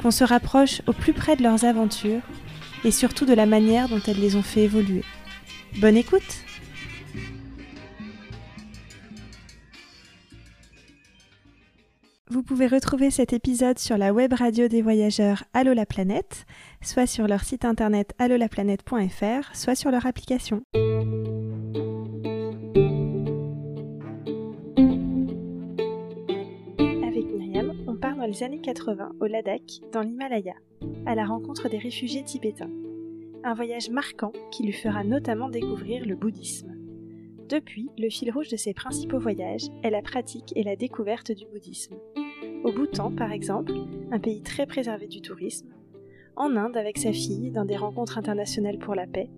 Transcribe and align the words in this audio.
qu'on 0.00 0.10
se 0.10 0.24
rapproche 0.24 0.82
au 0.86 0.92
plus 0.92 1.12
près 1.12 1.36
de 1.36 1.42
leurs 1.42 1.64
aventures 1.64 2.22
et 2.84 2.90
surtout 2.90 3.24
de 3.24 3.34
la 3.34 3.46
manière 3.46 3.88
dont 3.88 4.00
elles 4.06 4.20
les 4.20 4.36
ont 4.36 4.42
fait 4.42 4.62
évoluer. 4.62 5.02
Bonne 5.78 5.96
écoute 5.96 6.44
Vous 12.28 12.42
pouvez 12.42 12.66
retrouver 12.66 13.10
cet 13.10 13.32
épisode 13.32 13.78
sur 13.78 13.96
la 13.96 14.12
web 14.12 14.32
radio 14.32 14.68
des 14.68 14.82
voyageurs 14.82 15.44
Allo 15.54 15.72
la 15.72 15.86
planète, 15.86 16.44
soit 16.82 17.06
sur 17.06 17.28
leur 17.28 17.44
site 17.44 17.64
internet 17.64 18.14
allolaplanète.fr, 18.18 19.54
soit 19.54 19.74
sur 19.74 19.90
leur 19.90 20.06
application. 20.06 20.62
On 27.96 27.98
part 27.98 28.16
dans 28.16 28.26
les 28.26 28.42
années 28.42 28.60
80 28.60 29.12
au 29.20 29.24
Ladakh, 29.24 29.80
dans 29.90 30.02
l'Himalaya, 30.02 30.52
à 31.06 31.14
la 31.14 31.24
rencontre 31.24 31.70
des 31.70 31.78
réfugiés 31.78 32.22
tibétains. 32.22 32.68
Un 33.42 33.54
voyage 33.54 33.88
marquant 33.88 34.32
qui 34.50 34.64
lui 34.64 34.74
fera 34.74 35.02
notamment 35.02 35.48
découvrir 35.48 36.04
le 36.04 36.14
bouddhisme. 36.14 36.74
Depuis, 37.48 37.88
le 37.96 38.10
fil 38.10 38.30
rouge 38.30 38.50
de 38.50 38.58
ses 38.58 38.74
principaux 38.74 39.18
voyages 39.18 39.68
est 39.82 39.88
la 39.88 40.02
pratique 40.02 40.52
et 40.56 40.62
la 40.62 40.76
découverte 40.76 41.32
du 41.32 41.46
bouddhisme. 41.46 41.94
Au 42.64 42.72
Bhoutan, 42.72 43.12
par 43.12 43.32
exemple, 43.32 43.72
un 44.10 44.18
pays 44.18 44.42
très 44.42 44.66
préservé 44.66 45.06
du 45.06 45.22
tourisme, 45.22 45.70
en 46.36 46.54
Inde 46.54 46.76
avec 46.76 46.98
sa 46.98 47.14
fille 47.14 47.50
dans 47.50 47.64
des 47.64 47.78
rencontres 47.78 48.18
internationales 48.18 48.78
pour 48.78 48.94
la 48.94 49.06
paix, 49.06 49.30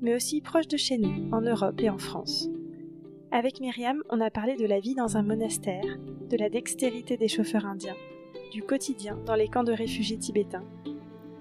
mais 0.00 0.14
aussi 0.14 0.40
proche 0.40 0.68
de 0.68 0.78
chez 0.78 0.96
nous, 0.96 1.28
en 1.32 1.42
Europe 1.42 1.82
et 1.82 1.90
en 1.90 1.98
France. 1.98 2.48
Avec 3.32 3.60
Myriam, 3.60 4.02
on 4.10 4.20
a 4.20 4.28
parlé 4.28 4.56
de 4.56 4.66
la 4.66 4.80
vie 4.80 4.96
dans 4.96 5.16
un 5.16 5.22
monastère, 5.22 5.84
de 6.28 6.36
la 6.36 6.48
dextérité 6.48 7.16
des 7.16 7.28
chauffeurs 7.28 7.64
indiens, 7.64 7.94
du 8.50 8.60
quotidien 8.60 9.16
dans 9.24 9.36
les 9.36 9.46
camps 9.46 9.62
de 9.62 9.70
réfugiés 9.70 10.18
tibétains, 10.18 10.64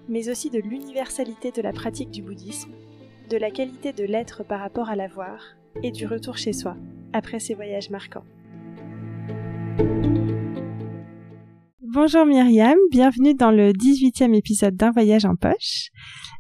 mais 0.08 0.30
aussi 0.30 0.52
de 0.52 0.60
l'universalité 0.60 1.52
de 1.52 1.64
la 1.64 1.74
pratique 1.74 2.12
du 2.12 2.22
bouddhisme, 2.22 2.70
de 3.32 3.38
la 3.38 3.50
qualité 3.50 3.92
de 3.92 4.04
l'être 4.04 4.44
par 4.44 4.60
rapport 4.60 4.90
à 4.90 4.96
l'avoir, 4.96 5.42
et 5.82 5.90
du 5.90 6.06
retour 6.06 6.38
chez 6.38 6.54
soi, 6.54 6.78
après 7.12 7.40
ces 7.40 7.56
voyages 7.56 7.90
marquants. 7.90 8.26
Bonjour 11.82 12.24
Myriam, 12.24 12.78
bienvenue 12.92 13.34
dans 13.34 13.50
le 13.50 13.72
18e 13.72 14.36
épisode 14.36 14.76
d'un 14.76 14.92
voyage 14.92 15.26
en 15.26 15.36
poche. 15.36 15.90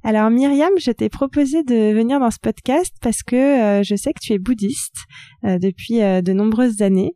Alors 0.01 0.29
Myriam, 0.29 0.71
je 0.79 0.91
t'ai 0.91 1.09
proposé 1.09 1.63
de 1.63 1.93
venir 1.93 2.21
dans 2.21 2.31
ce 2.31 2.39
podcast 2.41 2.95
parce 3.01 3.21
que 3.21 3.35
euh, 3.35 3.83
je 3.83 3.95
sais 3.95 4.13
que 4.13 4.19
tu 4.21 4.31
es 4.31 4.39
bouddhiste 4.39 4.95
euh, 5.43 5.59
depuis 5.59 6.01
euh, 6.01 6.21
de 6.21 6.31
nombreuses 6.31 6.81
années. 6.81 7.15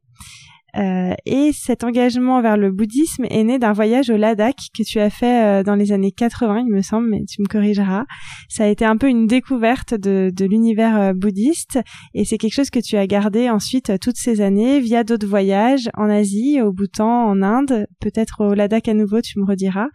Euh, 0.75 1.13
et 1.25 1.51
cet 1.53 1.83
engagement 1.83 2.41
vers 2.41 2.57
le 2.57 2.71
bouddhisme 2.71 3.25
est 3.29 3.43
né 3.43 3.59
d'un 3.59 3.73
voyage 3.73 4.09
au 4.09 4.17
Ladakh 4.17 4.57
que 4.75 4.81
tu 4.83 4.99
as 4.99 5.11
fait 5.11 5.43
euh, 5.43 5.63
dans 5.63 5.75
les 5.75 5.91
années 5.91 6.11
80, 6.11 6.65
il 6.65 6.73
me 6.73 6.81
semble, 6.81 7.09
mais 7.09 7.23
tu 7.25 7.41
me 7.41 7.47
corrigeras. 7.47 8.05
Ça 8.49 8.63
a 8.63 8.67
été 8.67 8.83
un 8.83 8.97
peu 8.97 9.07
une 9.07 9.27
découverte 9.27 9.93
de, 9.93 10.31
de 10.33 10.45
l'univers 10.45 10.97
euh, 10.99 11.13
bouddhiste 11.13 11.79
et 12.15 12.25
c'est 12.25 12.39
quelque 12.39 12.53
chose 12.53 12.71
que 12.71 12.79
tu 12.79 12.97
as 12.97 13.05
gardé 13.05 13.49
ensuite 13.49 13.99
toutes 13.99 14.17
ces 14.17 14.41
années 14.41 14.79
via 14.79 15.03
d'autres 15.03 15.27
voyages 15.27 15.89
en 15.93 16.09
Asie, 16.09 16.59
au 16.61 16.71
Bhoutan, 16.71 17.27
en 17.27 17.43
Inde, 17.43 17.85
peut-être 17.99 18.43
au 18.43 18.53
Ladakh 18.55 18.87
à 18.87 18.93
nouveau, 18.93 19.21
tu 19.21 19.39
me 19.39 19.45
rediras, 19.45 19.87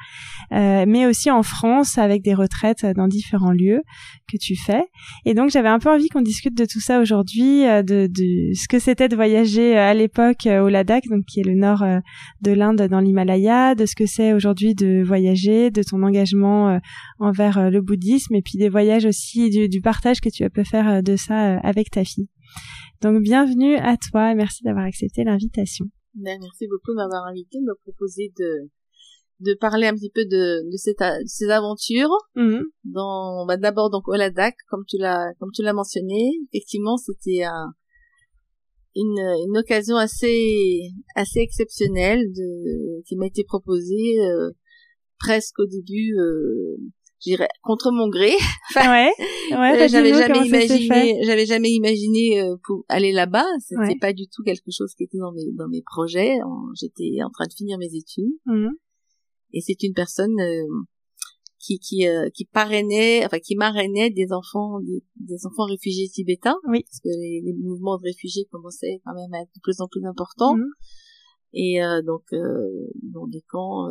mais 0.50 1.06
aussi 1.06 1.30
en 1.30 1.42
France 1.42 1.98
avec 1.98 2.22
des 2.22 2.34
retraites 2.34 2.86
dans 2.86 3.08
différents 3.08 3.50
lieux 3.50 3.82
que 4.30 4.36
tu 4.36 4.56
fais. 4.56 4.84
Et 5.24 5.34
donc 5.34 5.50
j'avais 5.50 5.68
un 5.68 5.78
peu 5.78 5.90
envie 5.90 6.08
qu'on 6.08 6.20
discute 6.20 6.56
de 6.56 6.64
tout 6.64 6.80
ça 6.80 7.00
aujourd'hui, 7.00 7.62
de, 7.62 8.06
de 8.06 8.54
ce 8.54 8.68
que 8.68 8.78
c'était 8.78 9.08
de 9.08 9.16
voyager 9.16 9.76
à 9.76 9.94
l'époque 9.94 10.46
au 10.68 10.70
Ladakh, 10.70 11.08
donc 11.08 11.24
qui 11.24 11.40
est 11.40 11.44
le 11.44 11.54
nord 11.54 11.82
euh, 11.82 11.98
de 12.42 12.52
l'Inde 12.52 12.82
dans 12.82 13.00
l'Himalaya, 13.00 13.74
de 13.74 13.86
ce 13.86 13.96
que 13.96 14.06
c'est 14.06 14.32
aujourd'hui 14.32 14.74
de 14.74 15.02
voyager, 15.02 15.70
de 15.70 15.82
ton 15.82 16.02
engagement 16.02 16.68
euh, 16.68 16.78
envers 17.18 17.58
euh, 17.58 17.70
le 17.70 17.80
bouddhisme, 17.80 18.34
et 18.34 18.42
puis 18.42 18.58
des 18.58 18.68
voyages 18.68 19.06
aussi, 19.06 19.50
du, 19.50 19.68
du 19.68 19.80
partage 19.80 20.20
que 20.20 20.28
tu 20.28 20.44
as 20.44 20.50
pu 20.50 20.64
faire 20.64 21.02
de 21.02 21.16
ça 21.16 21.58
avec 21.58 21.90
ta 21.90 22.04
fille. 22.04 22.28
Donc 23.02 23.22
bienvenue 23.22 23.76
à 23.76 23.96
toi, 23.96 24.34
merci 24.34 24.62
d'avoir 24.62 24.84
accepté 24.84 25.24
l'invitation. 25.24 25.86
Ben, 26.14 26.38
merci 26.40 26.66
beaucoup 26.68 26.92
de 26.92 26.96
m'avoir 26.96 27.26
invité, 27.26 27.58
de 27.58 27.64
me 27.64 27.74
proposer 27.82 28.32
de 28.38 28.70
de 29.40 29.54
parler 29.54 29.86
un 29.86 29.94
petit 29.94 30.10
peu 30.10 30.24
de, 30.24 30.68
de, 30.68 30.76
cette, 30.76 31.04
ces 31.26 31.48
aventures. 31.48 32.10
Mhm. 32.34 32.64
Dans, 32.84 33.46
bah, 33.46 33.56
d'abord 33.56 33.88
donc 33.88 34.08
au 34.08 34.14
Ladakh, 34.14 34.56
comme 34.68 34.84
tu 34.84 34.98
l'as, 34.98 35.32
comme 35.38 35.50
tu 35.54 35.62
l'as 35.62 35.72
mentionné, 35.72 36.32
effectivement 36.52 36.96
c'était 36.96 37.44
un, 37.44 37.72
une, 38.94 39.18
une 39.46 39.58
occasion 39.58 39.96
assez 39.96 40.90
assez 41.14 41.40
exceptionnelle 41.40 42.20
de, 42.32 43.02
qui 43.06 43.16
m'a 43.16 43.26
été 43.26 43.44
proposée 43.44 44.20
euh, 44.20 44.50
presque 45.18 45.58
au 45.58 45.66
début 45.66 46.14
euh, 46.18 46.76
j'irais 47.20 47.48
contre 47.62 47.90
mon 47.92 48.08
gré. 48.08 48.32
Enfin, 48.70 48.90
ouais, 48.92 49.12
ouais 49.50 49.82
euh, 49.82 49.88
j'avais 49.88 50.12
jamais 50.12 50.46
imaginé 50.46 51.20
j'avais 51.22 51.46
jamais 51.46 51.70
imaginé 51.70 52.40
euh, 52.40 52.56
pour 52.64 52.84
aller 52.88 53.12
là-bas. 53.12 53.46
C'était 53.60 53.80
ouais. 53.80 53.98
pas 54.00 54.12
du 54.12 54.26
tout 54.28 54.42
quelque 54.42 54.70
chose 54.70 54.94
qui 54.96 55.04
était 55.04 55.18
dans 55.18 55.32
mes 55.32 55.52
dans 55.56 55.68
mes 55.68 55.82
projets. 55.82 56.36
J'étais 56.74 57.22
en 57.24 57.30
train 57.30 57.46
de 57.46 57.54
finir 57.54 57.78
mes 57.78 57.94
études. 57.94 58.34
Mmh. 58.46 58.68
et 59.52 59.60
c'est 59.60 59.82
une 59.82 59.94
personne 59.94 60.38
euh, 60.40 60.66
qui 61.58 61.78
qui 61.78 62.06
euh, 62.06 62.28
qui 62.30 62.44
parrainait 62.44 63.24
enfin 63.24 63.38
qui 63.38 63.56
marrainait 63.56 64.10
des 64.10 64.32
enfants 64.32 64.80
des, 64.80 65.02
des, 65.16 65.46
enfants 65.46 65.64
réfugiés 65.64 66.08
tibétains 66.08 66.58
oui 66.68 66.84
parce 66.84 67.00
que 67.00 67.08
les, 67.08 67.42
les, 67.44 67.52
mouvements 67.52 67.96
de 67.98 68.04
réfugiés 68.04 68.46
commençaient 68.50 69.00
quand 69.04 69.14
même 69.14 69.32
à 69.34 69.42
être 69.42 69.54
de 69.54 69.60
plus 69.62 69.80
en 69.80 69.88
plus 69.88 70.04
importants 70.06 70.56
mmh. 70.56 70.66
et 71.54 71.82
euh, 71.82 72.02
donc 72.02 72.22
euh, 72.32 72.90
dans 73.02 73.26
des 73.26 73.42
camps 73.48 73.88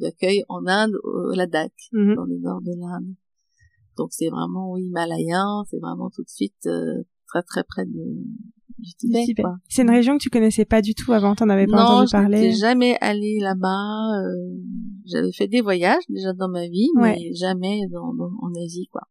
d'accueil 0.00 0.42
en 0.48 0.66
Inde 0.66 0.94
au 1.04 1.32
Ladakh 1.34 1.74
mmh. 1.92 2.14
dans 2.14 2.24
le 2.24 2.38
nord 2.38 2.62
de 2.62 2.72
l'Inde 2.78 3.14
donc 3.96 4.08
c'est 4.12 4.28
vraiment 4.28 4.72
oui, 4.72 4.84
himalayen 4.84 5.64
c'est 5.70 5.78
vraiment 5.78 6.10
tout 6.10 6.22
de 6.22 6.30
suite 6.30 6.66
euh, 6.66 7.02
très 7.26 7.42
très 7.42 7.64
près 7.64 7.84
de. 7.84 8.00
C'est 9.68 9.82
une 9.82 9.90
région 9.90 10.18
que 10.18 10.22
tu 10.22 10.30
connaissais 10.30 10.64
pas 10.64 10.82
du 10.82 10.94
tout 10.94 11.12
avant, 11.12 11.34
t'en 11.34 11.48
avais 11.48 11.66
pas 11.66 11.76
non, 11.76 11.82
entendu 11.82 12.10
parler. 12.12 12.50
Non, 12.50 12.56
jamais 12.56 12.96
allé 13.00 13.38
là-bas. 13.40 14.20
Euh, 14.20 14.58
J'avais 15.06 15.32
fait 15.32 15.48
des 15.48 15.60
voyages 15.60 16.02
déjà 16.08 16.32
dans 16.32 16.48
ma 16.48 16.68
vie, 16.68 16.88
ouais. 16.96 17.16
mais 17.18 17.34
jamais 17.34 17.80
dans, 17.90 18.14
dans, 18.14 18.30
en 18.40 18.52
Asie, 18.64 18.88
quoi. 18.90 19.02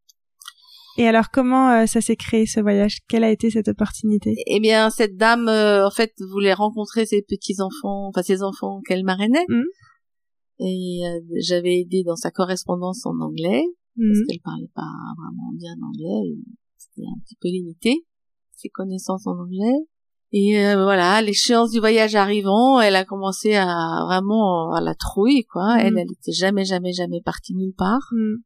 Et 0.98 1.08
alors, 1.08 1.30
comment 1.32 1.70
euh, 1.70 1.86
ça 1.86 2.00
s'est 2.00 2.16
créé 2.16 2.46
ce 2.46 2.60
voyage? 2.60 2.98
Quelle 3.08 3.24
a 3.24 3.30
été 3.30 3.50
cette 3.50 3.68
opportunité? 3.68 4.34
Eh 4.46 4.60
bien, 4.60 4.90
cette 4.90 5.16
dame, 5.16 5.48
euh, 5.48 5.86
en 5.86 5.90
fait, 5.90 6.12
voulait 6.30 6.52
rencontrer 6.52 7.06
ses 7.06 7.22
petits 7.22 7.60
enfants, 7.60 8.08
enfin 8.08 8.22
ses 8.22 8.42
enfants 8.42 8.80
qu'elle 8.86 9.04
marrainait. 9.04 9.46
Mmh. 9.48 9.62
Et 10.60 11.00
euh, 11.06 11.20
j'avais 11.40 11.80
aidé 11.80 12.02
dans 12.04 12.16
sa 12.16 12.30
correspondance 12.30 13.06
en 13.06 13.18
anglais 13.20 13.64
mmh. 13.96 14.06
parce 14.06 14.26
qu'elle 14.26 14.40
parlait 14.44 14.70
pas 14.74 14.92
vraiment 15.16 15.52
bien 15.54 15.74
anglais. 15.82 16.36
C'était 16.76 17.06
un 17.06 17.18
petit 17.24 17.36
peu 17.40 17.48
limité 17.48 18.04
ses 18.62 18.68
connaissances 18.68 19.26
en 19.26 19.38
anglais. 19.38 19.86
Et 20.32 20.58
euh, 20.66 20.82
voilà, 20.82 21.20
l'échéance 21.20 21.70
du 21.72 21.78
voyage 21.78 22.14
arrivant, 22.14 22.80
elle 22.80 22.96
a 22.96 23.04
commencé 23.04 23.54
à 23.54 23.66
vraiment 24.06 24.72
à 24.72 24.80
la 24.80 24.94
trouille, 24.94 25.44
quoi. 25.44 25.76
Mm. 25.76 25.80
Elle, 25.80 25.98
elle 25.98 26.12
était 26.12 26.32
jamais, 26.32 26.64
jamais, 26.64 26.92
jamais 26.92 27.20
partie 27.20 27.54
nulle 27.54 27.74
part. 27.74 28.08
Mm. 28.12 28.36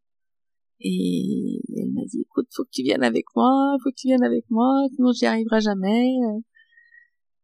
Et 0.81 1.61
elle 1.77 1.93
m'a 1.93 2.05
dit, 2.07 2.21
écoute, 2.23 2.49
faut 2.55 2.65
que 2.65 2.71
tu 2.73 2.83
viennes 2.83 3.05
avec 3.05 3.25
moi, 3.35 3.77
faut 3.83 3.91
que 3.91 3.97
tu 3.97 4.09
viennes 4.09 4.25
avec 4.25 4.45
moi, 4.51 4.69
sinon 4.95 5.13
j'y 5.13 5.27
arriverai 5.27 5.61
jamais. 5.61 6.07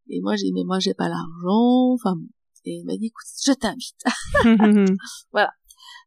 Et 0.08 0.20
moi, 0.20 0.36
j'ai 0.36 0.46
dit, 0.46 0.52
mais 0.52 0.64
moi, 0.64 0.78
j'ai 0.78 0.94
pas 0.94 1.08
l'argent. 1.08 1.94
Enfin, 1.94 2.16
et 2.64 2.78
elle 2.78 2.84
m'a 2.84 2.96
dit, 2.96 3.06
écoute, 3.06 3.26
je 3.44 3.52
t'invite. 3.52 4.04
voilà. 5.32 5.50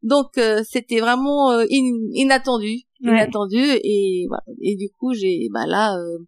Donc, 0.03 0.38
euh, 0.38 0.62
c'était 0.63 1.00
vraiment 1.00 1.51
euh, 1.51 1.65
in 1.71 1.85
inattendu, 2.13 2.81
inattendu. 3.01 3.57
Et 3.57 4.25
voilà. 4.27 4.44
Et 4.62 4.75
du 4.75 4.89
coup, 4.91 5.13
j'ai, 5.13 5.47
bah 5.51 5.65
là, 5.65 5.95
euh, 5.97 6.19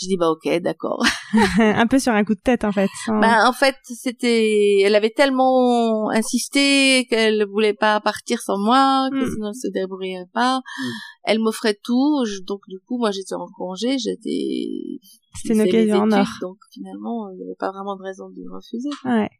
je 0.00 0.06
dis 0.06 0.16
bah 0.16 0.30
ok 0.30 0.60
d'accord. 0.60 1.04
Un 1.58 1.86
peu 1.86 1.98
sur 1.98 2.12
un 2.12 2.24
coup 2.24 2.34
de 2.34 2.40
tête 2.40 2.64
en 2.64 2.72
fait 2.72 2.88
sans... 3.04 3.18
bah 3.20 3.48
en 3.48 3.52
fait 3.52 3.76
c'était 3.82 4.80
elle 4.80 4.94
avait 4.94 5.10
tellement 5.10 6.10
insisté 6.10 7.06
qu'elle 7.08 7.46
voulait 7.46 7.74
pas 7.74 8.00
partir 8.00 8.40
sans 8.40 8.58
moi 8.58 9.08
que 9.10 9.24
mm. 9.24 9.30
sinon 9.32 9.48
elle 9.48 9.54
se 9.54 9.68
débrouillerait 9.72 10.30
pas. 10.32 10.58
Mm. 10.58 10.90
elle 11.24 11.38
m'offrait 11.40 11.78
tout 11.82 12.24
je... 12.26 12.42
donc 12.42 12.60
du 12.68 12.78
coup 12.86 12.98
moi 12.98 13.10
j'étais 13.10 13.34
en 13.34 13.46
congé 13.56 13.98
j'étais 13.98 15.00
c'était 15.34 15.54
une 15.54 15.60
occasion 15.62 16.02
en 16.02 16.12
or. 16.12 16.26
donc 16.40 16.58
finalement 16.72 17.28
il 17.30 17.36
n'y 17.36 17.44
avait 17.44 17.56
pas 17.58 17.70
vraiment 17.70 17.96
de 17.96 18.02
raison 18.02 18.28
de 18.30 18.42
refuser. 18.52 18.90
Ouais. 19.04 19.30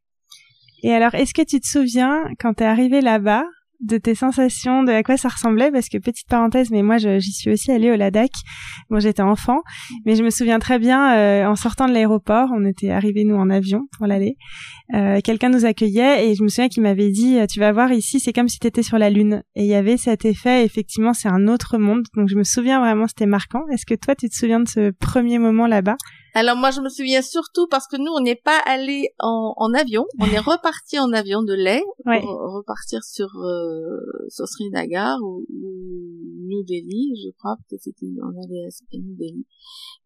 Et 0.83 0.93
alors, 0.93 1.15
est-ce 1.15 1.35
que 1.35 1.43
tu 1.43 1.61
te 1.61 1.67
souviens 1.67 2.25
quand 2.39 2.55
t'es 2.55 2.65
arrivé 2.65 3.01
là-bas 3.01 3.45
de 3.81 3.99
tes 3.99 4.15
sensations, 4.15 4.83
de 4.83 4.93
à 4.93 5.03
quoi 5.03 5.17
ça 5.17 5.29
ressemblait, 5.29 5.71
parce 5.71 5.89
que 5.89 5.99
petite 5.99 6.29
parenthèse, 6.29 6.71
mais 6.71 6.83
moi 6.83 6.99
j'y 6.99 7.33
suis 7.33 7.51
aussi 7.51 7.71
allée 7.71 7.91
au 7.91 7.97
Ladakh. 7.97 8.33
Bon, 8.91 9.01
j'étais 9.01 9.23
enfant, 9.23 9.61
mais 10.05 10.17
je 10.17 10.23
me 10.23 10.31
souviens 10.31 10.59
très 10.59 10.79
bien 10.79 11.17
euh, 11.17 11.47
en 11.47 11.57
sortant 11.57 11.87
de 11.87 11.93
l'aéroport, 11.93 12.51
on 12.55 12.65
était 12.65 12.91
arrivés 12.91 13.25
nous 13.25 13.37
en 13.37 13.51
avion 13.51 13.83
pour 13.97 14.07
l'aller. 14.07 14.37
Euh, 14.95 15.21
quelqu'un 15.23 15.49
nous 15.49 15.65
accueillait 15.65 16.29
et 16.29 16.35
je 16.35 16.43
me 16.43 16.49
souviens 16.49 16.69
qu'il 16.69 16.83
m'avait 16.83 17.11
dit 17.11 17.39
"Tu 17.49 17.61
vas 17.61 17.73
voir 17.73 17.93
ici, 17.93 18.21
c'est 18.21 18.33
comme 18.33 18.49
si 18.49 18.59
tu 18.59 18.67
étais 18.67 18.83
sur 18.83 18.99
la 18.99 19.11
lune." 19.11 19.43
Et 19.55 19.63
il 19.63 19.69
y 19.69 19.75
avait 19.75 19.97
cet 19.97 20.25
effet. 20.25 20.65
Effectivement, 20.65 21.13
c'est 21.13 21.29
un 21.29 21.49
autre 21.49 21.79
monde. 21.79 22.05
Donc 22.15 22.29
je 22.29 22.37
me 22.37 22.45
souviens 22.45 22.81
vraiment, 22.81 23.07
c'était 23.07 23.27
marquant. 23.27 23.63
Est-ce 23.73 23.87
que 23.87 23.95
toi, 23.95 24.15
tu 24.15 24.29
te 24.29 24.35
souviens 24.35 24.61
de 24.61 24.69
ce 24.69 24.91
premier 24.91 25.39
moment 25.39 25.67
là-bas? 25.67 25.97
Alors 26.37 26.55
moi 26.55 26.71
je 26.71 26.83
me 26.83 26.91
souviens 26.91 27.23
surtout 27.23 27.67
parce 27.67 27.87
que 27.87 27.97
nous 27.97 28.13
on 28.15 28.21
n'est 28.21 28.35
pas 28.37 28.59
allé 28.67 29.09
en, 29.21 29.55
en, 29.57 29.73
avion, 29.73 30.05
on 30.21 30.27
est 30.27 30.39
reparti 30.53 30.99
en 30.99 31.11
avion 31.13 31.43
de 31.43 31.55
lait 31.55 31.83
pour 32.05 32.55
repartir 32.57 33.03
sur 33.03 33.29
euh, 33.39 34.29
sur 34.29 34.47
Srinagar 34.47 35.17
ou, 35.23 35.47
New 36.49 36.63
Delhi, 36.63 37.13
je 37.25 37.31
crois. 37.39 37.57
Peut-être 37.69 37.83
c'était 37.83 38.07
on 38.23 38.29
allait 38.29 38.67
à 38.67 38.99
New 38.99 39.17
Delhi. 39.17 39.47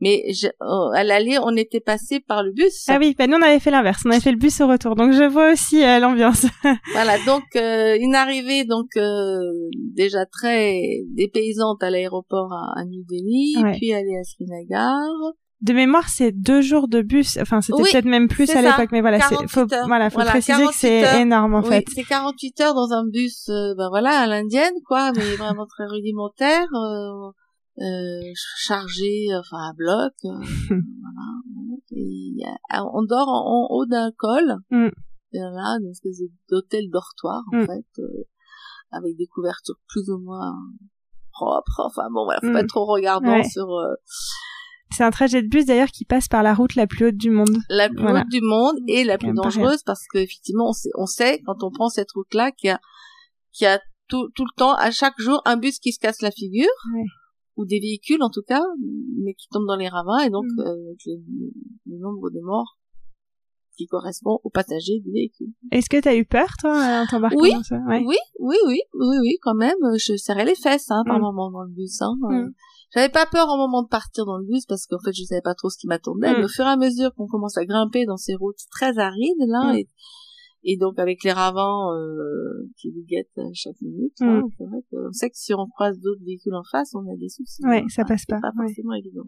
Mais 0.01 0.33
je, 0.33 0.47
oh, 0.61 0.91
à 0.95 1.03
l'aller 1.03 1.37
on 1.43 1.55
était 1.57 1.81
passé 1.81 2.21
par 2.21 2.45
le 2.45 2.53
bus. 2.53 2.87
Ah 2.89 2.99
oui, 3.01 3.15
ben 3.19 3.29
nous 3.29 3.37
on 3.37 3.43
avait 3.43 3.59
fait 3.59 3.73
l'inverse, 3.73 4.03
on 4.07 4.11
avait 4.11 4.21
fait 4.21 4.31
le 4.31 4.39
bus 4.39 4.61
au 4.61 4.69
retour, 4.69 4.95
donc 4.95 5.13
je 5.13 5.25
vois 5.25 5.53
aussi 5.53 5.85
euh, 5.85 5.99
l'ambiance. 5.99 6.47
voilà, 6.93 7.19
donc 7.27 7.43
euh, 7.57 7.99
une 8.01 8.15
arrivée 8.15 8.65
donc 8.65 8.97
euh, 8.97 9.41
déjà 9.75 10.27
très 10.27 10.81
dépaysante 11.09 11.83
à 11.83 11.91
l'aéroport 11.91 12.53
à, 12.53 12.81
à, 12.81 12.85
New 12.85 13.03
Delhi, 13.11 13.57
puis 13.77 13.93
aller 13.93 14.17
à 14.17 14.23
Srinagar 14.23 15.35
de 15.63 15.75
mémoire, 15.75 16.09
c'est 16.09 16.33
deux 16.33 16.63
jours 16.63 16.89
de 16.89 17.03
bus. 17.03 17.37
Enfin, 17.41 17.61
c'était 17.61 17.83
peut-être 17.83 18.07
même 18.07 18.29
plus 18.29 18.49
à 18.51 18.63
l'époque, 18.63 18.91
mais 18.93 19.03
voilà, 19.03 19.21
c'est 19.21 19.49
faut, 19.49 19.67
voilà, 19.87 20.09
faut 20.09 20.21
préciser 20.21 20.67
que 20.67 20.75
c'est 20.75 21.21
énorme 21.21 21.55
en 21.55 21.63
fait. 21.63 21.85
C'est 21.95 22.05
48 22.05 22.61
heures 22.63 22.75
dans 22.75 22.93
un 22.93 23.05
bus, 23.07 23.49
euh, 23.51 23.75
ben 23.77 23.89
voilà, 23.91 24.21
à 24.21 24.27
l'indienne, 24.27 24.73
quoi, 24.87 25.13
mais 25.13 25.23
vraiment 25.37 25.67
très 25.67 25.85
rudimentaire, 25.87 26.67
euh, 26.75 27.31
euh, 27.79 28.21
chargé, 28.57 29.29
enfin 29.39 29.71
à 29.71 29.73
bloc. 29.75 30.15
Euh, 30.25 30.31
voilà. 30.71 31.27
Et 31.93 32.37
on 32.95 33.03
dort 33.03 33.29
en, 33.29 33.67
haut 33.71 33.85
d'un 33.85 34.13
col, 34.17 34.57
mm. 34.71 34.89
là, 35.33 35.79
une 35.81 35.91
espèce 35.91 36.23
d'hôtel 36.49 36.89
dortoir 36.91 37.43
en 37.53 37.59
mm. 37.59 37.67
fait, 37.67 38.03
euh, 38.03 38.25
avec 38.93 39.17
des 39.17 39.27
couvertures 39.27 39.79
plus 39.89 40.09
ou 40.09 40.19
moins 40.19 40.55
propres. 41.33 41.83
Enfin 41.85 42.09
bon, 42.11 42.25
voilà, 42.25 42.41
faut 42.41 42.49
mm. 42.49 42.53
pas 42.53 42.61
être 42.61 42.69
trop 42.69 42.87
regardant 42.87 43.43
sur 43.45 43.69
c'est 44.93 45.05
un 45.05 45.11
trajet 45.11 45.43
de 45.43 45.49
bus 45.49 45.67
d'ailleurs 45.67 45.91
qui 45.91 46.05
passe 46.05 46.29
par 46.29 46.43
la 46.43 46.55
route 46.55 46.75
la 46.75 46.87
plus 46.87 47.07
haute 47.07 47.17
du 47.17 47.31
monde. 47.31 47.57
La 47.69 47.89
plus 47.89 48.07
haute 48.07 48.29
du 48.29 48.41
monde 48.41 48.77
et 48.89 49.05
la 49.05 49.19
plus 49.19 49.33
dangereuse 49.33 49.83
parce 49.85 50.07
que 50.13 50.19
effectivement 50.19 50.69
on 50.69 50.73
sait, 50.73 50.91
on 50.97 51.07
sait 51.07 51.41
quand 51.45 51.63
on 51.63 51.71
prend 51.71 51.89
cette 51.89 52.11
route-là 52.13 52.53
qu'il 52.53 52.69
y 52.69 52.71
a 52.71 52.81
qu'il 53.53 53.65
y 53.65 53.69
a 53.69 53.81
tout, 54.09 54.29
tout 54.35 54.45
le 54.45 54.57
temps 54.57 54.75
à 54.75 54.91
chaque 54.91 55.19
jour 55.19 55.41
un 55.45 55.57
bus 55.57 55.79
qui 55.79 55.93
se 55.93 55.99
casse 55.99 56.23
la 56.23 56.31
figure 56.31 56.69
ou 57.57 57.65
des 57.67 57.79
véhicules 57.79 58.23
en 58.23 58.31
tout 58.31 58.43
cas 58.47 58.63
mais 59.23 59.35
qui 59.35 59.49
tombent 59.49 59.67
dans 59.67 59.77
les 59.77 59.89
ravins 59.89 60.19
et 60.19 60.31
donc 60.31 60.47
mm. 60.57 60.61
euh, 60.61 60.95
le, 61.87 61.99
nombre 61.99 62.31
de 62.31 62.41
morts 62.41 62.77
qui 63.77 63.87
correspond 63.87 64.41
aux 64.45 64.51
passagers 64.51 65.01
du 65.01 65.11
véhicule. 65.11 65.53
Est-ce 65.73 65.89
que 65.89 65.99
tu 66.01 66.09
as 66.09 66.15
eu 66.15 66.27
peur 66.27 66.49
toi 66.61 67.03
en 67.03 67.07
t'embarquant 67.07 67.41
oui, 67.41 67.55
oui, 67.55 67.97
oui, 68.01 68.17
oui, 68.41 68.57
oui, 68.67 68.81
oui, 68.93 69.17
oui, 69.23 69.39
quand 69.41 69.55
même. 69.55 69.79
Je 69.97 70.17
serrais 70.17 70.45
les 70.45 70.55
fesses 70.55 70.91
hein, 70.91 71.03
par 71.07 71.19
mm. 71.19 71.23
moment 71.23 71.51
dans 71.51 71.63
le 71.63 71.71
bus. 71.71 72.03
Hein, 72.03 72.15
mm. 72.21 72.53
J'avais 72.95 73.09
pas 73.09 73.27
peur 73.27 73.49
au 73.49 73.57
moment 73.57 73.83
de 73.83 73.89
partir 73.89 74.25
dans 74.25 74.39
le 74.39 74.45
bus 74.45 74.67
parce 74.67 74.87
qu'en 74.87 74.99
fait 74.99 75.13
je 75.13 75.25
savais 75.25 75.43
pas 75.43 75.55
trop 75.55 75.71
ce 75.71 75.79
qui 75.79 75.87
m'attendait. 75.87 76.33
Mais 76.33 76.41
mm. 76.41 76.45
au 76.45 76.49
fur 76.49 76.65
et 76.65 76.71
à 76.71 76.77
mesure 76.77 77.15
qu'on 77.15 77.27
commence 77.27 77.57
à 77.57 77.65
grimper 77.65 78.05
dans 78.05 78.17
ces 78.17 78.35
routes 78.35 78.59
très 78.71 78.99
arides 78.99 79.47
là, 79.47 79.73
mm. 79.73 79.77
et, 79.77 79.89
et, 80.65 80.77
donc 80.77 80.99
avec 80.99 81.23
les 81.23 81.33
ravins 81.33 81.95
euh, 81.95 82.69
qui 82.77 82.91
vous 82.91 83.05
guettent 83.09 83.39
à 83.39 83.53
chaque 83.55 83.81
minute, 83.81 84.21
mm. 84.21 84.43
c'est 84.59 84.65
vrai 84.65 84.79
qu'on 84.91 85.13
sait 85.13 85.31
que 85.31 85.37
si 85.37 85.55
on 85.55 85.67
croise 85.69 85.99
d'autres 86.01 86.25
véhicules 86.25 86.55
en 86.55 86.65
face, 86.71 86.95
on 86.95 87.01
a 87.01 87.17
des 87.17 87.29
soucis. 87.29 87.65
Ouais, 87.65 87.85
ça 87.89 88.05
passe 88.05 88.27
pas. 88.27 88.41
pas 88.41 88.53
forcément 88.57 88.95
évident. 88.95 89.25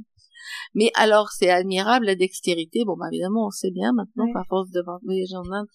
Mais 0.75 0.91
alors 0.95 1.31
c'est 1.31 1.51
admirable 1.51 2.07
la 2.07 2.17
dextérité. 2.17 2.85
Bon 2.85 2.97
bah 2.97 3.07
évidemment 3.13 3.47
on 3.47 3.51
sait 3.51 3.71
bien 3.71 3.93
maintenant 3.93 4.27
qu'à 4.33 4.43
force 4.49 4.71
de 4.71 4.83
voyager 5.05 5.37
en 5.37 5.51
Inde 5.53 5.69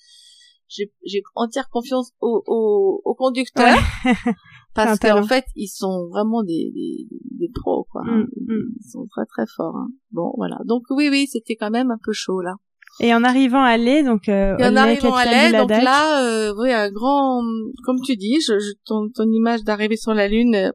j'ai 0.70 1.24
entière 1.36 1.70
confiance 1.70 2.12
aux 2.20 2.44
au, 2.46 3.02
au 3.06 3.16
conducteurs 3.16 3.78
parce 4.86 5.00
qu'en 5.00 5.24
fait 5.24 5.46
ils 5.56 5.68
sont 5.68 6.08
vraiment 6.10 6.44
des, 6.44 6.72
des, 6.74 7.08
des 7.38 7.50
pros 7.54 7.86
quoi 7.92 8.04
mm, 8.04 8.28
mm. 8.48 8.74
ils 8.80 8.90
sont 8.90 9.06
très 9.08 9.26
très 9.26 9.46
forts 9.56 9.76
hein. 9.76 9.90
bon 10.12 10.34
voilà 10.38 10.58
donc 10.66 10.84
oui 10.90 11.10
oui 11.10 11.28
c'était 11.28 11.56
quand 11.56 11.70
même 11.70 11.92
un 11.92 12.00
peu 12.04 12.14
chaud 12.14 12.42
là 12.42 12.56
et 13.00 13.14
en 13.14 13.24
arrivant 13.24 13.64
à 13.64 13.78
l'aide 13.78 14.06
donc 14.06 14.30
euh, 14.30 14.56
et 14.58 14.66
en 14.66 14.76
arrivant 14.76 15.16
à 15.16 15.26
l'aide 15.26 15.56
donc 15.56 15.70
là 15.70 16.24
euh, 16.24 16.54
oui 16.58 16.72
un 16.72 16.90
grand 16.90 17.42
comme 17.84 18.00
tu 18.04 18.16
dis 18.16 18.40
je, 18.42 18.58
je 18.60 18.72
ton, 18.86 19.10
ton 19.10 19.30
image 19.32 19.64
d'arriver 19.64 19.98
sur 19.98 20.14
la 20.14 20.28
lune 20.28 20.56
euh, 20.56 20.72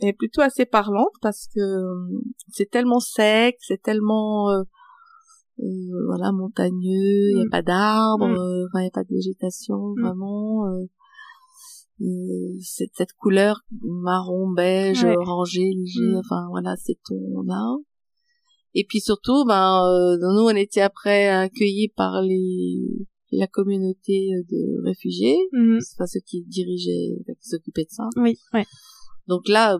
est 0.00 0.12
plutôt 0.12 0.40
assez 0.40 0.66
parlante 0.66 1.12
parce 1.20 1.46
que 1.54 1.60
euh, 1.60 2.20
c'est 2.50 2.70
tellement 2.70 3.00
sec 3.00 3.56
c'est 3.60 3.80
tellement 3.80 4.50
euh, 4.50 4.62
euh, 5.60 6.06
voilà 6.06 6.32
montagneux, 6.32 7.30
il 7.30 7.34
n'y 7.36 7.42
a 7.42 7.46
mm. 7.46 7.50
pas 7.50 7.62
d'arbres, 7.62 8.26
mm. 8.26 8.68
il 8.74 8.80
n'y 8.80 8.86
a 8.86 8.90
pas 8.90 9.04
de 9.04 9.14
végétation 9.14 9.94
mm. 9.96 10.02
vraiment. 10.02 10.64
Euh, 12.00 12.58
cette, 12.60 12.90
cette 12.94 13.12
couleur 13.12 13.60
marron, 13.82 14.50
beige, 14.50 15.04
orangé, 15.04 15.60
léger, 15.60 16.16
enfin 16.16 16.48
voilà, 16.50 16.74
c'est 16.76 16.98
ton 17.04 17.42
là. 17.42 17.76
Et 18.74 18.84
puis 18.88 19.00
surtout, 19.00 19.44
ben 19.44 20.16
nous 20.20 20.46
on 20.48 20.56
était 20.56 20.80
après 20.80 21.28
accueillis 21.28 21.92
par 21.94 22.22
les 22.22 23.06
la 23.32 23.46
communauté 23.46 24.30
de 24.50 24.84
réfugiés, 24.84 25.38
c'est 25.80 25.96
pas 25.96 26.06
ceux 26.06 26.20
qui 26.20 26.42
dirigeaient, 26.42 27.16
qui 27.40 27.48
s'occupaient 27.48 27.84
de 27.84 27.90
ça. 27.90 28.08
Oui, 28.16 28.38
ouais. 28.52 28.66
Donc 29.26 29.48
là, 29.48 29.78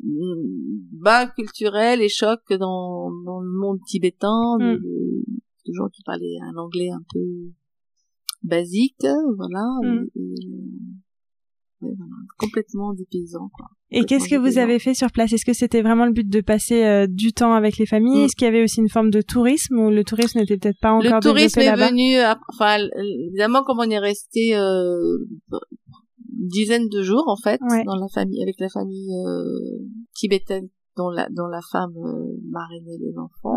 bas 0.00 1.26
culturel 1.26 2.02
et 2.02 2.08
choc 2.08 2.40
dans, 2.50 3.10
dans 3.24 3.40
le 3.40 3.50
monde 3.50 3.78
tibétain, 3.86 4.56
mm. 4.58 4.76
de, 4.76 5.72
gens 5.72 5.88
qui 5.88 6.02
parlaient 6.02 6.38
un 6.42 6.56
anglais 6.56 6.90
un 6.90 7.02
peu 7.12 7.50
basique, 8.44 9.04
voilà, 9.36 9.64
mm. 9.82 10.06
complètement 12.38 12.94
des 12.94 13.06
paysans. 13.10 13.50
Quoi. 13.52 13.66
Et 13.90 14.04
qu'est-ce 14.04 14.28
que 14.28 14.36
vous 14.36 14.58
avez 14.58 14.78
fait 14.78 14.94
sur 14.94 15.10
place? 15.10 15.32
Est-ce 15.32 15.44
que 15.44 15.52
c'était 15.52 15.82
vraiment 15.82 16.06
le 16.06 16.12
but 16.12 16.28
de 16.28 16.40
passer 16.40 16.84
euh, 16.84 17.06
du 17.08 17.32
temps 17.32 17.54
avec 17.54 17.78
les 17.78 17.86
familles? 17.86 18.20
Mm. 18.20 18.24
Est-ce 18.24 18.36
qu'il 18.36 18.44
y 18.44 18.48
avait 18.48 18.62
aussi 18.62 18.80
une 18.80 18.88
forme 18.88 19.10
de 19.10 19.20
tourisme 19.22 19.78
ou 19.78 19.90
le 19.90 20.04
tourisme 20.04 20.38
n'était 20.38 20.56
peut-être 20.56 20.80
pas 20.80 20.92
encore 20.92 21.16
Le 21.16 21.20
tourisme 21.20 21.60
est 21.60 21.74
venu, 21.74 22.16
enfin 22.52 22.78
évidemment 23.28 23.64
comme 23.64 23.80
on 23.80 23.90
est 23.90 23.98
resté 23.98 24.56
euh, 24.56 25.18
dizaine 26.44 26.88
de 26.88 27.02
jours 27.02 27.24
en 27.26 27.36
fait 27.36 27.60
dans 27.86 27.96
la 27.96 28.08
famille 28.08 28.42
avec 28.42 28.56
la 28.58 28.68
famille 28.68 29.12
euh, 29.26 29.78
tibétaine 30.14 30.68
dont 30.96 31.10
la 31.10 31.28
dont 31.30 31.46
la 31.46 31.60
femme 31.72 31.94
euh, 31.96 32.36
marrainait 32.50 32.98
les 33.00 33.18
enfants 33.18 33.56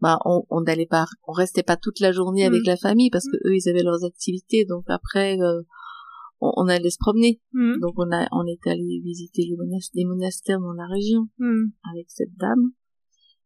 bah 0.00 0.18
on 0.24 0.44
on 0.50 0.60
n'allait 0.62 0.86
pas 0.86 1.06
on 1.26 1.32
restait 1.32 1.62
pas 1.62 1.76
toute 1.76 2.00
la 2.00 2.12
journée 2.12 2.44
avec 2.44 2.62
mm. 2.62 2.66
la 2.66 2.76
famille 2.76 3.10
parce 3.10 3.26
que 3.26 3.36
eux 3.48 3.54
ils 3.54 3.68
avaient 3.68 3.82
leurs 3.82 4.04
activités 4.04 4.64
donc 4.64 4.84
après 4.88 5.38
euh, 5.40 5.62
on, 6.40 6.68
allait 6.68 6.90
se 6.90 6.98
promener 6.98 7.40
mm. 7.52 7.80
donc 7.80 7.94
on 7.96 8.10
a 8.12 8.26
on 8.32 8.46
est 8.46 8.66
allé 8.66 9.00
visiter 9.02 9.42
les, 9.48 9.56
monastères, 9.56 9.92
les 9.94 10.04
monastères 10.04 10.60
dans 10.60 10.72
la 10.72 10.86
région 10.86 11.28
mm. 11.38 11.70
avec 11.92 12.06
cette 12.08 12.36
dame 12.36 12.72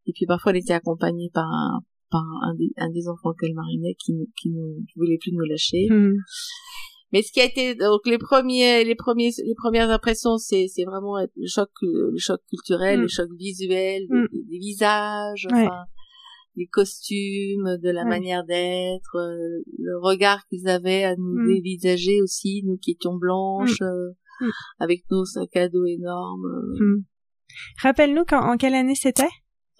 et 0.06 0.12
puis 0.12 0.26
parfois 0.26 0.52
elle 0.52 0.58
était 0.58 0.72
accompagnée 0.72 1.30
par 1.32 1.46
un 1.46 1.80
par 2.10 2.24
un 2.42 2.54
des, 2.56 2.72
un 2.76 2.90
des 2.90 3.06
enfants 3.06 3.32
qu'elle 3.38 3.54
marinait 3.54 3.94
qui 3.94 4.12
qui 4.40 4.50
ne 4.50 4.82
voulait 4.96 5.18
plus 5.18 5.32
nous 5.32 5.44
lâcher 5.44 5.86
mais 7.12 7.22
ce 7.22 7.32
qui 7.32 7.40
a 7.40 7.44
été 7.44 7.76
donc 7.76 8.00
les 8.06 8.18
premiers 8.18 8.84
les 8.84 8.96
premiers 8.96 9.30
les 9.44 9.54
premières 9.54 9.90
impressions 9.90 10.36
c'est 10.36 10.66
c'est 10.66 10.84
vraiment 10.84 11.16
le 11.18 11.46
choc 11.46 11.70
le 11.82 12.18
choc 12.18 12.40
culturel 12.48 12.98
mm. 12.98 13.02
le 13.02 13.08
choc 13.08 13.28
visuel 13.38 14.02
des, 14.08 14.16
mm. 14.16 14.58
visages 14.58 15.46
enfin 15.52 15.84
des 16.60 16.66
costumes 16.66 17.78
de 17.82 17.90
la 17.90 18.04
manière 18.04 18.44
d'être 18.44 19.16
euh, 19.16 19.62
le 19.78 19.98
regard 19.98 20.46
qu'ils 20.48 20.68
avaient 20.68 21.04
à 21.04 21.16
nous 21.16 21.42
mm. 21.42 21.54
dévisager 21.54 22.20
aussi 22.22 22.62
nous 22.66 22.76
qui 22.76 22.92
étions 22.92 23.16
blanches 23.16 23.80
euh, 23.80 24.10
avec 24.78 25.04
nos 25.10 25.24
sacs 25.24 25.56
à 25.56 25.68
dos 25.68 25.86
énormes 25.86 27.04
rappelle-nous 27.82 28.24
en 28.32 28.56
quelle 28.56 28.74
année 28.74 28.94
c'était? 28.94 29.28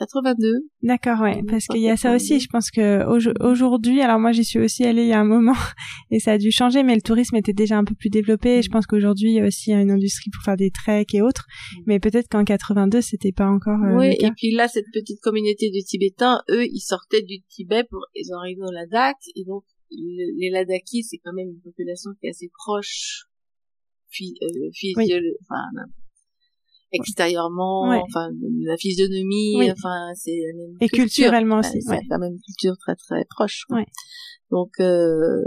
82. 0.01 0.67
D'accord, 0.83 1.21
ouais, 1.21 1.43
parce 1.47 1.67
qu'il 1.67 1.83
y 1.83 1.91
a 1.91 1.97
ça 1.97 2.15
aussi. 2.15 2.41
Je 2.41 2.49
pense 2.49 2.71
que 2.71 3.05
aujourd'hui, 3.45 4.01
alors 4.01 4.19
moi 4.19 4.33
j'y 4.33 4.45
suis 4.45 4.59
aussi 4.59 4.85
allée 4.85 5.03
il 5.03 5.09
y 5.09 5.13
a 5.13 5.21
un 5.21 5.25
moment 5.25 5.53
et 6.11 6.21
ça 6.21 6.33
a 6.33 6.39
dû 6.39 6.51
changer, 6.51 6.83
mais 6.83 6.95
le 6.95 7.03
tourisme 7.03 7.37
était 7.37 7.53
déjà 7.53 7.77
un 7.77 7.85
peu 7.85 7.95
plus 7.95 8.09
développé. 8.09 8.63
je 8.63 8.71
pense 8.71 8.87
qu'aujourd'hui 8.87 9.33
il 9.33 9.35
y 9.35 9.41
a 9.41 9.47
aussi 9.47 9.73
une 9.73 9.91
industrie 9.91 10.31
pour 10.31 10.43
faire 10.43 10.57
des 10.57 10.71
treks 10.71 11.15
et 11.15 11.21
autres, 11.21 11.47
mm. 11.49 11.83
mais 11.87 12.01
peut-être 12.01 12.29
qu'en 12.29 12.45
82 12.45 13.03
c'était 13.03 13.33
pas 13.33 13.47
encore. 13.47 13.79
Euh, 13.83 13.99
oui, 13.99 14.17
et 14.19 14.31
puis 14.37 14.53
là 14.53 14.69
cette 14.69 14.91
petite 14.93 15.21
communauté 15.21 15.71
de 15.71 15.85
Tibétains, 15.85 16.41
eux, 16.51 16.65
ils 16.65 16.81
sortaient 16.81 17.23
du 17.23 17.43
Tibet 17.49 17.85
pour 17.91 18.07
ils 18.15 18.33
arrivaient 18.33 18.67
au 18.67 18.73
Ladakh 18.73 19.19
et 19.37 19.45
donc 19.45 19.65
les 19.91 20.51
Ladakis 20.51 21.05
c'est 21.05 21.19
quand 21.19 21.35
même 21.35 21.49
une 21.49 21.61
population 21.61 22.13
qui 22.19 22.27
est 22.27 22.31
assez 22.31 22.51
proche, 22.65 23.25
puis 24.11 24.35
euh, 24.43 24.71
enfin 25.43 25.85
extérieurement, 26.93 27.83
enfin 27.83 28.31
la 28.65 28.77
physionomie, 28.77 29.71
enfin 29.71 30.13
c'est 30.15 30.41
et 30.81 30.89
culturellement 30.89 31.59
aussi, 31.59 31.81
c'est 31.83 32.01
quand 32.09 32.19
même 32.19 32.37
culture 32.47 32.77
très 32.79 32.97
très 32.97 33.25
proche. 33.31 33.67
Donc 34.51 34.71
euh, 34.81 35.45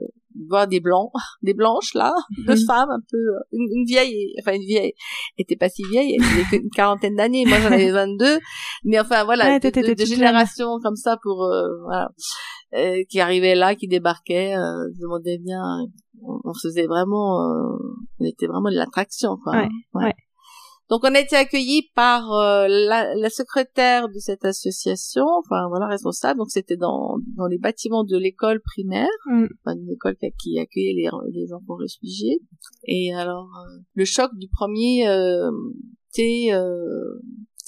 voir 0.48 0.68
des 0.68 0.80
blancs, 0.80 1.12
des 1.42 1.54
blanches 1.54 1.94
là, 1.94 2.14
deux 2.48 2.56
femmes 2.56 2.90
un 2.90 3.02
peu, 3.10 3.18
une, 3.52 3.68
une, 3.76 3.86
vieille, 3.86 4.34
enfin 4.40 4.56
une 4.56 4.64
vieille, 4.64 4.94
était 5.38 5.56
pas 5.56 5.70
si 5.70 5.84
vieille, 5.84 6.16
elle 6.16 6.24
avait 6.24 6.58
une 6.64 6.70
quarantaine 6.76 7.16
d'années, 7.16 7.46
moi 7.46 7.60
j'en 7.60 7.72
avais 7.72 7.92
22, 7.92 8.40
mais 8.86 9.00
enfin 9.00 9.24
voilà, 9.24 9.60
de, 9.60 9.70
de, 9.70 9.94
de 9.94 10.06
générations 10.06 10.80
comme 10.82 10.96
ça 10.96 11.18
pour 11.22 11.44
euh, 11.44 11.68
voilà, 11.84 12.10
euh, 12.76 13.04
qui 13.10 13.20
arrivaient 13.20 13.56
là, 13.56 13.76
qui 13.76 13.88
débarquaient, 13.88 14.56
euh, 14.56 14.90
demandaient 15.00 15.40
bien, 15.40 15.62
on, 16.22 16.40
on 16.44 16.54
faisait 16.54 16.88
vraiment, 16.88 17.42
euh, 17.42 17.78
on 18.20 18.26
était 18.26 18.48
vraiment 18.48 18.70
de 18.70 18.76
l'attraction 18.76 19.38
quoi. 19.44 19.54
Ouais, 19.54 19.70
ouais. 19.96 20.14
Donc 20.94 21.02
on 21.06 21.16
a 21.16 21.20
été 21.20 21.36
accueillis 21.36 21.90
par 21.96 22.32
euh, 22.34 22.68
la, 22.70 23.16
la, 23.16 23.30
secrétaire 23.32 24.10
de 24.10 24.20
cette 24.20 24.46
association, 24.46 25.26
enfin 25.40 25.68
voilà 25.68 25.88
responsable. 25.88 26.38
Donc 26.38 26.52
c'était 26.52 26.78
dans 26.78 27.18
dans 27.36 27.48
les 27.48 27.58
bâtiments 27.58 28.04
de 28.04 28.16
l'école 28.16 28.62
primaire, 28.62 29.10
Mm. 29.26 29.46
enfin 29.66 29.76
une 29.76 29.90
école 29.90 30.16
qui, 30.40 30.60
accueillait 30.60 30.94
les, 30.94 31.10
les 31.32 31.52
enfants 31.52 31.78
réfugiés. 31.78 32.42
Et 32.84 33.12
alors 33.12 33.50
euh, 33.58 33.80
le 33.96 34.06
choc 34.06 34.30
du 34.36 34.48
premier 34.50 35.08
euh, 35.08 35.50
thé 36.14 36.52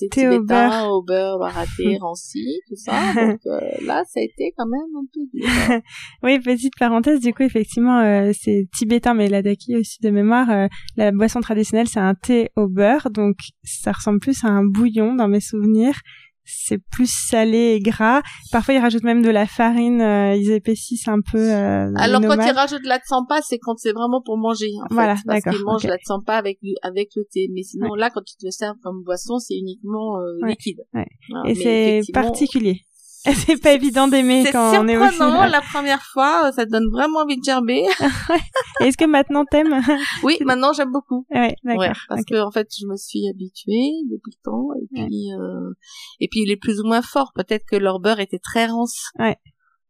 au 0.04 0.10
tibétain, 0.10 0.88
beurre 1.08 1.40
baraté, 1.40 1.98
ranci, 2.00 2.62
tout 2.68 2.76
ça? 2.76 3.00
Donc 3.16 3.40
euh, 3.46 3.60
là 3.86 4.04
ça 4.08 4.20
a 4.20 4.24
été 4.24 4.54
quand 4.58 4.68
même 4.68 4.82
un 4.98 5.06
peu 5.14 5.22
dur. 5.34 5.82
Oui, 6.24 6.40
petite 6.40 6.74
parenthèse, 6.78 7.20
du 7.20 7.34
coup, 7.34 7.44
effectivement, 7.44 8.00
euh, 8.00 8.32
c'est 8.40 8.68
tibétain, 8.76 9.14
mais 9.14 9.28
la 9.28 9.42
daki 9.42 9.76
aussi 9.76 10.00
de 10.02 10.10
mémoire. 10.10 10.50
euh, 10.50 10.68
la 10.98 11.12
boisson 11.12 11.40
traditionnelle, 11.42 11.88
c'est 11.88 12.00
un 12.00 12.16
thé 12.16 12.50
au 12.56 12.68
beurre, 12.68 13.10
donc 13.12 13.38
ça 13.64 13.92
ressemble 13.92 14.20
plus 14.20 14.44
à 14.44 14.48
un 14.48 14.64
bouillon 14.66 15.16
dans 15.16 15.28
mes 15.28 15.40
souvenirs. 15.40 16.00
C'est 16.46 16.78
plus 16.92 17.12
salé 17.12 17.74
et 17.76 17.80
gras. 17.80 18.22
Parfois, 18.52 18.74
ils 18.76 18.80
rajoutent 18.80 19.04
même 19.04 19.22
de 19.22 19.30
la 19.30 19.48
farine, 19.48 20.02
euh, 20.02 20.36
ils 20.36 20.52
épaississent 20.52 21.08
un 21.08 21.20
peu. 21.22 21.40
euh, 21.40 21.92
Alors 21.98 22.22
quand 22.22 22.36
ils 22.46 22.52
rajoutent 22.52 22.86
la 22.86 23.00
tsampa, 23.00 23.42
c'est 23.42 23.58
quand 23.58 23.76
c'est 23.78 23.92
vraiment 23.94 24.22
pour 24.24 24.38
manger. 24.38 24.70
En 24.90 24.94
Voilà, 24.94 25.16
fait, 25.16 25.24
parce 25.26 25.44
qu'ils 25.44 25.64
mangent 25.66 25.86
ok. 25.86 25.90
la 25.92 25.98
tsampa 25.98 26.34
avec 26.36 26.60
le, 26.62 26.74
avec 26.84 27.10
le 27.16 27.24
thé. 27.32 27.50
Mais 27.54 27.64
sinon 27.64 27.96
là, 27.96 28.10
quand 28.10 28.22
ils 28.32 28.38
te 28.40 28.46
le 28.46 28.52
servent 28.52 28.78
comme 28.84 29.02
boisson, 29.04 29.40
c'est 29.40 29.56
uniquement 29.56 30.20
euh, 30.20 30.40
Ouais, 30.44 30.50
liquide. 30.52 30.82
ouais. 30.94 31.08
Voilà, 31.30 31.50
Et 31.50 32.02
c'est 32.04 32.12
particulier. 32.14 32.82
C'est 33.34 33.62
pas 33.62 33.74
évident 33.74 34.08
d'aimer 34.08 34.44
C'est 34.46 34.52
quand 34.52 34.80
on 34.80 34.88
est 34.88 34.98
au 34.98 35.02
surprenant 35.04 35.32
final. 35.32 35.52
la 35.52 35.62
première 35.62 36.04
fois, 36.04 36.48
euh, 36.48 36.52
ça 36.52 36.66
te 36.66 36.72
donne 36.72 36.88
vraiment 36.92 37.20
envie 37.20 37.38
de 37.38 37.44
gerber. 37.44 37.84
Est-ce 38.82 38.98
que 38.98 39.06
maintenant 39.06 39.46
t'aimes? 39.46 39.82
Oui, 40.24 40.38
maintenant 40.42 40.74
j'aime 40.74 40.92
beaucoup. 40.92 41.26
Ouais, 41.32 41.56
d'accord. 41.64 41.82
Ouais, 41.82 41.92
parce 42.08 42.22
ok. 42.22 42.28
que 42.28 42.42
en 42.42 42.52
fait, 42.52 42.68
je 42.78 42.86
me 42.86 42.96
suis 42.96 43.28
habituée 43.28 43.92
depuis 44.12 44.32
le 44.38 44.44
temps 44.44 44.68
et 44.80 44.88
puis 44.94 45.34
euh, 45.34 45.72
et 46.20 46.28
puis 46.28 46.42
il 46.42 46.52
est 46.52 46.58
plus 46.58 46.80
ou 46.80 46.86
moins 46.86 47.02
fort. 47.02 47.32
Peut-être 47.34 47.66
que 47.66 47.76
leur 47.76 48.00
beurre 48.00 48.20
était 48.20 48.40
très 48.40 48.68
rance. 48.68 49.10
Ouais. 49.18 49.38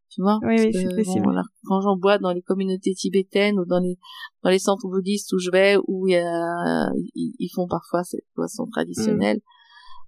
Tu 0.09 0.21
vois? 0.21 0.39
Oui, 0.43 0.55
oui, 0.57 0.71
c'est 0.71 0.95
possible. 0.95 1.41
quand 1.65 1.81
j'en 1.81 1.97
bois 1.97 2.17
dans 2.19 2.31
les 2.31 2.41
communautés 2.41 2.93
tibétaines 2.93 3.59
ou 3.59 3.65
dans 3.65 3.79
les 3.79 3.97
dans 4.43 4.49
les 4.49 4.59
centres 4.59 4.87
bouddhistes 4.87 5.33
où 5.33 5.39
je 5.39 5.51
vais 5.51 5.75
où 5.87 6.07
il 6.07 6.13
y 6.13 6.15
a, 6.15 6.89
ils, 7.15 7.33
ils 7.37 7.49
font 7.53 7.67
parfois 7.67 8.03
cette 8.03 8.23
boisson 8.35 8.65
traditionnelle. 8.71 9.41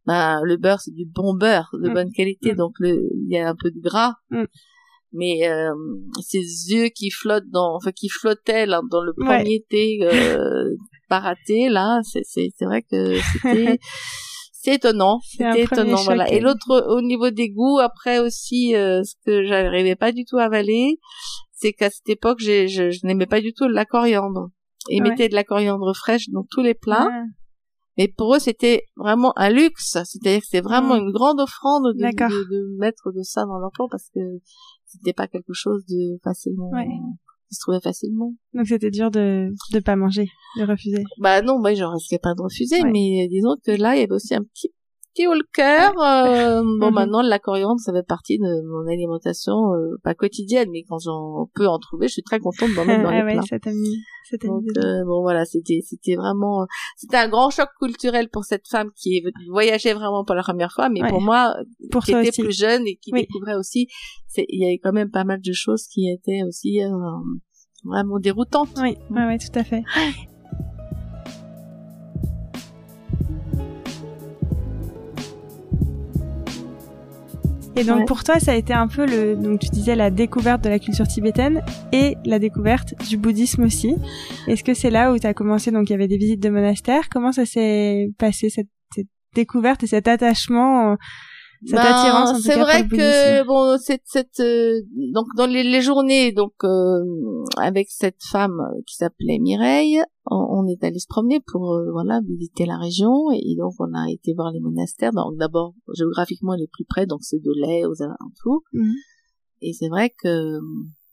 Ben, 0.07 0.39
le 0.43 0.55
beurre 0.57 0.79
c'est 0.79 0.93
du 0.93 1.05
bon 1.05 1.33
beurre 1.35 1.69
de 1.73 1.89
Mm. 1.89 1.93
bonne 1.93 2.11
qualité 2.13 2.53
Mm. 2.53 2.55
donc 2.55 2.73
le 2.79 3.09
il 3.13 3.27
y 3.29 3.37
a 3.37 3.47
un 3.49 3.55
peu 3.61 3.69
de 3.71 3.79
gras 3.79 4.13
Mm. 4.31 4.45
mais 5.11 5.47
euh, 5.49 5.71
ces 6.21 6.39
yeux 6.71 6.87
qui 6.89 7.09
flottent 7.11 7.49
dans 7.51 7.75
enfin 7.75 7.91
qui 7.91 8.09
flottaient 8.09 8.65
là 8.65 8.81
dans 8.89 9.01
le 9.03 9.11
Ouais. 9.17 9.25
premier 9.25 9.65
thé 9.69 9.99
euh, 10.03 10.69
baraté 11.09 11.69
là 11.69 11.99
c'est 12.03 12.23
c'est 12.23 12.49
c'est 12.57 12.65
vrai 12.65 12.81
que 12.83 13.17
c'était 13.33 13.79
c'est 14.53 14.75
étonnant 14.75 15.19
c'était 15.23 15.63
étonnant 15.63 15.97
choc, 15.97 16.05
voilà 16.05 16.31
et 16.31 16.37
euh. 16.39 16.43
l'autre 16.43 16.69
au 16.95 17.01
niveau 17.01 17.29
des 17.29 17.49
goûts 17.49 17.79
après 17.79 18.19
aussi 18.19 18.75
euh, 18.75 19.03
ce 19.03 19.13
que 19.25 19.43
j'arrivais 19.45 19.95
pas 19.95 20.11
du 20.11 20.23
tout 20.25 20.37
à 20.37 20.43
avaler 20.43 20.99
c'est 21.53 21.73
qu'à 21.73 21.89
cette 21.89 22.09
époque 22.09 22.39
je, 22.39 22.67
je 22.67 23.05
n'aimais 23.05 23.25
pas 23.27 23.41
du 23.41 23.53
tout 23.53 23.67
la 23.67 23.85
coriandre 23.85 24.49
ils 24.89 25.01
Ouais. 25.01 25.09
mettaient 25.09 25.27
de 25.29 25.35
la 25.35 25.43
coriandre 25.43 25.93
fraîche 25.95 26.29
dans 26.29 26.45
tous 26.49 26.61
les 26.61 26.73
plats 26.75 27.09
mais 27.97 28.07
pour 28.07 28.35
eux, 28.35 28.39
c'était 28.39 28.83
vraiment 28.95 29.33
un 29.37 29.49
luxe. 29.49 29.97
C'est-à-dire 30.05 30.39
que 30.39 30.45
c'était 30.45 30.61
vraiment 30.61 30.95
Mm. 30.95 31.03
une 31.07 31.11
grande 31.11 31.39
offrande 31.39 31.93
de, 31.95 32.01
D'accord. 32.01 32.29
de, 32.29 32.43
de 32.49 32.77
mettre 32.77 33.11
de 33.11 33.21
ça 33.23 33.45
dans 33.45 33.59
leur 33.59 33.71
plan 33.71 33.87
parce 33.89 34.09
que 34.13 34.19
c'était 34.85 35.13
pas 35.13 35.27
quelque 35.27 35.53
chose 35.53 35.85
de 35.87 36.19
facilement, 36.23 36.69
Ouais. 36.71 36.87
qui 37.49 37.55
se 37.55 37.61
trouvait 37.61 37.81
facilement. 37.81 38.33
donc 38.53 38.67
c'était 38.67 38.91
dur 38.91 39.09
de 39.11 39.49
de 39.73 39.79
pas 39.79 39.95
manger, 39.95 40.27
de 40.57 40.63
refuser. 40.65 41.03
Bah 41.19 41.41
non, 41.41 41.59
moi, 41.59 41.73
je 41.73 41.83
risquais 41.83 42.19
pas 42.19 42.33
de 42.35 42.41
refuser, 42.41 42.81
Ouais. 42.83 42.91
mais 42.91 43.27
disons 43.29 43.55
que 43.65 43.71
là, 43.71 43.95
il 43.95 43.99
y 43.99 44.03
avait 44.03 44.11
aussi 44.13 44.33
un 44.35 44.43
petit 44.43 44.69
haut 45.25 45.33
le 45.33 45.47
cœur. 45.53 45.93
euh, 45.99 46.61
bon, 46.79 46.87
Mhm. 46.89 46.93
maintenant, 46.93 47.21
la 47.23 47.39
coriandre, 47.39 47.79
ça 47.79 47.91
fait 47.91 48.05
partie 48.05 48.37
de 48.37 48.61
mon 48.67 48.85
alimentation, 48.87 49.73
euh, 49.73 49.95
pas 50.03 50.13
quotidienne, 50.13 50.69
mais 50.71 50.83
quand 50.83 50.99
j'en 50.99 51.49
peux 51.55 51.65
en 51.67 51.79
trouver, 51.79 52.07
je 52.09 52.13
suis 52.13 52.21
très 52.23 52.39
contente 52.39 52.69
d'en 52.75 52.85
mettre 52.85 53.01
dans 53.03 53.09
ah 53.09 53.15
les 53.19 53.23
ouais, 53.23 53.31
plats. 53.33 53.41
ça 53.49 53.57
t'a 53.59 53.71
mis, 53.71 54.03
ça 54.29 54.37
t'a 54.37 54.47
Donc 54.47 54.63
euh, 54.77 55.03
bon 55.05 55.21
voilà, 55.21 55.45
c'était 55.45 55.79
c'était 55.83 56.15
vraiment 56.15 56.67
c'était 56.97 57.17
un 57.17 57.29
grand 57.29 57.49
choc 57.49 57.69
culturel 57.81 58.29
pour 58.29 58.43
cette 58.43 58.67
femme 58.67 58.91
qui 58.95 59.23
voyageait 59.49 59.93
vraiment 59.93 60.23
pour 60.25 60.35
la 60.35 60.43
première 60.43 60.71
fois, 60.71 60.89
mais 60.89 61.01
Ouais. 61.01 61.09
pour 61.09 61.21
moi 61.21 61.55
Pour 61.89 62.03
qui 62.03 62.11
était 62.11 62.29
aussi. 62.29 62.41
plus 62.43 62.57
jeune 62.57 62.85
et 62.85 62.97
qui 62.97 63.11
Oui. 63.13 63.21
découvrait 63.21 63.55
aussi, 63.55 63.87
il 64.37 64.59
y 64.61 64.65
avait 64.65 64.77
quand 64.77 64.91
même 64.93 65.09
pas 65.09 65.23
mal 65.23 65.41
de 65.41 65.53
choses 65.53 65.87
qui 65.87 66.11
étaient 66.11 66.43
aussi 66.47 66.79
vraiment 67.85 68.19
déroutantes. 68.19 68.69
Oui, 68.81 68.95
ouais, 69.11 69.25
ouais, 69.25 69.37
tout 69.37 69.57
à 69.57 69.63
fait. 69.63 69.83
Et 77.77 77.83
donc 77.83 77.99
Ouais. 77.99 78.05
pour 78.05 78.23
toi, 78.23 78.39
ça 78.39 78.51
a 78.53 78.55
été 78.55 78.73
un 78.73 78.87
peu 78.87 79.05
le, 79.05 79.35
donc 79.35 79.59
tu 79.59 79.69
disais 79.69 79.95
la 79.95 80.09
découverte 80.09 80.63
de 80.63 80.69
la 80.69 80.79
culture 80.79 81.07
tibétaine 81.07 81.61
et 81.91 82.15
la 82.25 82.39
découverte 82.39 82.93
du 83.07 83.17
bouddhisme 83.17 83.63
aussi. 83.63 83.95
Est-ce 84.47 84.63
que 84.63 84.73
c'est 84.73 84.89
là 84.89 85.11
où 85.13 85.19
tu 85.19 85.27
as 85.27 85.33
commencé? 85.33 85.71
Donc 85.71 85.89
il 85.89 85.91
y 85.91 85.95
avait 85.95 86.07
des 86.07 86.17
visites 86.17 86.41
de 86.41 86.49
monastères. 86.49 87.07
Comment 87.09 87.31
ça 87.31 87.45
s'est 87.45 88.09
passé 88.17 88.49
cette, 88.49 88.67
cette 88.95 89.07
découverte 89.35 89.83
et 89.83 89.87
cet 89.87 90.07
attachement, 90.07 90.91
euh, 90.93 90.95
cette 91.65 91.75
Ben, 91.75 91.85
attirance 91.85 92.41
c'est 92.41 92.59
vrai 92.59 92.87
que 92.87 93.45
bon 93.45 93.77
cette 93.77 94.03
cette 94.05 94.39
euh, 94.39 94.81
donc 95.13 95.27
dans 95.35 95.47
les, 95.47 95.63
les 95.63 95.81
journées 95.81 96.31
donc 96.31 96.53
euh, 96.63 97.03
avec 97.57 97.87
cette 97.89 98.23
femme 98.23 98.59
euh, 98.59 98.81
qui 98.85 98.95
s'appelait 98.95 99.39
Mireille 99.39 100.01
on, 100.29 100.59
on 100.59 100.67
est 100.67 100.83
allé 100.83 100.99
se 100.99 101.07
promener 101.07 101.39
pour 101.39 101.73
euh, 101.73 101.91
voilà 101.91 102.19
visiter 102.25 102.65
la 102.65 102.77
région. 102.77 103.31
Et, 103.31 103.55
donc 103.57 103.73
on 103.79 103.93
a 103.93 104.09
été 104.09 104.33
voir 104.33 104.51
les 104.51 104.59
monastères. 104.59 105.11
Donc 105.13 105.37
d'abord 105.37 105.73
géographiquement 105.93 106.55
les 106.55 106.67
plus 106.67 106.85
près 106.85 107.05
donc 107.05 107.19
c'est 107.21 107.39
de 107.39 107.51
lait 107.55 107.85
aux 107.85 108.01
alentours. 108.01 108.63
Mhm. 108.73 108.93
et 109.61 109.73
c'est 109.73 109.89
vrai 109.89 110.13
que 110.21 110.59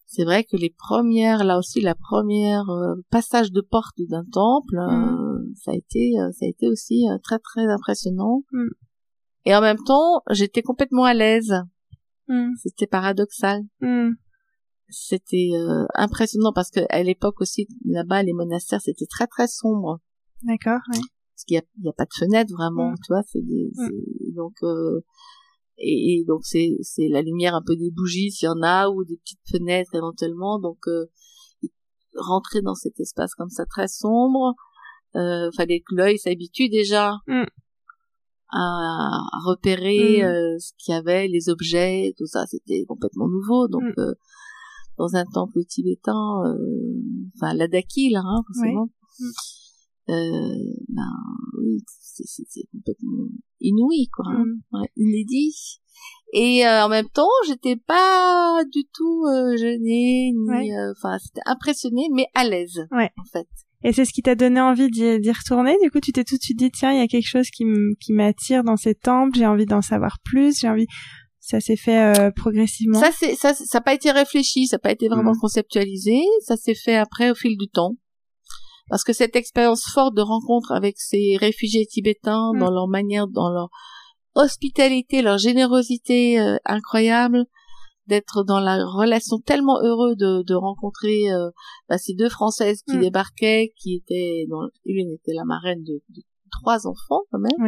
c'est 0.07 0.25
vrai 0.25 0.45
que 0.45 0.57
les 0.57 0.71
premières 0.71 1.45
là 1.45 1.59
aussi 1.59 1.81
la 1.81 1.95
première 1.95 2.69
euh, 2.71 2.95
passage 3.11 3.51
de 3.51 3.61
porte 3.61 3.97
d'un 3.99 4.25
temple 4.33 4.79
euh, 4.79 5.39
ça 5.57 5.73
a 5.73 5.75
été 5.75 6.13
ça 6.33 6.45
a 6.45 6.49
été 6.49 6.69
aussi 6.69 7.09
euh, 7.11 7.19
très 7.23 7.39
très 7.39 7.67
impressionnant. 7.67 8.43
Mhm. 8.53 8.71
Et 9.45 9.55
en 9.55 9.61
même 9.61 9.79
temps 9.87 10.23
j'étais 10.31 10.63
complètement 10.63 11.05
à 11.05 11.15
l'aise 11.15 11.55
Hmm, 12.27 12.53
c'était 12.57 12.87
paradoxal. 12.87 13.61
hmm, 13.83 14.13
C'était 14.89 15.51
euh, 15.55 15.85
impressionnant 15.95 16.53
parce 16.55 16.71
que 16.71 16.81
à 16.89 17.03
l'époque 17.03 17.39
aussi 17.43 17.69
là-bas 17.85 18.23
les 18.23 18.33
monastères 18.33 18.81
c'était 18.81 19.05
très 19.07 19.27
très 19.27 19.47
sombre 19.47 20.01
D'accord, 20.43 20.81
ouais. 20.93 21.01
parce 21.35 21.45
qu'il 21.47 21.57
y 21.57 21.89
a, 21.89 21.93
pas 21.93 22.05
de 22.07 22.15
fenêtre 22.19 22.51
vraiment, 22.55 22.93
Mm. 22.93 22.97
tu 23.05 23.13
vois, 23.13 23.23
c'est 23.27 23.43
des 23.43 23.71
donc 24.35 24.55
euh, 24.63 25.01
et, 25.77 26.21
et 26.21 26.25
donc 26.25 26.41
c'est 26.45 26.77
c'est 26.81 27.09
la 27.09 27.21
lumière 27.21 27.55
un 27.55 27.63
peu 27.63 27.77
des 27.77 27.91
bougies 27.91 28.31
s'il 28.31 28.47
y 28.47 28.49
en 28.49 28.63
a 28.63 28.89
ou 28.89 29.05
des 29.05 29.17
petites 29.19 29.47
fenêtres 29.51 29.95
éventuellement 29.95 30.59
donc 30.59 30.79
euh, 30.89 31.05
rentrer 32.17 32.63
dans 32.63 32.75
cet 32.75 32.99
espace 33.01 33.35
comme 33.35 33.51
ça 33.51 33.67
très 33.67 33.89
sombre 33.89 34.55
euh, 35.17 35.51
fallait 35.57 35.81
que 35.81 35.95
l'œil 35.95 36.19
s'habitue 36.19 36.69
déjà 36.71 37.17
Mm. 37.27 37.45
À, 38.55 39.19
à 39.37 39.39
repérer 39.51 40.23
Mm. 40.23 40.27
euh, 40.27 40.59
ce 40.59 40.73
qu'il 40.79 40.95
y 40.95 40.97
avait 40.97 41.27
les 41.29 41.49
objets 41.49 42.15
tout 42.17 42.27
ça 42.27 42.47
c'était 42.47 42.85
complètement 42.87 43.29
nouveau 43.29 43.69
donc 43.69 43.83
Mm. 43.83 44.01
euh, 44.01 44.15
dans 44.99 45.15
un 45.17 45.25
temple 45.27 45.61
tibétain 45.69 46.25
euh, 46.47 47.03
enfin 47.37 47.53
la 47.55 47.67
daki 47.69 48.11
là 48.11 48.23
hein, 48.25 48.43
forcément 48.47 48.89
Mm. 49.21 49.31
ben 50.89 51.13
oui 51.61 51.83
c'est 51.87 52.67
complètement 52.73 53.27
inouï 53.61 54.09
quoi 54.15 54.27
hein 54.29 54.45
ouais, 54.73 54.89
inédit. 54.97 55.81
Et 56.33 56.67
euh, 56.67 56.85
en 56.85 56.89
même 56.89 57.09
temps, 57.09 57.29
j'étais 57.47 57.77
pas 57.77 58.63
du 58.73 58.83
tout 58.93 59.25
euh, 59.27 59.57
gênée, 59.57 60.33
ni, 60.33 60.49
Ouais. 60.51 60.69
euh, 60.73 60.93
enfin, 60.97 61.17
c'était 61.19 61.41
impressionnée, 61.47 62.09
mais 62.13 62.27
à 62.35 62.43
l'aise, 62.49 62.81
Ouais. 62.91 63.11
en 63.19 63.25
fait. 63.33 63.47
Et 63.87 63.93
c'est 63.93 64.05
ce 64.07 64.13
qui 64.13 64.23
t'a 64.23 64.35
donné 64.35 64.61
envie 64.61 64.91
d'y, 64.91 65.21
d'y 65.21 65.31
retourner? 65.31 65.77
Du 65.83 65.91
coup, 65.91 66.01
tu 66.01 66.11
t'es 66.13 66.25
tout 66.25 66.37
de 66.37 66.43
suite 66.43 66.59
dit, 66.59 66.71
tiens, 66.71 66.91
il 66.93 66.99
y 66.99 67.03
a 67.03 67.07
quelque 67.07 67.29
chose 67.29 67.51
qui, 67.51 67.65
m'attire 68.11 68.65
dans 68.65 68.77
ces 68.77 68.95
temples. 68.95 69.37
J'ai 69.39 69.47
envie 69.47 69.67
d'en 69.67 69.83
savoir 69.83 70.17
plus. 70.25 70.59
J'ai 70.61 70.69
envie. 70.69 70.87
Ça 71.39 71.61
s'est 71.61 71.77
fait 71.77 72.01
euh, 72.19 72.31
progressivement. 72.31 72.99
Ça, 72.99 73.11
c'est 73.13 73.35
ça, 73.35 73.53
ça 73.53 73.79
a 73.79 73.81
pas 73.83 73.93
été 73.93 74.11
réfléchi, 74.11 74.67
ça 74.67 74.77
a 74.77 74.79
pas 74.79 74.91
été 74.93 75.09
vraiment 75.09 75.33
Mhm. 75.35 75.41
conceptualisé. 75.41 76.23
Ça 76.41 76.57
s'est 76.57 76.75
fait 76.75 76.97
après 76.97 77.31
au 77.31 77.35
fil 77.35 77.59
du 77.59 77.69
temps. 77.69 77.97
Parce 78.89 79.05
que 79.05 79.13
cette 79.13 79.37
expérience 79.37 79.85
forte 79.93 80.15
de 80.17 80.23
rencontre 80.23 80.73
avec 80.73 80.95
ces 80.99 81.37
réfugiés 81.39 81.85
tibétains, 81.85 82.53
Mhm. 82.55 82.61
dans 82.61 82.71
leur 82.71 82.89
manière, 82.89 83.29
dans 83.29 83.51
leur 83.51 83.69
hospitalité, 84.35 85.21
leur 85.23 85.37
générosité 85.39 86.41
euh, 86.41 86.57
incroyable, 86.65 87.45
d'être 88.07 88.45
dans 88.45 88.61
la 88.61 88.85
relation 88.85 89.39
tellement 89.39 89.81
heureux 89.83 90.15
de, 90.17 90.43
de 90.43 90.55
rencontrer 90.55 91.33
euh, 91.33 91.51
bah, 91.89 91.99
ces 91.99 92.15
deux 92.15 92.29
Françaises 92.29 92.83
qui 92.87 92.97
Mm. 92.99 93.01
débarquaient, 93.01 93.73
qui 93.77 93.97
étaient, 93.97 94.47
dans, 94.49 94.69
une 94.85 95.13
était 95.15 95.33
la 95.35 95.45
marraine 95.45 95.83
de, 95.83 96.03
de 96.11 96.23
trois 96.51 96.87
enfants 96.87 97.23
quand 97.31 97.39
même, 97.39 97.59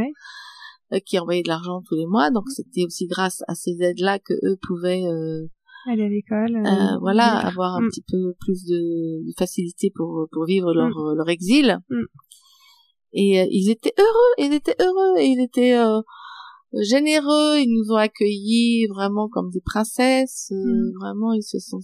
euh, 0.92 0.98
qui 1.04 1.18
envoyaient 1.18 1.42
de 1.42 1.48
l'argent 1.48 1.80
tous 1.88 1.94
les 1.96 2.06
mois. 2.06 2.30
Donc 2.30 2.44
c'était 2.48 2.84
aussi 2.84 3.06
grâce 3.06 3.42
à 3.48 3.54
ces 3.54 3.76
aides-là 3.80 4.18
que 4.18 4.34
eux 4.44 4.56
pouvaient, 4.66 5.04
euh, 5.04 5.46
Aller 5.88 6.04
à 6.04 6.08
l'école. 6.08 6.56
euh, 6.56 6.68
euh, 6.68 6.98
voilà, 7.00 7.36
avoir 7.38 7.76
un 7.76 7.82
Mm. 7.82 7.88
petit 7.88 8.04
peu 8.10 8.34
plus 8.40 8.64
de, 8.66 9.26
de 9.26 9.32
facilité 9.38 9.90
pour 9.94 10.26
pour 10.32 10.44
vivre 10.44 10.72
leur 10.74 10.90
leur 11.14 11.28
exil. 11.28 11.78
Et 13.12 13.40
euh, 13.40 13.46
ils 13.50 13.70
étaient 13.70 13.94
heureux, 13.98 14.32
ils 14.38 14.52
étaient 14.52 14.76
heureux, 14.80 15.16
et 15.18 15.26
ils 15.26 15.40
étaient 15.40 15.74
euh, 15.78 16.00
généreux, 16.82 17.58
ils 17.58 17.68
nous 17.70 17.92
ont 17.92 17.96
accueillis 17.96 18.86
vraiment 18.88 19.28
comme 19.28 19.50
des 19.50 19.60
princesses, 19.60 20.50
euh, 20.52 20.56
Mm. 20.56 20.92
vraiment 21.00 21.32
ils 21.32 21.42
se 21.42 21.58
sont 21.58 21.80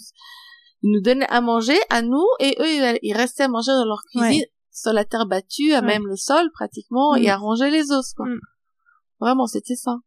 ils 0.85 0.91
nous 0.91 1.01
donnaient 1.01 1.29
à 1.29 1.41
manger 1.41 1.79
à 1.91 2.03
nous 2.03 2.27
et 2.41 2.57
eux 2.61 2.99
ils, 3.03 3.13
restaient 3.15 3.45
à 3.45 3.49
manger 3.49 3.71
dans 3.73 3.85
leur 3.85 4.03
cuisine 4.11 4.45
sur 4.73 4.93
la 4.93 5.05
terre 5.05 5.27
battue, 5.27 5.73
à 5.75 5.81
Ouais. 5.81 5.87
même 5.87 6.07
le 6.07 6.17
sol 6.17 6.51
pratiquement 6.53 7.15
Mm. 7.15 7.23
et 7.23 7.31
à 7.31 7.37
ranger 7.37 7.71
les 7.71 7.91
os 7.93 8.13
quoi. 8.15 8.27
Mm. 8.27 8.41
Vraiment, 9.21 9.47
c'était 9.47 9.77
ça. 9.77 9.99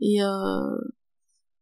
Et 0.00 0.22
euh, 0.22 0.76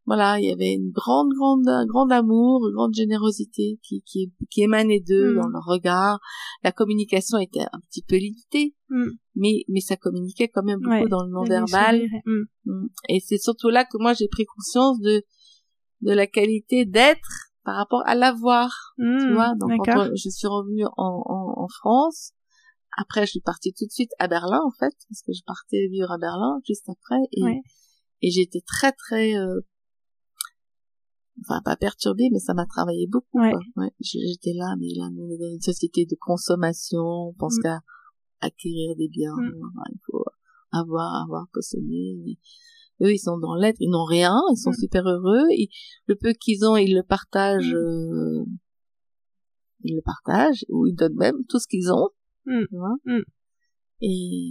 voilà, 0.07 0.39
il 0.39 0.47
y 0.49 0.53
avait 0.53 0.73
une 0.73 0.91
grande, 0.93 1.31
grande, 1.37 1.67
un 1.69 1.85
grand 1.85 2.09
amour, 2.13 2.67
une 2.69 2.75
grande 2.75 2.95
générosité 2.95 3.79
qui, 3.83 4.03
qui, 4.07 4.33
qui 4.51 4.63
émanait 4.63 5.01
d'eux 5.01 5.33
Mm. 5.33 5.41
dans 5.41 5.49
leur 5.49 5.65
regard. 5.65 6.21
La 6.63 6.71
communication 6.73 7.39
était 7.39 7.63
un 7.73 7.81
petit 7.91 8.03
peu 8.03 8.17
limitée, 8.17 8.75
Mm. 8.89 9.09
mais, 9.35 9.65
mais 9.69 9.81
ça 9.81 9.97
communiquait 9.97 10.49
quand 10.49 10.63
même 10.63 10.79
beaucoup 10.81 10.91
Ouais, 11.05 11.09
dans 11.09 11.25
le 11.25 11.31
non-verbal. 11.31 12.03
mm. 12.25 12.87
Et 13.09 13.19
c'est 13.21 13.39
surtout 13.39 13.69
là 13.69 13.85
que 13.85 13.99
moi 13.99 14.13
j'ai 14.15 14.29
pris 14.29 14.45
conscience 14.47 15.01
de, 15.01 15.23
de 16.03 16.13
la 16.13 16.27
qualité 16.27 16.85
d'être 16.85 17.51
par 17.65 17.75
rapport 17.77 18.03
à 18.07 18.15
l'avoir. 18.15 18.95
Tu 18.97 19.35
vois, 19.35 19.55
donc 19.59 19.71
quand 19.85 20.11
je 20.15 20.29
suis 20.31 20.47
revenue 20.47 20.85
en, 20.97 21.23
en, 21.27 21.63
en 21.65 21.69
France, 21.69 22.31
après 22.97 23.27
je 23.27 23.33
suis 23.33 23.41
partie 23.41 23.73
tout 23.77 23.87
de 23.87 23.91
suite 23.91 24.13
à 24.21 24.29
Berlin 24.29 24.61
en 24.65 24.71
fait, 24.71 24.95
parce 25.09 25.23
que 25.27 25.33
je 25.33 25.43
partais 25.45 25.89
vivre 25.91 26.13
à 26.13 26.17
Berlin 26.19 26.61
juste 26.65 26.89
après, 26.89 27.19
et, 27.33 27.43
Ouais. 27.43 27.61
et 28.23 28.31
j'étais 28.31 28.61
très 28.65 28.93
très, 28.93 29.35
euh, 29.37 29.61
enfin 31.49 31.61
pas 31.65 31.76
perturbée, 31.76 32.29
mais 32.33 32.38
ça 32.38 32.55
m'a 32.55 32.67
travaillé 32.67 33.07
beaucoup. 33.07 33.38
Ouais. 33.76 33.91
J'étais 34.00 34.53
là, 34.55 34.75
mais 34.79 34.88
là 34.97 35.09
nous, 35.11 35.25
on 35.25 35.31
est 35.31 35.38
dans 35.38 35.50
une 35.53 35.61
société 35.61 36.05
de 36.07 36.17
consommation, 36.21 37.03
on 37.03 37.33
pense 37.35 37.57
Mm. 37.59 37.62
qu'à 37.62 37.81
acquérir 38.41 38.97
des 38.97 39.09
biens, 39.09 39.35
Mm. 39.37 39.55
Enfin, 39.65 39.85
il 39.93 39.99
faut 40.07 40.25
avoir, 40.73 41.23
avoir, 41.23 41.47
posséder. 41.53 42.38
Eux, 43.03 43.12
ils 43.12 43.19
sont 43.19 43.38
dans 43.38 43.55
l'être, 43.55 43.76
ils 43.81 43.91
n'ont 43.91 44.05
rien, 44.05 44.35
ils 44.53 44.57
sont 44.57 44.71
Mm. 44.71 44.81
super 44.81 45.07
heureux. 45.07 45.45
Et 45.57 45.69
le 46.07 46.17
peu 46.17 46.33
qu'ils 46.33 46.65
ont, 46.65 46.76
ils 46.76 46.95
le 46.95 47.03
partagent. 47.03 47.75
Euh, 47.75 48.45
ils 49.85 49.95
le 49.95 50.03
partagent 50.03 50.65
ou 50.69 50.87
ils 50.87 50.95
donnent 50.95 51.17
même 51.17 51.45
tout 51.49 51.59
ce 51.59 51.67
qu'ils 51.69 51.93
ont. 51.93 52.09
Tu 52.69 52.76
vois. 52.76 52.97
Et 54.03 54.50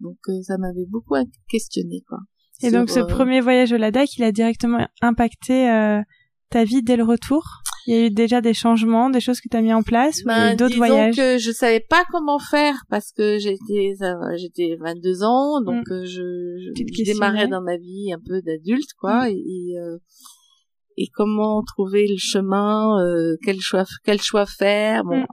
donc 0.00 0.18
euh, 0.28 0.42
ça 0.42 0.58
m'avait 0.58 0.86
beaucoup 0.86 1.14
questionné 1.48 2.02
quoi. 2.08 2.18
Et 2.62 2.70
donc 2.70 2.90
ce 2.90 3.00
premier 3.00 3.40
voyage 3.40 3.72
au 3.72 3.76
Ladakh, 3.76 4.16
il 4.16 4.24
a 4.24 4.32
directement 4.32 4.86
impacté 5.00 5.70
euh, 5.70 6.00
ta 6.50 6.64
vie 6.64 6.82
dès 6.82 6.96
le 6.96 7.04
retour. 7.04 7.44
Il 7.86 7.94
y 7.94 7.98
a 7.98 8.06
eu 8.06 8.10
déjà 8.10 8.40
des 8.42 8.52
changements, 8.52 9.08
des 9.08 9.20
choses 9.20 9.40
que 9.40 9.48
tu 9.48 9.56
as 9.56 9.62
mis 9.62 9.72
en 9.72 9.82
place, 9.82 10.20
ou 10.22 10.26
Ben, 10.26 10.54
d'autres 10.56 10.76
voyages? 10.76 11.16
que 11.16 11.38
je 11.38 11.50
savais 11.52 11.80
pas 11.80 12.04
comment 12.10 12.38
faire 12.38 12.74
parce 12.90 13.12
que 13.12 13.38
j'étais 13.38 13.94
euh, 14.02 14.36
j'étais 14.36 14.76
22 14.78 15.22
ans 15.22 15.62
donc 15.62 15.84
euh, 15.90 16.04
je, 16.04 16.58
je, 16.76 17.04
démarrais 17.04 17.48
dans 17.48 17.62
ma 17.62 17.78
vie 17.78 18.12
un 18.12 18.20
peu 18.26 18.42
d'adulte 18.42 18.92
quoi 19.00 19.24
Mm. 19.24 19.28
et 19.28 19.32
et, 19.72 19.78
euh, 19.78 19.96
et 20.98 21.06
comment 21.14 21.62
trouver 21.62 22.06
le 22.08 22.18
chemin 22.18 23.00
euh, 23.02 23.36
quel 23.42 23.60
choix 23.60 23.84
quel 24.04 24.20
choix 24.20 24.44
faire 24.44 25.04
bon 25.04 25.20
Mm. 25.22 25.26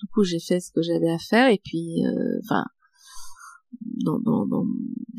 du 0.00 0.06
coup 0.14 0.22
j'ai 0.22 0.38
fait 0.38 0.60
ce 0.60 0.70
que 0.70 0.82
j'avais 0.82 1.10
à 1.10 1.18
faire 1.18 1.48
et 1.48 1.60
puis 1.64 2.04
euh, 2.06 2.38
enfin 2.44 2.62
dans, 4.04 4.18
dans, 4.20 4.46
dans, 4.46 4.64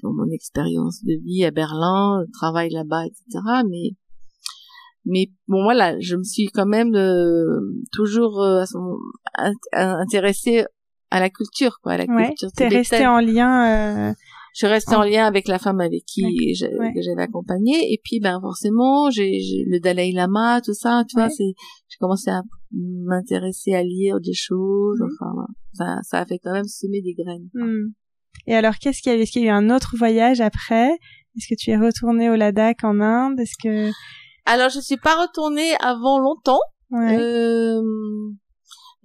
dans 0.03 0.13
mon 0.13 0.29
expérience 0.31 1.03
de 1.03 1.13
vie 1.23 1.43
à 1.45 1.51
Berlin, 1.51 2.23
travail 2.33 2.69
là-bas, 2.69 3.05
etc. 3.05 3.39
Mais 3.69 3.91
mais 5.05 5.27
bon 5.47 5.63
voilà, 5.63 5.99
je 5.99 6.15
me 6.15 6.23
suis 6.23 6.47
quand 6.47 6.65
même 6.67 6.93
euh, 6.95 7.45
toujours 7.93 8.41
euh, 8.43 8.63
intéressée 9.73 10.65
à 11.11 11.19
la 11.19 11.29
culture, 11.29 11.79
quoi, 11.81 11.93
à 11.93 11.97
la 11.97 12.05
Ouais. 12.05 12.27
culture 12.27 12.49
T'es 12.55 12.65
tibétaine. 12.69 12.77
resté 12.79 13.07
en 13.07 13.19
lien. 13.19 14.09
Euh... 14.09 14.13
Je 14.53 14.65
suis 14.65 14.67
restée 14.67 14.95
en 14.95 15.03
lien 15.03 15.25
avec 15.25 15.47
la 15.47 15.57
femme 15.59 15.79
avec 15.79 16.03
qui 16.05 16.23
Ouais. 16.23 16.91
j'avais 17.01 17.21
accompagnée, 17.21 17.93
et 17.93 17.99
puis 18.03 18.19
ben 18.19 18.39
forcément, 18.41 19.09
j'ai 19.09 19.39
le 19.67 19.79
Dalai 19.79 20.11
Lama, 20.11 20.59
tout 20.61 20.73
ça, 20.73 21.03
tu 21.07 21.15
vois, 21.15 21.25
Ouais. 21.25 21.29
c'est 21.35 21.53
j'ai 21.87 21.97
commencé 21.99 22.29
à 22.31 22.41
m'intéresser 22.71 23.73
à 23.73 23.83
lire 23.83 24.19
des 24.19 24.33
choses, 24.33 24.99
Mhm. 24.99 25.07
enfin 25.21 25.45
ça 25.73 25.99
ça 26.03 26.19
a 26.21 26.25
fait 26.25 26.39
quand 26.39 26.51
même 26.51 26.65
semer 26.67 27.01
des 27.01 27.13
graines. 27.13 27.49
Et 28.47 28.55
alors, 28.55 28.75
qu'est-ce 28.79 29.01
qu'il 29.01 29.11
y 29.11 29.15
a 29.15 29.17
eu? 29.17 29.21
Est-ce 29.21 29.31
qu'il 29.31 29.43
y 29.43 29.45
a 29.45 29.49
eu 29.49 29.53
un 29.53 29.69
autre 29.69 29.95
voyage 29.97 30.41
après? 30.41 30.89
Est-ce 31.37 31.47
que 31.47 31.55
tu 31.59 31.69
es 31.71 31.77
retourné 31.77 32.29
au 32.29 32.35
Ladakh 32.35 32.83
en 32.83 32.99
Inde? 32.99 33.39
Est-ce 33.39 33.55
que 33.61 33.91
Alors 34.45 34.69
je 34.69 34.79
suis 34.79 34.97
pas 34.97 35.15
retournée 35.21 35.73
avant 35.81 36.19
longtemps. 36.19 36.59
ouais. 36.91 37.17
Euh, 37.19 37.81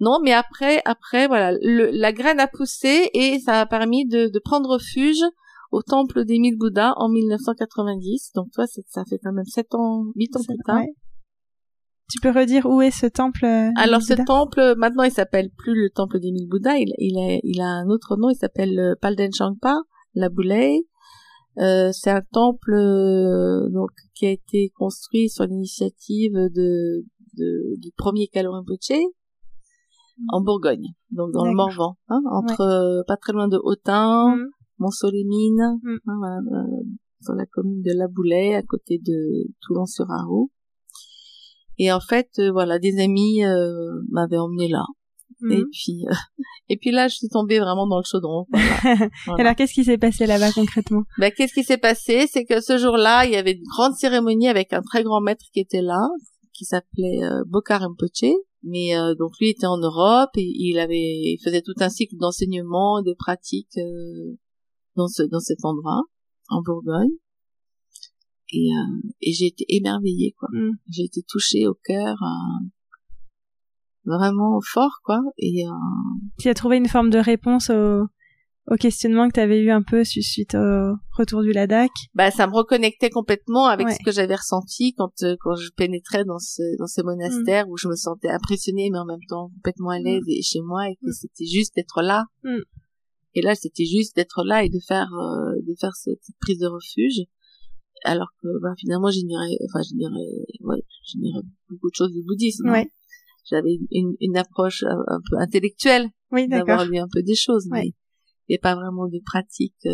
non, 0.01 0.17
mais 0.21 0.33
après, 0.33 0.81
après, 0.83 1.27
voilà, 1.27 1.53
le, 1.61 1.89
la 1.91 2.11
graine 2.11 2.39
a 2.41 2.47
poussé 2.47 3.09
et 3.13 3.39
ça 3.39 3.61
a 3.61 3.65
permis 3.65 4.05
de, 4.05 4.27
de 4.27 4.39
prendre 4.43 4.69
refuge 4.69 5.23
au 5.71 5.81
temple 5.83 6.25
des 6.25 6.37
mille 6.39 6.57
Bouddhas 6.57 6.93
en 6.97 7.07
1990. 7.07 8.31
Donc 8.35 8.47
toi, 8.53 8.65
ça 8.67 9.03
fait 9.09 9.19
quand 9.23 9.31
même 9.31 9.45
sept 9.45 9.73
ans, 9.73 10.05
huit 10.15 10.35
ans 10.35 10.41
plus 10.45 10.57
tard. 10.65 10.79
Ouais. 10.79 10.93
Tu 12.09 12.19
peux 12.21 12.29
redire 12.29 12.65
où 12.67 12.81
est 12.81 12.91
ce 12.91 13.07
temple 13.07 13.45
euh, 13.45 13.71
Alors 13.77 14.01
ce 14.01 14.13
temple, 14.13 14.75
maintenant, 14.77 15.03
il 15.03 15.11
s'appelle 15.11 15.49
plus 15.49 15.73
le 15.73 15.89
temple 15.89 16.19
des 16.19 16.31
mille 16.31 16.47
Bouddhas. 16.47 16.77
Il, 16.77 16.93
il, 16.99 17.17
a, 17.17 17.39
il 17.43 17.61
a 17.61 17.67
un 17.67 17.87
autre 17.89 18.15
nom. 18.15 18.29
Il 18.29 18.35
s'appelle 18.35 18.77
euh, 18.79 18.93
Palden 19.01 19.31
Shangpa, 19.33 19.75
la 20.13 20.29
Boulay. 20.29 20.81
Euh, 21.57 21.89
c'est 21.93 22.11
un 22.11 22.21
temple 22.33 22.73
euh, 22.73 23.69
donc 23.69 23.89
qui 24.13 24.25
a 24.27 24.31
été 24.31 24.71
construit 24.77 25.29
sur 25.29 25.45
l'initiative 25.45 26.33
de, 26.33 27.05
de 27.37 27.79
du 27.79 27.91
premier 27.95 28.27
Kalo 28.27 28.51
Rinpoche 28.51 28.91
en 30.29 30.41
Bourgogne, 30.41 30.87
donc 31.11 31.31
dans 31.33 31.45
le. 31.45 31.53
Morvan, 31.53 31.97
hein, 32.09 32.21
entre 32.31 32.61
euh, 32.61 33.03
pas 33.07 33.17
très 33.17 33.33
loin 33.33 33.47
de 33.47 33.57
Autun, 33.61 34.35
Hmm. 34.35 34.45
Montceau-les-Mines, 34.79 35.79
Mm. 35.81 35.95
hein, 36.07 36.15
voilà, 36.19 36.37
euh, 36.37 36.83
sur 37.21 37.33
la 37.33 37.45
commune 37.45 37.81
de 37.81 37.91
La 37.97 38.07
Boulay, 38.09 38.55
à 38.55 38.61
côté 38.61 38.97
de 38.97 39.47
Toulon-sur-Arroux. 39.61 40.51
Et 41.77 41.91
en 41.91 41.99
fait, 41.99 42.29
euh, 42.39 42.51
voilà, 42.51 42.79
des 42.79 43.01
amis 43.01 43.43
euh, 43.43 44.01
m'avaient 44.09 44.37
emmené 44.37 44.67
là. 44.67 44.85
Hmm. 45.41 45.51
Et 45.51 45.63
puis, 45.71 46.05
euh, 46.09 46.13
et 46.69 46.77
puis 46.77 46.91
là, 46.91 47.07
je 47.07 47.15
suis 47.15 47.27
tombée 47.27 47.59
vraiment 47.59 47.87
dans 47.87 47.97
le 47.97 48.03
chaudron. 48.03 48.45
Voilà. 49.25 49.41
Alors, 49.41 49.55
qu'est-ce 49.55 49.73
qui 49.73 49.83
s'est 49.83 49.97
passé 49.97 50.25
là-bas 50.25 50.51
concrètement? 50.51 51.03
Ben, 51.17 51.31
qu'est-ce 51.35 51.53
qui 51.53 51.63
s'est 51.63 51.77
passé? 51.77 52.27
C'est 52.31 52.45
que 52.45 52.61
ce 52.61 52.77
jour-là, 52.77 53.25
il 53.25 53.31
y 53.31 53.35
avait 53.35 53.53
une 53.53 53.63
grande 53.63 53.93
cérémonie 53.93 54.47
avec 54.47 54.73
un 54.73 54.81
très 54.81 55.03
grand 55.03 55.21
maître 55.21 55.45
qui 55.53 55.59
était 55.59 55.81
là, 55.81 56.07
qui 56.53 56.65
s'appelait 56.65 57.23
euh, 57.23 57.43
Bokar 57.47 57.81
Rinpoche. 57.81 58.33
Mais 58.63 58.97
euh, 58.97 59.13
donc 59.13 59.33
lui 59.39 59.49
était 59.49 59.67
en 59.67 59.77
Europe 59.77 60.31
et 60.35 60.41
il 60.43 60.79
avait, 60.79 60.97
il 60.97 61.39
faisait 61.43 61.61
tout 61.61 61.75
un 61.79 61.89
cycle 61.89 62.15
d'enseignement, 62.17 62.99
et 62.99 63.03
de 63.03 63.13
pratique 63.13 63.77
euh, 63.77 64.37
dans 64.95 65.07
ce 65.07 65.21
dans 65.23 65.39
cet 65.39 65.63
endroit 65.63 66.01
en 66.49 66.61
Bourgogne. 66.63 67.11
Et, 68.51 68.67
euh, 68.71 69.09
et 69.21 69.33
j'ai 69.33 69.47
été 69.47 69.65
émerveillée 69.69 70.33
quoi. 70.37 70.49
Hmm. 70.51 70.73
J'ai 70.89 71.03
été 71.03 71.21
touchée 71.27 71.67
au 71.67 71.73
cœur, 71.83 72.15
euh, 72.21 72.65
vraiment 74.05 74.59
fort 74.61 74.99
quoi. 75.03 75.19
Et 75.37 75.65
euh, 75.67 75.71
Tu 76.39 76.49
as 76.49 76.53
trouvé 76.53 76.77
une 76.77 76.87
forme 76.87 77.09
de 77.09 77.17
réponse 77.17 77.69
au, 77.71 78.03
au 78.71 78.75
questionnement 78.75 79.27
que 79.27 79.33
tu 79.33 79.39
avais 79.39 79.59
eu 79.61 79.71
un 79.71 79.81
peu 79.81 80.03
su- 80.03 80.21
suite 80.21 80.53
au 80.55 80.93
retour 81.17 81.41
du 81.41 81.51
Ladakh? 81.53 81.91
Bah 82.13 82.29
ça 82.29 82.45
me 82.47 82.53
reconnectait 82.53 83.09
complètement 83.09 83.65
avec 83.65 83.87
Ouais. 83.87 83.93
ce 83.95 84.03
que 84.05 84.11
j'avais 84.11 84.35
ressenti 84.35 84.93
quand 84.93 85.11
euh, 85.23 85.35
quand 85.39 85.55
je 85.55 85.69
pénétrais 85.75 86.23
dans 86.23 86.39
ce 86.39 86.61
dans 86.77 86.87
ces 86.87 87.03
monastères 87.03 87.67
où 87.69 87.77
je 87.77 87.87
me 87.87 87.95
sentais 87.95 88.29
impressionnée 88.29 88.89
mais 88.91 88.99
en 88.99 89.05
même 89.05 89.23
temps 89.27 89.49
complètement 89.55 89.89
à 89.89 89.99
l'aise 89.99 90.23
et 90.27 90.41
chez 90.43 90.61
moi 90.61 90.87
et 90.89 90.95
que 90.95 91.09
Mm. 91.09 91.13
c'était 91.13 91.45
juste 91.47 91.75
d'être 91.75 92.01
là 92.03 92.25
Mm. 92.43 92.57
et 93.33 93.41
là 93.41 93.55
c'était 93.55 93.85
juste 93.85 94.15
d'être 94.15 94.43
là 94.45 94.63
et 94.63 94.69
de 94.69 94.79
faire 94.87 95.11
euh, 95.13 95.55
de 95.67 95.73
faire 95.79 95.95
ce- 95.95 96.11
cette 96.21 96.37
prise 96.39 96.59
de 96.59 96.67
refuge 96.67 97.25
alors 98.03 98.27
que 98.41 98.47
bah, 98.61 98.73
finalement 98.77 99.09
j'ignorais 99.09 99.57
enfin 99.69 99.81
j'ignorais 99.81 100.45
ouais 100.61 100.81
j'ignorais 101.05 101.43
beaucoup 101.69 101.89
de 101.89 101.95
choses 101.95 102.11
du 102.11 102.21
bouddhisme 102.23 102.67
hein. 102.67 102.73
Ouais. 102.73 102.91
j'avais 103.49 103.77
une, 103.91 104.13
une 104.19 104.37
approche 104.37 104.83
un, 104.83 104.99
un 105.07 105.19
peu 105.29 105.37
intellectuelle 105.39 106.09
Oui, 106.31 106.47
d'avoir 106.47 106.85
lu 106.85 106.97
un 106.97 107.07
peu 107.11 107.21
des 107.23 107.35
choses, 107.35 107.67
Ouais. 107.71 107.79
mais 107.83 107.87
il 108.47 108.51
n'y 108.51 108.55
a 108.57 108.59
pas 108.59 108.75
vraiment 108.75 109.07
de 109.07 109.19
pratique 109.25 109.75
euh, 109.85 109.91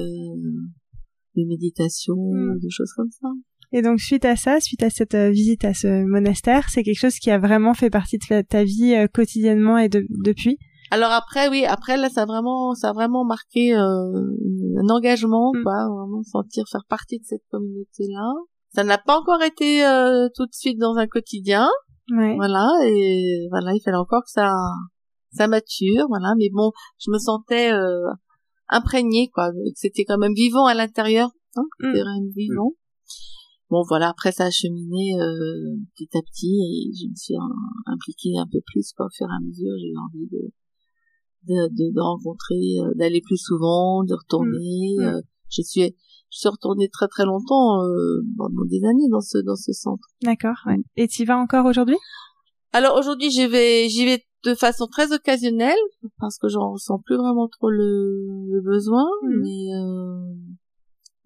de 1.36 1.44
méditation, 1.48 2.16
Mm. 2.16 2.60
de 2.60 2.70
choses 2.70 2.92
comme 2.96 3.10
ça. 3.12 3.28
Et 3.74 3.82
donc, 3.82 4.02
suite 4.02 4.26
à 4.26 4.36
ça, 4.36 4.60
suite 4.60 4.84
à 4.84 4.90
cette 4.90 5.16
euh, 5.16 5.30
visite 5.30 5.64
à 5.64 5.74
ce 5.74 6.04
monastère, 6.06 6.68
c'est 6.70 6.84
quelque 6.84 7.00
chose 7.00 7.16
qui 7.20 7.32
a 7.32 7.38
vraiment 7.40 7.74
fait 7.74 7.90
partie 7.90 8.18
de 8.18 8.42
ta- 8.42 8.64
vie 8.66 8.94
euh, 8.96 9.08
quotidiennement 9.08 9.78
et 9.78 9.88
de- 9.88 10.06
depuis? 10.26 10.58
Alors 10.90 11.12
après, 11.12 11.48
oui, 11.48 11.64
après 11.64 11.96
là, 11.96 12.10
ça 12.10 12.24
a 12.24 12.26
vraiment, 12.26 12.74
ça 12.76 12.90
a 12.90 12.94
vraiment 12.94 13.24
marqué 13.24 13.74
euh, 13.74 14.12
un 14.78 14.90
engagement, 14.90 15.52
Mm. 15.54 15.64
quoi, 15.64 15.88
vraiment 15.90 16.24
sentir 16.24 16.64
faire 16.72 16.86
partie 16.88 17.20
de 17.20 17.26
cette 17.26 17.44
communauté-là. 17.52 18.34
Ça 18.74 18.84
n'a 18.84 18.98
pas 18.98 19.20
encore 19.20 19.42
été 19.44 19.86
euh, 19.86 20.30
tout 20.36 20.46
de 20.46 20.54
suite 20.54 20.78
dans 20.80 20.96
un 20.96 21.08
quotidien. 21.08 21.68
Ouais. 22.10 22.36
Voilà, 22.36 22.68
et 22.86 23.48
voilà, 23.50 23.74
il 23.74 23.82
fallait 23.84 23.98
encore 23.98 24.22
que 24.24 24.32
ça, 24.32 24.52
ça 25.32 25.48
mature, 25.48 26.06
voilà. 26.10 26.34
Mais 26.38 26.50
bon, 26.52 26.72
je 27.00 27.12
me 27.12 27.18
sentais 27.20 27.72
euh, 27.72 28.08
imprégnée, 28.70 29.30
quoi. 29.34 29.52
que 29.52 29.58
C'était 29.76 30.06
quand 30.06 30.18
même 30.18 30.34
vivant 30.34 30.66
à 30.66 30.74
l'intérieur, 30.74 31.30
hein, 31.56 31.64
Mm. 31.80 31.86
c'était 31.88 32.02
vraiment 32.02 32.32
vivant. 32.36 32.72
Bon, 33.70 33.84
voilà, 33.88 34.10
après 34.10 34.34
ça 34.34 34.46
a 34.46 34.50
cheminé 34.52 35.16
euh, 35.18 35.78
petit 35.96 36.10
à 36.18 36.22
petit 36.22 36.60
et 36.60 36.92
je 36.94 37.10
me 37.10 37.16
suis 37.16 37.36
euh, 37.36 37.94
impliquée 37.94 38.38
un 38.38 38.48
peu 38.52 38.60
plus, 38.66 38.92
quoi. 38.98 39.06
Au 39.06 39.10
fur 39.16 39.28
et 39.28 39.34
à 39.34 39.40
mesure, 39.40 39.72
j'ai 39.80 39.88
eu 39.88 39.98
envie 39.98 40.28
de, 40.30 40.52
de, 41.48 41.68
de, 41.70 41.94
de 41.94 42.02
rencontrer, 42.02 42.80
euh, 42.80 42.94
d'aller 42.96 43.22
plus 43.22 43.38
souvent, 43.38 44.04
de 44.04 44.14
retourner. 44.14 44.96
Mm. 44.98 45.02
euh, 45.04 45.22
je 45.50 45.62
suis, 45.64 45.82
je 46.32 46.38
suis 46.38 46.50
retournée 46.50 46.88
très 46.90 47.08
très 47.08 47.26
longtemps, 47.26 47.84
euh, 47.84 48.22
pendant 48.38 48.66
des 48.66 48.84
années 48.86 49.10
dans 49.10 49.22
ce 49.22 49.38
dans 49.40 49.56
ce 49.56 49.74
centre. 49.74 50.08
D'accord. 50.24 50.56
Ouais. 50.66 50.78
Et 50.96 51.08
tu 51.08 51.24
y 51.24 51.26
vas 51.26 51.38
encore 51.38 51.66
aujourd'hui? 51.66 51.98
Alors 52.74 52.98
aujourd'hui, 52.98 53.30
j'y 53.32 53.48
vais, 53.48 53.90
j'y 53.90 54.06
vais 54.06 54.24
de 54.46 54.56
façon 54.56 54.88
très 54.88 55.12
occasionnelle 55.14 55.78
parce 56.20 56.38
que 56.38 56.48
j'en 56.48 56.72
ressens 56.72 57.00
plus 57.06 57.18
vraiment 57.18 57.48
trop 57.48 57.70
le, 57.70 58.26
le 58.50 58.62
besoin, 58.62 59.06
Mhm. 59.24 59.42
mais 59.44 59.74
euh, 59.76 60.34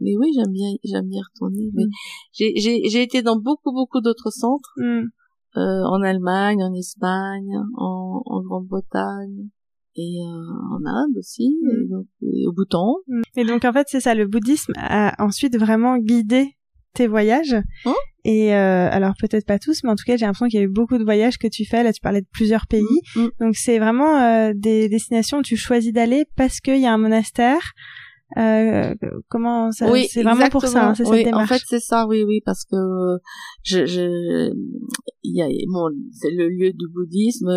mais 0.02 0.18
oui, 0.18 0.32
j'aime 0.36 0.52
bien, 0.52 0.72
j'aime 0.84 1.08
bien 1.08 1.22
retourner. 1.34 1.70
J'ai 2.34 2.54
j'ai 2.58 2.82
j'ai 2.90 3.02
été 3.04 3.22
dans 3.22 3.38
beaucoup 3.38 3.72
beaucoup 3.72 4.02
d'autres 4.02 4.32
centres, 4.32 4.74
euh, 5.58 5.84
en 5.86 6.02
Allemagne, 6.02 6.62
en 6.64 6.74
Espagne, 6.74 7.58
en, 7.78 8.22
en 8.26 8.42
Grande-Bretagne 8.42 9.50
et 9.96 10.18
euh, 10.22 10.76
en 10.76 10.86
Inde 10.86 11.18
aussi, 11.18 11.56
Mhm. 11.62 11.72
et, 11.72 11.88
donc, 11.90 12.06
et 12.22 12.48
au 12.48 12.52
Bhoutan. 12.52 12.96
Et 13.38 13.46
donc 13.46 13.66
en 13.66 13.74
fait 13.74 13.88
c'est 13.90 14.00
ça, 14.02 14.14
le 14.16 14.28
bouddhisme 14.28 14.74
a 14.78 15.16
ensuite 15.24 15.58
vraiment 15.58 15.98
guidé 15.98 16.56
tes 16.94 17.08
voyages. 17.08 17.56
Hein 17.86 17.94
et 18.28 18.56
euh, 18.56 18.90
alors 18.92 19.14
peut-être 19.20 19.46
pas 19.46 19.60
tous, 19.60 19.84
mais 19.84 19.92
en 19.92 19.96
tout 19.96 20.04
cas 20.06 20.18
j'ai 20.18 20.26
l'impression 20.26 20.48
qu'il 20.48 20.60
y 20.60 20.64
a 20.64 20.66
eu 20.66 20.70
beaucoup 20.70 20.98
de 20.98 21.04
voyages 21.04 21.38
que 21.38 21.48
tu 21.48 21.64
fais. 21.66 21.84
Là 21.84 21.94
tu 21.94 22.02
parlais 22.02 22.22
de 22.22 22.28
plusieurs 22.32 22.66
pays. 22.68 22.84
Mhm. 23.16 23.30
Donc 23.40 23.56
c'est 23.56 23.78
vraiment 23.80 24.18
euh, 24.20 24.54
des 24.56 24.90
destinations 24.90 25.40
où 25.40 25.44
tu 25.44 25.56
choisis 25.58 25.94
d'aller 25.94 26.26
parce 26.36 26.60
qu'il 26.60 26.80
y 26.80 26.86
a 26.86 26.94
un 26.94 26.98
monastère. 26.98 27.62
Euh, 28.38 28.96
comment 29.30 29.72
ça 29.72 29.92
oui, 29.92 30.08
C'est 30.10 30.24
vraiment 30.24 30.50
pour 30.50 30.64
ça, 30.66 30.90
hein, 30.90 30.96
c'est 30.96 31.04
exactement. 31.04 31.10
cette 31.10 31.18
oui, 31.20 31.24
démarche. 31.26 31.52
En 31.52 31.54
fait, 31.54 31.62
c'est 31.68 31.80
ça, 31.80 32.08
oui, 32.08 32.24
oui, 32.24 32.42
parce 32.44 32.66
que 32.66 32.76
je, 33.64 33.86
je, 33.86 34.52
il 35.24 35.36
y 35.38 35.42
a, 35.44 35.48
bon, 35.72 35.90
c'est 36.12 36.32
le 36.32 36.50
lieu 36.50 36.72
du 36.74 36.88
bouddhisme, 36.92 37.48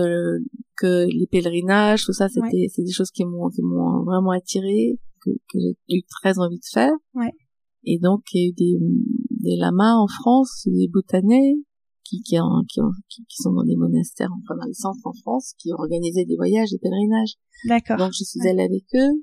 euh, 0.84 1.06
que 1.06 1.16
les 1.18 1.26
pèlerinages, 1.26 2.04
tout 2.04 2.12
ça, 2.12 2.28
c'était, 2.28 2.66
c'est 2.72 2.82
des 2.82 2.92
choses 2.92 3.10
qui 3.10 3.24
m'ont, 3.24 3.48
qui 3.48 3.62
m'ont 3.62 4.04
vraiment 4.04 4.30
attiré, 4.30 4.98
que, 5.24 5.30
que 5.30 5.58
j'ai 5.88 5.96
eu 5.96 6.02
très 6.20 6.38
envie 6.38 6.58
de 6.58 6.64
faire. 6.72 6.92
Ouais. 7.14 7.32
Et 7.84 7.98
donc, 7.98 8.22
il 8.32 8.40
y 8.40 8.44
a 8.44 8.48
eu 8.48 8.52
des, 8.52 8.78
des 9.50 9.56
lamas 9.56 9.94
en 9.96 10.06
France, 10.08 10.66
des 10.66 10.88
bhoutanais, 10.88 11.54
qui, 12.04 12.22
qui, 12.22 12.38
en- 12.40 12.62
qui, 12.68 12.80
en- 12.80 12.90
qui, 13.08 13.24
qui 13.26 13.42
sont 13.42 13.52
dans 13.52 13.64
des 13.64 13.76
monastères, 13.76 14.28
enfin 14.42 14.54
dans 14.58 14.66
les 14.66 14.74
centres 14.74 15.04
en 15.06 15.12
France, 15.12 15.54
qui 15.58 15.72
organisaient 15.72 16.24
des 16.24 16.36
voyages, 16.36 16.70
des 16.70 16.78
pèlerinages. 16.78 17.34
D'accord. 17.66 17.96
Donc, 17.98 18.12
je 18.18 18.24
suis 18.24 18.40
Ouais. 18.40 18.50
allée 18.50 18.62
avec 18.64 18.84
eux. 18.94 19.22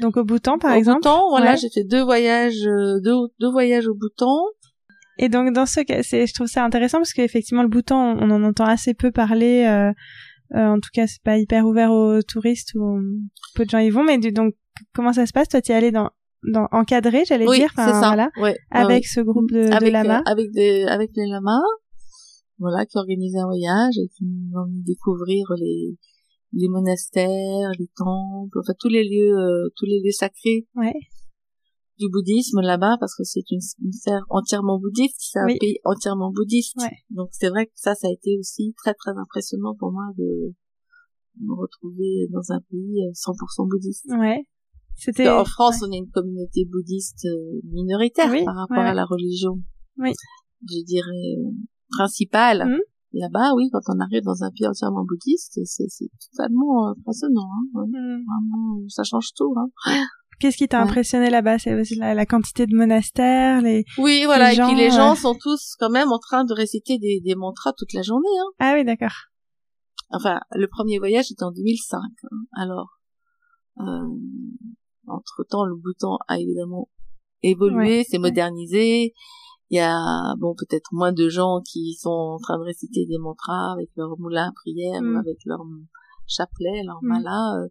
Donc 0.00 0.16
au 0.16 0.24
Bhoutan 0.24 0.58
par 0.58 0.72
au 0.72 0.78
exemple. 0.78 1.00
Bhoutan, 1.02 1.28
voilà, 1.28 1.56
j'ai 1.56 1.68
fait 1.68 1.84
deux 1.84 2.02
voyages, 2.02 2.64
euh, 2.66 3.00
deux, 3.04 3.16
deux 3.38 3.50
voyages 3.50 3.86
au 3.86 3.94
Bhoutan. 3.94 4.34
Et 5.18 5.28
donc 5.28 5.52
dans 5.52 5.66
ce 5.66 5.80
cas, 5.80 6.00
je 6.00 6.32
trouve 6.32 6.46
ça 6.46 6.64
intéressant 6.64 6.96
parce 6.98 7.12
qu'effectivement 7.12 7.62
le 7.62 7.68
Bhoutan, 7.68 8.16
on, 8.16 8.22
on 8.22 8.30
en 8.30 8.42
entend 8.44 8.64
assez 8.64 8.94
peu 8.94 9.10
parler. 9.10 9.66
euh, 9.68 9.92
euh, 10.54 10.66
en 10.66 10.80
tout 10.80 10.90
cas, 10.92 11.06
c'est 11.06 11.22
pas 11.22 11.38
hyper 11.38 11.66
ouvert 11.66 11.90
aux 11.92 12.22
touristes 12.22 12.74
ou 12.74 13.00
peu 13.54 13.64
de 13.64 13.70
gens 13.70 13.78
y 13.78 13.90
vont. 13.90 14.04
Mais 14.04 14.18
du- 14.18 14.32
donc 14.32 14.54
comment 14.94 15.12
ça 15.12 15.26
se 15.26 15.32
passe? 15.32 15.48
Toi, 15.48 15.60
tu 15.62 15.72
es 15.72 15.74
allé 15.74 15.90
dans, 15.90 16.10
dans 16.52 16.66
encadré, 16.72 17.24
j'allais 17.26 17.46
oui, 17.48 17.58
dire, 17.58 17.70
c'est 17.74 17.82
enfin, 17.82 18.00
ça. 18.00 18.06
voilà, 18.08 18.30
Ouais, 18.36 18.56
avec 18.70 19.02
ouais, 19.02 19.02
ce 19.02 19.20
groupe 19.20 19.50
de, 19.50 19.58
ouais. 19.58 19.68
de 19.68 19.74
avec, 19.74 19.92
lamas. 19.92 20.18
euh, 20.20 20.22
avec 20.26 20.50
des, 20.52 20.84
avec 20.84 21.10
les 21.16 21.26
lamas, 21.26 21.60
voilà, 22.58 22.84
qui 22.86 22.98
organisaient 22.98 23.38
un 23.38 23.46
voyage 23.46 23.94
et 23.98 24.08
qui 24.08 24.24
nous 24.24 24.58
ont 24.58 24.66
mis 24.66 24.82
découvrir 24.82 25.44
les, 25.58 25.96
les 26.52 26.68
monastères, 26.68 27.70
les 27.78 27.88
temples, 27.96 28.58
enfin 28.58 28.72
tous 28.78 28.88
les 28.88 29.04
lieux, 29.04 29.36
euh, 29.38 29.68
tous 29.76 29.86
les 29.86 30.00
lieux 30.04 30.10
sacrés 30.12 30.66
Ouais. 30.74 30.92
Du 32.00 32.08
bouddhisme 32.10 32.60
là-bas, 32.60 32.96
parce 32.98 33.14
que 33.14 33.22
c'est 33.24 33.44
une, 33.50 33.60
une 33.84 33.92
terre 34.04 34.24
entièrement 34.30 34.78
bouddhiste, 34.80 35.16
c'est 35.18 35.38
un 35.38 35.46
Oui. 35.46 35.58
pays 35.60 35.78
entièrement 35.84 36.32
bouddhiste. 36.32 36.76
Ouais. 36.80 36.96
Donc 37.10 37.28
c'est 37.32 37.50
vrai 37.50 37.66
que 37.66 37.72
ça, 37.76 37.94
ça 37.94 38.08
a 38.08 38.10
été 38.10 38.36
aussi 38.38 38.74
très 38.82 38.94
très 38.94 39.12
impressionnant 39.16 39.74
pour 39.78 39.92
moi 39.92 40.04
de 40.16 40.54
me 41.40 41.54
retrouver 41.54 42.26
dans 42.32 42.52
un 42.52 42.60
pays 42.70 43.04
euh, 43.06 43.12
100% 43.12 43.68
bouddhiste. 43.68 44.06
Ouais. 44.18 44.46
C'était. 44.96 45.24
Qu'en 45.24 45.44
France, 45.44 45.82
on 45.86 45.92
est 45.92 45.98
une 45.98 46.10
communauté 46.10 46.64
bouddhiste 46.64 47.24
euh, 47.26 47.60
minoritaire 47.72 48.30
Oui, 48.30 48.44
par 48.44 48.56
rapport 48.56 48.78
ouais, 48.78 48.90
à 48.90 48.94
la 48.94 49.04
religion. 49.04 49.58
Oui. 49.98 50.12
Je 50.68 50.84
dirais 50.84 51.36
euh, 51.38 51.50
principale. 51.90 52.66
Mhm. 52.66 52.80
Là-bas, 53.12 53.54
oui, 53.56 53.68
quand 53.72 53.80
on 53.88 53.98
arrive 53.98 54.22
dans 54.22 54.44
un 54.44 54.50
pays 54.50 54.68
entièrement 54.68 55.04
bouddhiste, 55.04 55.58
c'est 55.64 56.10
totalement 56.30 56.86
euh, 56.86 56.92
impressionnant. 56.92 57.48
Hein. 57.74 57.86
Hmm. 57.86 58.22
Vraiment, 58.24 58.88
ça 58.88 59.02
change 59.02 59.30
tout. 59.34 59.52
Hein. 59.56 59.68
Qu'est-ce 60.40 60.56
qui 60.56 60.66
t'a 60.68 60.78
Ouais. 60.82 60.88
impressionné 60.90 61.28
là-bas? 61.30 61.58
C'est 61.58 61.76
la, 61.96 62.14
la 62.14 62.26
quantité 62.26 62.66
de 62.66 62.74
monastères, 62.74 63.60
les. 63.60 63.84
Oui, 63.98 64.22
voilà. 64.24 64.50
Les 64.50 64.56
et 64.56 64.62
puis 64.62 64.70
gens, 64.70 64.74
les 64.76 64.90
gens 64.90 65.12
euh, 65.12 65.16
sont 65.16 65.34
tous 65.38 65.76
quand 65.78 65.90
même 65.90 66.10
en 66.12 66.18
train 66.18 66.44
de 66.44 66.52
réciter 66.54 66.98
des, 66.98 67.20
des 67.20 67.34
mantras 67.34 67.72
toute 67.76 67.92
la 67.92 68.02
journée. 68.02 68.28
Hein. 68.40 68.50
Ah 68.58 68.72
oui, 68.74 68.84
d'accord. 68.84 69.12
Enfin, 70.10 70.40
le 70.52 70.66
premier 70.66 70.98
voyage 70.98 71.30
était 71.30 71.44
en 71.44 71.52
2005. 71.52 71.98
hein. 72.24 72.36
Alors, 72.56 72.98
euh, 73.80 74.08
entre 75.06 75.44
temps, 75.48 75.64
le 75.64 75.76
Bhoutan 75.76 76.18
a 76.28 76.38
évidemment 76.38 76.88
évolué, 77.42 77.98
Ouais, 77.98 78.04
s'est 78.04 78.16
ouais. 78.16 78.22
modernisé. 78.22 79.14
Il 79.72 79.76
y 79.76 79.80
a 79.80 80.34
bon 80.38 80.54
peut-être 80.58 80.88
moins 80.92 81.12
de 81.12 81.28
gens 81.28 81.60
qui 81.60 81.94
sont 81.94 82.10
en 82.10 82.38
train 82.38 82.58
de 82.58 82.64
réciter 82.64 83.06
des 83.06 83.18
mantras 83.18 83.72
avec 83.72 83.88
leur 83.96 84.18
moulin 84.18 84.48
à 84.48 84.52
prière, 84.52 85.00
Mm. 85.00 85.16
avec 85.18 85.36
leur 85.44 85.60
chapelet, 86.26 86.82
leur 86.84 86.98
Mm. 87.02 87.06
mala. 87.08 87.40
euh. 87.62 87.68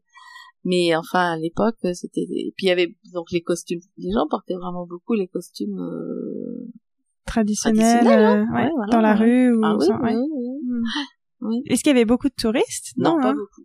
Mais 0.70 0.96
enfin, 0.96 1.32
à 1.34 1.38
l'époque, 1.38 1.78
c'était. 1.94 2.22
Et 2.22 2.54
puis 2.56 2.68
il 2.68 2.70
y 2.70 2.72
avait 2.72 2.96
donc 3.14 3.28
les 3.32 3.42
costumes. 3.42 3.80
Les 3.98 4.12
gens 4.12 4.28
portaient 4.30 4.54
vraiment 4.62 4.86
beaucoup 4.86 5.14
les 5.16 5.28
costumes. 5.28 5.78
euh, 5.80 6.68
Traditionnel, 7.26 8.04
Traditionnel, 8.06 8.24
hein. 8.26 8.48
euh, 8.50 8.54
ouais, 8.56 8.64
Ouais, 8.66 8.70
voilà, 8.76 8.92
dans 8.92 9.02
la 9.02 9.14
ouais. 9.14 9.20
rue 9.20 9.56
ou 9.56 9.62
Ah 9.64 9.76
oui, 9.78 9.86
sans- 9.88 9.98
oui, 9.98 10.04
ouais. 10.04 10.16
oui, 10.16 10.28
oui. 10.32 10.60
Hmm. 10.64 10.84
Oui. 11.42 11.62
Est-ce 11.68 11.84
qu'il 11.84 11.92
y 11.94 11.96
avait 11.96 12.04
beaucoup 12.04 12.28
de 12.28 12.34
touristes? 12.38 12.92
Non, 12.98 13.16
pas 13.18 13.30
hein 13.30 13.34
beaucoup. 13.34 13.64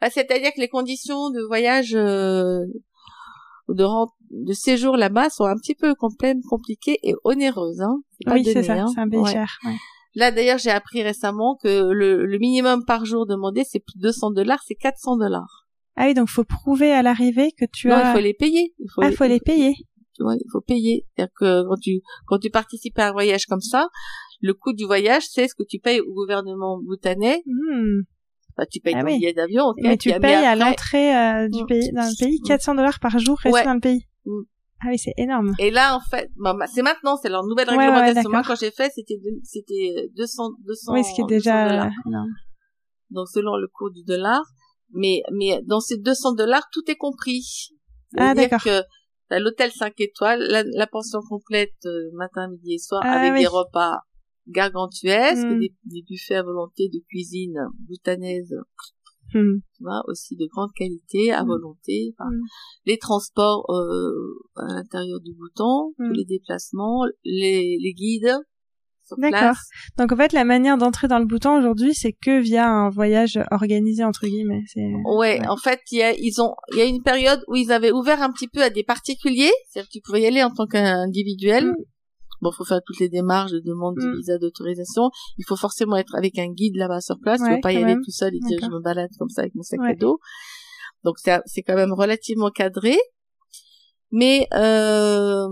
Bah, 0.00 0.08
C'est-à-dire 0.10 0.52
que 0.56 0.60
les 0.60 0.68
conditions 0.70 1.28
de 1.28 1.42
voyage 1.42 1.94
euh, 1.94 2.64
ou 3.68 3.74
de, 3.74 3.84
de 4.30 4.52
séjour 4.54 4.96
là-bas 4.96 5.28
sont 5.28 5.44
un 5.44 5.56
petit 5.56 5.74
peu 5.74 5.94
compliquées 5.94 6.98
et 7.02 7.14
onéreuses. 7.24 7.82
Hein. 7.82 7.98
Pas 8.24 8.32
Oui, 8.36 8.44
c'est 8.44 8.62
ça. 8.62 8.72
hein. 8.74 8.86
C'est 8.94 9.00
un 9.00 9.08
pays 9.10 9.26
cher. 9.26 9.58
ouais. 9.66 9.76
Là, 10.14 10.30
d'ailleurs, 10.30 10.56
j'ai 10.56 10.70
appris 10.70 11.02
récemment 11.02 11.58
que 11.62 11.92
le, 11.92 12.24
le 12.24 12.38
minimum 12.38 12.86
par 12.86 13.04
jour 13.04 13.26
demandé, 13.26 13.64
c'est 13.68 13.80
plus 13.80 13.98
de 13.98 14.02
200 14.04 14.30
dollars, 14.30 14.62
c'est 14.66 14.74
400 14.76 15.18
dollars. 15.18 15.63
Ah 15.96 16.06
oui, 16.06 16.14
donc 16.14 16.28
faut 16.28 16.44
prouver 16.44 16.92
à 16.92 17.02
l'arrivée 17.02 17.52
que 17.52 17.64
tu 17.72 17.88
Non, 17.88 17.96
as. 17.96 18.10
il 18.10 18.14
faut 18.14 18.20
les 18.22 18.34
payer. 18.34 18.74
Il 18.78 18.86
faut, 18.94 19.02
Ah, 19.02 19.10
faut 19.12 19.24
les 19.24 19.40
payer. 19.40 19.74
Tu 20.16 20.22
vois, 20.22 20.34
il 20.34 20.46
faut 20.52 20.60
payer. 20.60 21.06
C'est-à-dire 21.16 21.32
que 21.38 21.68
quand 21.68 21.76
tu, 21.80 22.00
quand 22.26 22.38
tu 22.38 22.50
participes 22.50 22.98
à 22.98 23.08
un 23.08 23.12
voyage 23.12 23.46
comme 23.46 23.60
ça, 23.60 23.88
le 24.40 24.54
coût 24.54 24.72
du 24.72 24.84
voyage, 24.84 25.24
c'est 25.28 25.48
ce 25.48 25.54
que 25.54 25.62
tu 25.68 25.78
payes 25.78 26.00
au 26.00 26.12
gouvernement 26.12 26.78
bhoutanais. 26.82 27.42
Hmm. 27.46 28.02
Enfin, 28.56 28.66
tu 28.70 28.78
payes 28.80 28.94
Ah 28.96 29.00
ton 29.00 29.06
oui. 29.06 29.18
billet 29.18 29.32
d'avion. 29.32 29.72
Mais 29.82 29.96
tu 29.96 30.12
payes 30.20 30.34
à 30.34 30.54
l'entrée 30.54 31.16
euh, 31.16 31.48
du 31.48 31.62
Mm. 31.64 31.66
pays, 31.66 31.90
dans 31.92 32.02
le 32.02 32.16
pays, 32.18 32.38
Mm. 32.42 32.46
400 32.46 32.74
dollars 32.76 33.00
par 33.00 33.18
jour 33.18 33.36
resté 33.38 33.52
Ouais. 33.58 33.64
dans 33.64 33.74
le 33.74 33.80
pays. 33.80 34.06
Mm. 34.26 34.30
Ah 34.82 34.86
oui, 34.90 34.98
c'est 34.98 35.14
énorme. 35.16 35.54
Et 35.58 35.70
là, 35.72 35.96
en 35.96 36.00
fait, 36.00 36.30
bah, 36.36 36.54
c'est 36.72 36.82
maintenant, 36.82 37.16
c'est 37.16 37.30
leur 37.30 37.44
nouvelle 37.44 37.68
Ouais, 37.70 37.76
ouais, 37.76 37.86
réglementation. 37.88 38.30
Moi, 38.30 38.42
quand 38.46 38.54
j'ai 38.54 38.70
fait, 38.70 38.90
c'était 38.94 39.18
c'était 39.42 39.94
euh, 39.96 40.08
200, 40.16 40.50
200, 40.64 40.92
Oui, 40.92 41.02
ce 41.02 41.14
qui 41.14 41.22
est 41.22 41.24
200 41.24 41.28
déjà 41.28 41.86
euh, 41.86 41.90
énorme. 42.06 42.30
Donc, 43.10 43.28
selon 43.28 43.56
le 43.56 43.66
cours 43.72 43.90
du 43.90 44.04
dollar. 44.04 44.40
Mais, 44.94 45.22
mais 45.32 45.60
dans 45.66 45.80
ces 45.80 45.98
200 45.98 46.34
dollars, 46.34 46.68
tout 46.72 46.82
est 46.90 46.96
compris. 46.96 47.70
Ah, 48.16 48.34
d'accord. 48.34 48.60
l'hôtel 49.30 49.70
5 49.72 49.92
étoiles, 50.00 50.40
la, 50.48 50.62
la 50.62 50.86
pension 50.86 51.20
complète 51.28 51.74
euh, 51.86 52.10
matin, 52.14 52.48
midi 52.48 52.74
et 52.74 52.78
soir, 52.78 53.02
Ah, 53.04 53.18
avec 53.20 53.32
oui. 53.32 53.40
des 53.40 53.46
repas 53.46 53.98
gargantuesques, 54.48 55.46
Mm. 55.46 55.58
des, 55.60 55.74
des 55.84 56.02
buffets 56.02 56.36
à 56.36 56.42
volonté 56.42 56.88
de 56.88 57.00
cuisine 57.08 57.58
bhoutanaise, 57.88 58.54
Hmm. 59.32 59.58
tu 59.76 59.82
vois, 59.82 60.02
aussi 60.06 60.36
de 60.36 60.46
grande 60.46 60.70
qualité, 60.76 61.32
à 61.32 61.42
Mm. 61.42 61.48
volonté. 61.48 62.14
Enfin. 62.18 62.30
Les 62.86 62.98
transports 62.98 63.64
euh, 63.70 64.12
à 64.56 64.74
l'intérieur 64.74 65.18
du 65.20 65.32
tous 65.96 66.12
les 66.12 66.24
déplacements, 66.24 67.02
les, 67.24 67.78
les 67.80 67.92
guides 67.94 68.36
D'accord. 69.18 69.56
Donc 69.98 70.12
en 70.12 70.16
fait, 70.16 70.32
la 70.32 70.44
manière 70.44 70.78
d'entrer 70.78 71.08
dans 71.08 71.18
le 71.18 71.26
Bhoutan 71.26 71.58
aujourd'hui, 71.58 71.94
c'est 71.94 72.12
que 72.12 72.40
via 72.40 72.68
un 72.68 72.88
voyage 72.90 73.38
organisé 73.50 74.02
entre 74.04 74.26
guillemets. 74.26 74.62
Ouais, 74.76 75.40
Ouais. 75.40 75.46
en 75.48 75.56
fait, 75.56 75.80
il 75.92 75.98
y 75.98 76.02
a, 76.02 76.12
ils 76.14 76.40
ont, 76.40 76.54
il 76.72 76.78
y 76.78 76.80
a 76.80 76.84
une 76.84 77.02
période 77.02 77.42
où 77.48 77.56
ils 77.56 77.70
avaient 77.72 77.92
ouvert 77.92 78.22
un 78.22 78.30
petit 78.32 78.48
peu 78.48 78.62
à 78.62 78.70
des 78.70 78.82
particuliers, 78.84 79.52
c'est-à-dire 79.68 79.88
que 79.88 79.92
tu 79.92 80.00
pouvais 80.00 80.22
y 80.22 80.26
aller 80.26 80.42
en 80.42 80.50
tant 80.50 80.66
qu'individuel. 80.66 81.66
Mm. 81.66 81.74
Bon, 82.42 82.50
faut 82.52 82.64
faire 82.64 82.80
toutes 82.84 82.98
les 83.00 83.08
démarches 83.08 83.52
de 83.52 83.60
demande 83.60 83.96
de 83.96 84.06
Mm. 84.06 84.16
visa 84.16 84.38
d'autorisation. 84.38 85.10
Il 85.38 85.44
faut 85.46 85.56
forcément 85.56 85.96
être 85.96 86.14
avec 86.16 86.38
un 86.38 86.48
guide 86.48 86.76
là-bas 86.76 87.00
sur 87.00 87.16
place. 87.20 87.40
tu 87.40 87.46
Ouais, 87.46 87.54
peux 87.56 87.60
pas 87.60 87.72
y 87.72 87.76
aller 87.82 87.94
tout 88.04 88.10
seul 88.10 88.34
et 88.34 88.40
dire 88.40 88.58
je 88.60 88.68
me 88.70 88.80
balade 88.80 89.10
comme 89.18 89.28
ça 89.28 89.42
avec 89.42 89.54
mon 89.54 89.62
sac 89.62 89.80
à 89.82 89.94
dos. 89.94 90.18
Donc 91.04 91.18
c'est 91.18 91.38
c'est 91.46 91.62
quand 91.62 91.76
même 91.76 91.92
relativement 91.92 92.50
cadré. 92.50 92.96
Mais 94.10 94.46
euh, 94.54 95.46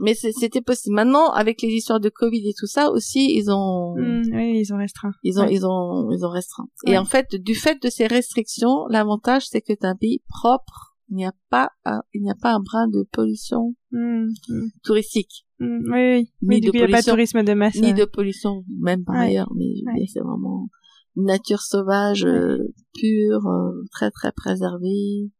mais 0.00 0.14
c'était 0.14 0.60
possible. 0.60 0.94
Maintenant, 0.94 1.30
avec 1.30 1.62
les 1.62 1.68
histoires 1.68 2.00
de 2.00 2.08
Covid 2.08 2.48
et 2.48 2.54
tout 2.58 2.66
ça 2.66 2.90
aussi, 2.90 3.34
ils 3.36 3.50
ont, 3.50 3.94
Mm, 3.96 4.22
oui, 4.32 4.60
ils 4.60 4.72
ont 4.72 4.78
restreint. 4.78 5.12
ils 5.22 5.38
ont, 5.38 5.42
Ouais. 5.44 5.52
ils 5.54 5.66
ont, 5.66 6.10
ils 6.10 6.24
ont 6.24 6.30
restreint. 6.30 6.66
Ouais. 6.86 6.92
Et 6.94 6.98
en 6.98 7.04
fait, 7.04 7.34
du 7.34 7.54
fait 7.54 7.82
de 7.82 7.88
ces 7.90 8.06
restrictions, 8.06 8.86
l'avantage 8.88 9.46
c'est 9.48 9.60
que 9.60 9.68
c'est 9.78 9.84
un 9.86 9.96
pays 9.96 10.22
propre. 10.28 10.94
Il 11.10 11.16
n'y 11.16 11.24
a 11.24 11.32
pas, 11.48 11.70
un, 11.86 12.02
il 12.12 12.20
n'y 12.22 12.30
a 12.30 12.34
pas 12.34 12.52
un 12.52 12.60
brin 12.60 12.86
de 12.88 13.02
pollution 13.10 13.74
Mm, 13.92 14.26
mm, 14.48 14.68
touristique, 14.84 15.46
mm, 15.58 15.78
oui, 15.90 15.90
oui. 15.92 16.32
Ni 16.42 16.48
Oui, 16.48 16.60
du 16.60 16.66
de 16.66 16.70
coup, 16.70 16.76
il 16.76 16.80
n'y 16.80 16.84
a 16.84 16.86
pas 16.86 16.86
de 16.86 16.92
pollution, 17.06 17.12
tourisme 17.12 17.42
de 17.44 17.54
masse. 17.54 17.76
ni 17.76 17.94
de 17.94 18.04
pollution 18.04 18.64
même 18.78 19.04
par 19.04 19.14
Ouais. 19.16 19.28
ailleurs. 19.28 19.50
Mais 19.56 20.06
c'est 20.06 20.20
vraiment 20.20 20.68
une 21.16 21.24
nature 21.24 21.62
sauvage, 21.62 22.24
euh, 22.26 22.58
pure, 22.94 23.46
euh, 23.46 23.82
très 23.90 24.10
très 24.10 24.32
préservée. 24.32 25.30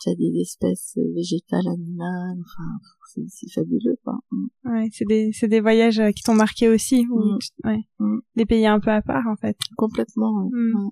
Tu 0.00 0.10
as 0.10 0.14
des 0.14 0.40
espèces 0.40 0.94
euh, 0.98 1.12
végétales, 1.14 1.66
animales. 1.66 2.36
Enfin, 2.40 3.24
c'est 3.28 3.50
fabuleux, 3.54 3.96
quoi. 4.04 4.14
Mm. 4.30 4.46
Ouais, 4.64 4.88
c'est 4.92 5.06
des, 5.06 5.30
c'est 5.32 5.48
des 5.48 5.60
voyages 5.60 5.98
euh, 6.00 6.10
qui 6.10 6.22
t'ont 6.22 6.34
marqué 6.34 6.68
aussi. 6.68 7.06
Ou, 7.10 7.18
Mm. 7.18 7.38
ouais. 7.64 7.78
Mm. 7.98 8.18
Des 8.36 8.44
pays 8.46 8.66
un 8.66 8.78
peu 8.80 8.90
à 8.90 9.00
part, 9.02 9.24
en 9.30 9.36
fait. 9.36 9.56
Complètement. 9.76 10.50
Mm. 10.52 10.74
Ouais. 10.84 10.90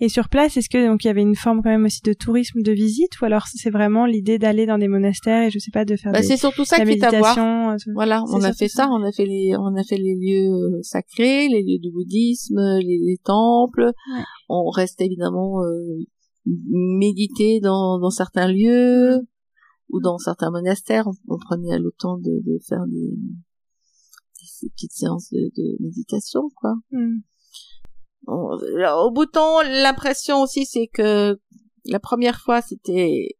Et 0.00 0.08
sur 0.08 0.30
place, 0.30 0.56
est-ce 0.56 0.70
que 0.70 0.86
donc 0.88 1.04
il 1.04 1.06
y 1.06 1.10
avait 1.10 1.20
une 1.20 1.34
forme 1.36 1.58
quand 1.62 1.68
même 1.68 1.84
aussi 1.84 2.00
de 2.02 2.14
tourisme 2.14 2.62
de 2.62 2.72
visite, 2.72 3.20
ou 3.20 3.26
alors 3.26 3.44
c'est 3.46 3.68
vraiment 3.68 4.06
l'idée 4.06 4.38
d'aller 4.38 4.64
dans 4.64 4.78
des 4.78 4.88
monastères 4.88 5.42
et 5.42 5.50
je 5.50 5.58
sais 5.58 5.70
pas 5.70 5.84
de 5.84 5.96
faire 5.96 6.12
Bah, 6.12 6.22
des, 6.22 6.26
c'est 6.26 6.38
surtout 6.38 6.64
ça 6.64 6.82
qui 6.82 6.90
est 6.92 7.04
à 7.04 7.10
voir. 7.18 7.38
euh, 7.38 7.76
Voilà, 7.94 8.24
on 8.32 8.40
a 8.42 8.54
fait 8.54 8.68
ça. 8.68 8.84
ça, 8.84 8.90
on 8.90 9.02
a 9.04 9.12
fait 9.12 9.26
les, 9.26 9.54
on 9.58 9.76
a 9.76 9.82
fait 9.84 9.98
les 9.98 10.14
lieux 10.14 10.80
sacrés, 10.80 11.48
les 11.48 11.62
lieux 11.62 11.78
du 11.78 11.90
bouddhisme, 11.90 12.58
les, 12.80 12.98
les 13.04 13.18
temples. 13.22 13.84
Ouais. 14.14 14.22
On 14.48 14.70
reste 14.70 14.98
évidemment 15.02 15.62
euh, 15.62 15.98
méditer 16.46 17.60
dans, 17.60 17.98
dans 17.98 18.10
certains 18.10 18.48
lieux 18.48 19.20
ou 19.88 20.00
dans 20.00 20.18
certains 20.18 20.50
monastères. 20.50 21.06
On, 21.06 21.14
on 21.28 21.38
prenait 21.38 21.78
le 21.78 21.92
temps 21.98 22.18
de, 22.18 22.42
de 22.44 22.58
faire 22.68 22.86
des, 22.86 23.10
des 24.62 24.70
petites 24.70 24.92
séances 24.92 25.30
de, 25.32 25.50
de 25.56 25.76
méditation, 25.80 26.50
quoi. 26.56 26.74
Mm. 26.90 27.18
On- 28.28 28.58
alors, 28.76 29.06
au 29.06 29.10
bouton, 29.12 29.60
l'impression 29.62 30.42
aussi, 30.42 30.66
c'est 30.66 30.88
que 30.88 31.38
la 31.84 32.00
première 32.00 32.40
fois, 32.40 32.60
c'était 32.62 33.36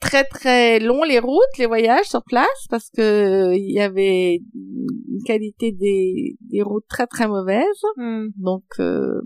très 0.00 0.24
très 0.24 0.80
long 0.80 1.02
les 1.04 1.18
routes, 1.18 1.58
les 1.58 1.66
voyages 1.66 2.06
sur 2.06 2.22
place, 2.24 2.66
parce 2.70 2.90
que 2.90 3.54
il 3.54 3.70
y 3.70 3.80
avait 3.80 4.42
une 4.54 5.22
qualité 5.24 5.72
des, 5.72 6.36
des 6.40 6.62
routes 6.62 6.86
très 6.88 7.06
très 7.06 7.28
mauvaise. 7.28 7.66
Mm. 7.96 8.28
Donc 8.36 8.64
euh, 8.80 9.20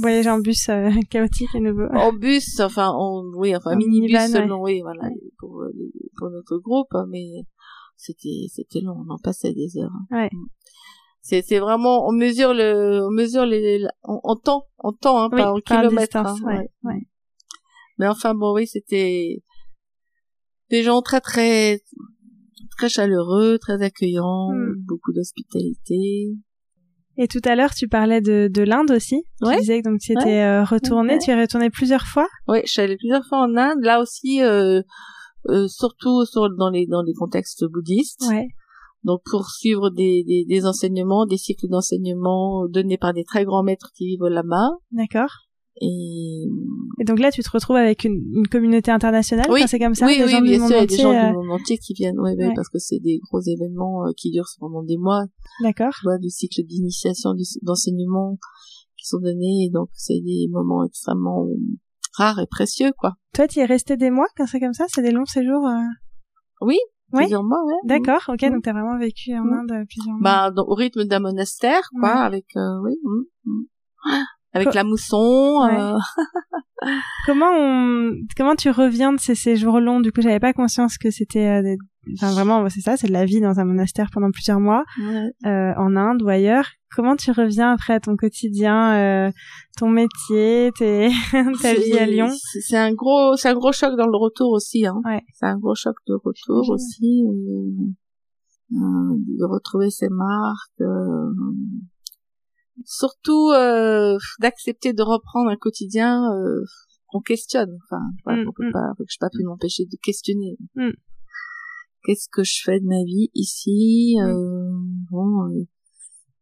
Voyage 0.00 0.26
en 0.26 0.38
bus 0.38 0.68
euh, 0.68 0.90
chaotique 1.10 1.54
et 1.54 1.60
nouveau. 1.60 1.86
en 1.92 2.12
bus, 2.12 2.60
enfin 2.60 2.88
en 2.90 3.24
oui, 3.36 3.56
enfin 3.56 3.72
En 3.72 3.76
minibus 3.76 4.12
minivan, 4.12 4.50
ouais. 4.60 4.74
oui, 4.74 4.80
voilà 4.82 5.08
pour 5.38 5.62
euh, 5.62 5.72
pour 6.16 6.30
notre 6.30 6.58
groupe, 6.58 6.94
mais 7.08 7.26
c'était 7.96 8.46
c'était 8.52 8.80
long, 8.80 8.96
on 9.06 9.10
en 9.12 9.18
passait 9.18 9.52
des 9.54 9.78
heures. 9.78 9.90
Ouais. 10.10 10.30
C'est 11.22 11.42
c'est 11.42 11.58
vraiment 11.58 12.06
on 12.06 12.12
mesure 12.12 12.54
le 12.54 13.00
on 13.06 13.10
mesure 13.10 13.44
les 13.46 13.84
en, 14.02 14.20
en 14.22 14.36
temps 14.36 14.66
en 14.78 14.92
temps 14.92 15.20
hein, 15.22 15.28
Oui, 15.32 15.38
pas 15.38 15.52
en 15.52 15.60
par 15.60 15.80
kilomètres. 15.82 16.16
hein, 16.16 16.34
ouais, 16.44 16.54
ouais. 16.58 16.68
ouais. 16.84 17.06
Mais 17.98 18.06
enfin 18.06 18.34
bon 18.34 18.54
oui, 18.54 18.66
c'était 18.66 19.42
des 20.70 20.82
gens 20.82 21.00
très 21.02 21.20
très 21.20 21.80
très 22.76 22.88
chaleureux, 22.88 23.58
très 23.58 23.82
accueillants, 23.82 24.52
Mm. 24.52 24.74
beaucoup 24.86 25.12
d'hospitalité. 25.12 26.36
Et 27.20 27.26
tout 27.26 27.40
à 27.44 27.56
l'heure, 27.56 27.74
tu 27.74 27.88
parlais 27.88 28.20
de, 28.20 28.48
de 28.48 28.62
l'Inde 28.62 28.92
aussi. 28.92 29.24
Ouais. 29.42 29.54
Tu 29.56 29.60
disais 29.62 29.82
que 29.82 29.88
donc 29.88 29.98
tu 30.00 30.12
étais 30.12 30.40
euh, 30.40 30.62
retourné. 30.62 31.14
Ouais. 31.14 31.18
Tu 31.18 31.30
es 31.32 31.40
retourné 31.40 31.68
plusieurs 31.68 32.06
fois? 32.06 32.28
Oui, 32.46 32.60
je 32.64 32.70
suis 32.70 32.80
allée 32.80 32.96
plusieurs 32.96 33.26
fois 33.26 33.40
en 33.40 33.56
Inde, 33.56 33.82
là 33.82 34.00
aussi 34.00 34.40
euh, 34.40 34.80
euh, 35.48 35.66
surtout 35.66 36.24
sur 36.24 36.48
dans 36.56 36.70
les 36.70 36.86
dans 36.86 37.02
les 37.02 37.14
contextes 37.14 37.64
bouddhistes. 37.64 38.24
Ouais. 38.28 38.46
Donc 39.02 39.20
pour 39.28 39.50
suivre 39.50 39.90
des, 39.90 40.22
des, 40.24 40.44
des 40.44 40.64
enseignements, 40.64 41.26
des 41.26 41.38
cycles 41.38 41.68
d'enseignement 41.68 42.66
donnés 42.68 42.98
par 42.98 43.12
des 43.12 43.24
très 43.24 43.44
grands 43.44 43.64
maîtres 43.64 43.90
qui 43.96 44.06
vivent 44.06 44.28
là-bas. 44.28 44.70
D'accord. 44.92 45.47
Et 45.80 46.44
Et 47.00 47.04
donc 47.04 47.18
là, 47.20 47.30
tu 47.30 47.42
te 47.42 47.50
retrouves 47.50 47.76
avec 47.76 48.04
une, 48.04 48.22
une 48.34 48.46
communauté 48.48 48.90
internationale? 48.90 49.46
Oui. 49.50 49.60
Enfin, 49.60 49.66
c'est 49.68 49.78
comme 49.78 49.94
ça. 49.94 50.06
oui, 50.06 50.18
des 50.18 50.24
oui, 50.24 50.30
gens 50.30 50.40
du 50.40 50.48
bien 50.48 50.58
monde 50.58 50.68
sûr, 50.68 50.76
il 50.76 50.80
y 50.80 50.82
a 50.82 50.86
des 50.86 50.96
gens 51.02 51.12
euh, 51.12 51.28
du 51.30 51.36
monde 51.36 51.50
entier 51.50 51.78
qui 51.78 51.94
viennent, 51.94 52.18
ouais, 52.20 52.34
ouais, 52.36 52.46
Ouais. 52.48 52.52
parce 52.54 52.68
que 52.68 52.78
c'est 52.78 52.98
des 53.00 53.18
gros 53.28 53.40
événements 53.40 54.06
euh, 54.06 54.12
qui 54.16 54.30
durent 54.30 54.48
pendant 54.58 54.82
des 54.82 54.96
mois, 54.96 55.24
D'accord. 55.62 55.92
tu 55.98 56.04
vois, 56.04 56.18
du 56.18 56.30
cycle 56.30 56.62
d'initiation, 56.66 57.34
du- 57.34 57.44
d'enseignement 57.62 58.38
qui 58.96 59.06
sont 59.06 59.18
donnés, 59.20 59.66
et 59.66 59.70
donc 59.70 59.88
c'est 59.94 60.20
des 60.20 60.48
moments 60.50 60.84
extrêmement 60.84 61.46
rares 62.16 62.40
et 62.40 62.46
précieux, 62.46 62.90
quoi. 62.98 63.12
Toi, 63.34 63.46
tu 63.46 63.58
y 63.60 63.62
es 63.62 63.64
resté 63.64 63.96
des 63.96 64.10
mois 64.10 64.26
quand 64.36 64.46
c'est 64.46 64.58
comme 64.60 64.72
ça? 64.72 64.86
C'est 64.88 65.02
des 65.02 65.12
longs 65.12 65.24
séjours. 65.26 65.64
euh, 65.66 65.76
Oui, 66.62 66.78
plusieurs 67.12 67.44
mois, 67.44 67.64
ouais. 67.64 67.74
D'accord. 67.84 68.22
Ok. 68.28 68.42
Mm. 68.42 68.50
Donc 68.54 68.62
t'as 68.64 68.72
vraiment 68.72 68.98
vécu 68.98 69.32
en 69.36 69.44
Mm. 69.44 69.52
Inde 69.52 69.70
euh, 69.72 69.84
plusieurs 69.88 70.16
mois. 70.18 70.50
Bah, 70.50 70.62
au 70.66 70.74
rythme 70.74 71.04
d'un 71.04 71.20
monastère, 71.20 71.88
quoi, 72.00 72.10
avec, 72.10 72.46
euh, 72.56 72.80
oui, 72.82 72.96
mm. 73.04 73.62
Avec 74.52 74.68
Co- 74.68 74.74
la 74.74 74.84
mousson, 74.84 75.66
Ouais. 75.66 75.78
euh, 75.80 75.98
Comment 77.26 77.50
on, 77.52 78.12
comment 78.36 78.54
tu 78.54 78.70
reviens 78.70 79.12
de 79.12 79.18
ces 79.18 79.34
séjours 79.34 79.80
longs? 79.80 80.00
Du 80.00 80.12
coup, 80.12 80.20
j'avais 80.22 80.38
pas 80.40 80.52
conscience 80.52 80.96
que 80.96 81.10
c'était, 81.10 81.46
euh, 81.58 81.62
des- 81.62 81.76
enfin 82.14 82.30
vraiment, 82.32 82.68
c'est 82.68 82.80
ça, 82.80 82.96
c'est 82.96 83.08
de 83.08 83.12
la 83.12 83.24
vie 83.24 83.40
dans 83.40 83.58
un 83.58 83.64
monastère 83.64 84.08
pendant 84.12 84.30
plusieurs 84.30 84.60
mois, 84.60 84.84
ouais. 85.00 85.30
euh, 85.46 85.72
en 85.76 85.96
Inde 85.96 86.22
ou 86.22 86.28
ailleurs. 86.28 86.66
Comment 86.94 87.16
tu 87.16 87.32
reviens 87.32 87.72
après 87.72 87.94
à 87.94 88.00
ton 88.00 88.16
quotidien, 88.16 88.94
euh, 88.94 89.30
ton 89.76 89.88
métier, 89.90 90.70
tes, 90.78 91.10
ta 91.62 91.74
vie 91.74 91.98
à 91.98 92.06
Lyon? 92.06 92.30
c'est- 92.60 92.76
un 92.76 92.94
gros, 92.94 93.36
c'est 93.36 93.48
un 93.48 93.54
gros 93.54 93.72
choc 93.72 93.96
dans 93.96 94.06
le 94.06 94.16
retour 94.16 94.52
aussi, 94.52 94.86
hein. 94.86 95.00
Ouais. 95.04 95.22
C'est 95.34 95.46
un 95.46 95.58
gros 95.58 95.74
choc 95.74 95.96
de 96.06 96.14
retour 96.14 96.70
aussi, 96.70 97.24
euh, 97.26 98.76
euh, 98.76 99.14
de 99.16 99.44
retrouver 99.44 99.90
ses 99.90 100.08
marques, 100.08 100.80
euh, 100.80 101.30
surtout 102.84 103.50
euh, 103.52 104.16
d'accepter 104.40 104.92
de 104.92 105.02
reprendre 105.02 105.50
un 105.50 105.56
quotidien 105.56 106.22
euh, 106.32 106.62
qu'on 107.08 107.20
questionne. 107.20 107.76
Enfin, 107.84 108.02
voilà, 108.24 108.42
Mm, 108.44 108.48
on 108.48 108.52
peut 108.52 108.68
mm. 108.68 108.72
pas, 108.72 108.92
je 109.08 109.16
pas 109.18 109.30
pu 109.30 109.42
m'empêcher 109.44 109.84
de 109.86 109.96
questionner. 110.02 110.56
Mm. 110.74 110.90
Qu'est-ce 112.04 112.28
que 112.30 112.44
je 112.44 112.60
fais 112.64 112.80
de 112.80 112.86
ma 112.86 113.02
vie 113.04 113.30
ici 113.34 114.16
Mm. 114.18 114.22
euh, 114.26 114.70
Bon, 115.10 115.44
euh, 115.50 115.64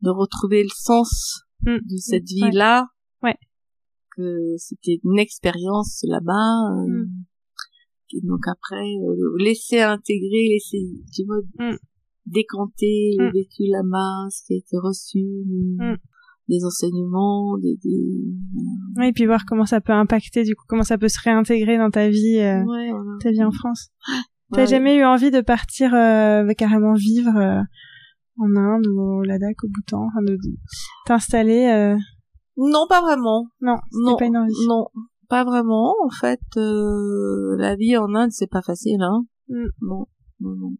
de 0.03 0.11
retrouver 0.11 0.63
le 0.63 0.69
sens 0.75 1.43
Mm. 1.63 1.79
de 1.83 1.97
cette 1.97 2.25
Ouais. 2.31 2.51
vie-là. 2.51 2.87
Ouais. 3.23 3.37
Que 4.17 4.55
c'était 4.59 4.99
une 5.05 5.19
expérience 5.19 6.01
là-bas. 6.05 6.71
euh, 6.73 7.05
Mm. 7.05 7.25
et 8.15 8.21
donc 8.23 8.47
après, 8.47 8.77
euh, 9.09 9.37
laisser 9.39 9.81
intégrer, 9.81 10.49
laisser, 10.49 10.79
tu 11.15 11.25
vois, 11.25 11.41
Mm. 11.59 11.77
décanter 12.27 13.15
le 13.19 13.29
Mm. 13.29 13.33
vécu 13.33 13.63
là-bas, 13.69 14.29
ce 14.31 14.45
qui 14.47 14.55
a 14.55 14.57
été 14.57 14.77
reçu, 14.79 15.25
Mm. 15.79 15.97
Des 16.49 16.65
enseignements, 16.65 17.57
des, 17.59 17.77
des... 17.83 18.05
Oui, 18.97 19.07
et 19.09 19.13
puis 19.13 19.27
voir 19.27 19.45
comment 19.47 19.67
ça 19.67 19.81
peut 19.81 19.93
impacter, 19.93 20.45
du 20.45 20.55
coup, 20.55 20.65
comment 20.69 20.85
ça 20.85 20.97
peut 20.99 21.09
se 21.09 21.19
réintégrer 21.23 21.77
dans 21.79 21.91
ta 21.91 22.09
vie, 22.09 22.39
euh, 22.39 22.63
Ouais, 22.65 22.91
voilà. 22.91 23.11
ta 23.21 23.31
vie 23.31 23.43
en 23.45 23.51
France. 23.51 23.89
T'as 24.53 24.61
Ouais. 24.61 24.67
jamais 24.69 24.97
eu 24.97 25.05
envie 25.05 25.31
de 25.33 25.41
partir 25.41 25.93
euh, 25.95 26.47
carrément 26.57 26.95
vivre 26.95 27.37
euh, 27.37 27.61
en 28.39 28.55
Inde 28.57 28.87
ou 28.87 29.01
au 29.01 29.23
Ladakh, 29.23 29.57
au 29.65 29.69
Bhoutan, 29.69 30.07
enfin 30.07 30.23
de, 30.23 30.35
de 30.37 30.57
t'installer 31.07 31.67
euh... 31.67 31.97
Non, 32.57 32.87
pas 32.89 33.01
vraiment. 33.01 33.49
Non, 33.61 33.75
Non, 33.93 34.17
pas 34.17 34.27
une 34.27 34.37
envie. 34.37 34.53
non, 34.69 34.87
pas 35.29 35.43
vraiment. 35.45 35.95
En 36.05 36.11
fait, 36.11 36.39
euh, 36.57 37.57
la 37.59 37.75
vie 37.75 37.97
en 37.97 38.15
Inde, 38.15 38.31
c'est 38.31 38.47
pas 38.51 38.63
facile, 38.63 39.03
hein. 39.03 39.25
Mm. 39.49 39.67
Non, 39.83 40.07
non, 40.41 40.51
non. 40.57 40.73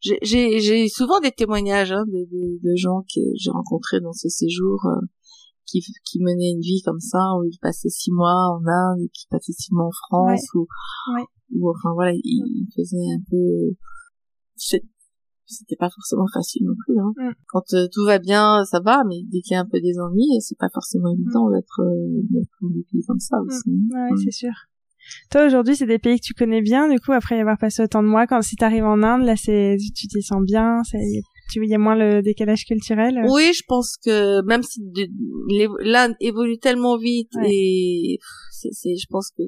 J'ai- 0.00 0.18
J'ai 0.22 0.60
j'ai 0.60 0.88
souvent 0.88 1.20
des 1.20 1.32
témoignages 1.32 1.92
hein, 1.92 2.04
de, 2.06 2.24
de, 2.30 2.58
de 2.62 2.76
gens 2.76 3.02
que 3.02 3.20
j'ai 3.36 3.50
rencontrés 3.50 4.00
dans 4.00 4.12
ce 4.12 4.28
séjour 4.28 4.78
euh, 4.86 5.00
qui, 5.66 5.80
qui 6.04 6.20
menaient 6.20 6.52
une 6.52 6.60
vie 6.60 6.82
comme 6.84 7.00
ça, 7.00 7.18
où 7.38 7.44
ils 7.44 7.58
passaient 7.60 7.88
six 7.90 8.12
mois 8.12 8.48
en 8.56 8.62
Inde, 8.66 9.00
et 9.00 9.08
qui 9.08 9.26
passaient 9.28 9.52
six 9.52 9.72
mois 9.74 9.86
en 9.86 9.90
France, 10.08 10.46
ou, 10.54 10.66
Ouais. 11.16 11.24
ou 11.56 11.68
enfin 11.70 11.92
voilà, 11.94 12.12
ils, 12.14 12.20
ils 12.24 12.68
faisaient 12.76 12.96
un 13.12 13.22
peu... 13.30 13.76
C'était 15.50 15.76
pas 15.76 15.88
forcément 15.88 16.26
facile 16.32 16.66
non 16.66 16.74
plus. 16.84 16.98
Hein. 16.98 17.12
Mm. 17.16 17.32
Quand 17.46 17.72
euh, 17.72 17.86
tout 17.90 18.04
va 18.04 18.18
bien, 18.18 18.64
ça 18.66 18.80
va, 18.80 19.02
mais 19.08 19.22
dès 19.32 19.40
qu'il 19.40 19.54
y 19.54 19.56
a 19.56 19.60
un 19.60 19.66
peu 19.66 19.80
des 19.80 19.98
ennuis, 19.98 20.28
c'est 20.40 20.58
pas 20.58 20.68
forcément 20.72 21.08
évident 21.10 21.48
d'être 21.50 21.80
euh, 21.80 22.20
d'être 22.30 22.50
dans 22.60 22.68
des 22.68 22.84
pays 22.92 23.02
comme 23.06 23.18
ça 23.18 23.36
aussi. 23.40 23.70
hein. 23.70 23.94
Ouais, 23.94 24.12
Mm. 24.12 24.16
c'est 24.24 24.30
sûr. 24.30 24.52
Toi, 25.30 25.46
aujourd'hui, 25.46 25.76
c'est 25.76 25.86
des 25.86 25.98
pays 25.98 26.18
que 26.18 26.24
tu 26.24 26.34
connais 26.34 26.62
bien, 26.62 26.88
du 26.88 26.98
coup, 27.00 27.12
après 27.12 27.36
y 27.36 27.40
avoir 27.40 27.58
passé 27.58 27.82
autant 27.82 28.02
de 28.02 28.08
mois, 28.08 28.26
quand 28.26 28.40
si 28.42 28.56
t'arrives 28.56 28.84
en 28.84 29.02
Inde, 29.02 29.24
là, 29.24 29.36
c'est, 29.36 29.76
tu 29.94 30.06
t'y 30.08 30.22
sens 30.22 30.42
bien, 30.44 30.82
c'est, 30.84 30.98
tu 31.50 31.62
il 31.64 31.70
y 31.70 31.74
a 31.74 31.78
moins 31.78 31.96
le 31.96 32.20
décalage 32.22 32.64
culturel. 32.66 33.20
Oui, 33.28 33.52
je 33.54 33.62
pense 33.66 33.96
que 34.04 34.42
même 34.44 34.62
si 34.62 34.80
l'Inde 35.80 36.14
évolue 36.20 36.58
tellement 36.58 36.98
vite 36.98 37.30
Ouais. 37.36 37.50
et 37.50 38.18
c'est, 38.50 38.68
c'est, 38.72 38.96
je 38.96 39.06
pense 39.08 39.30
que 39.30 39.42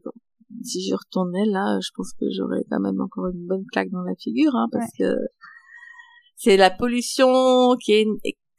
si 0.63 0.89
je 0.89 0.95
retournais 0.95 1.47
là, 1.47 1.79
je 1.83 1.91
pense 1.95 2.13
que 2.19 2.27
j'aurais 2.37 2.65
quand 2.71 2.81
même 2.81 3.01
encore 3.01 3.29
une 3.29 3.47
bonne 3.47 3.65
claque 3.73 3.91
dans 3.91 4.03
la 4.03 4.15
figure, 4.19 4.55
hein, 4.57 4.69
parce 4.73 4.91
que 4.99 5.15
c'est 6.37 6.57
la 6.57 6.71
pollution 6.71 7.29
qui 7.83 7.93
est 7.93 8.07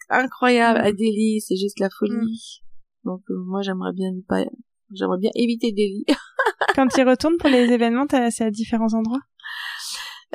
incroyable 0.09 0.79
Mm. 0.79 0.85
à 0.85 0.91
Delhi, 0.91 1.41
c'est 1.41 1.55
juste 1.57 1.79
la 1.79 1.89
folie. 1.89 2.61
Donc 3.03 3.21
euh, 3.29 3.43
moi 3.45 3.61
j'aimerais 3.63 3.93
bien 3.93 4.11
ne 4.11 4.21
pas, 4.21 4.45
j'aimerais 4.93 5.17
bien 5.19 5.31
éviter 5.35 5.71
Delhi. 5.71 6.05
Quand 6.75 6.87
tu 6.87 7.01
y 7.01 7.03
retournes 7.03 7.37
pour 7.37 7.49
les 7.49 7.71
événements, 7.71 8.07
t'as- 8.07 8.31
c'est 8.31 8.45
à 8.45 8.51
différents 8.51 8.93
endroits? 8.93 9.21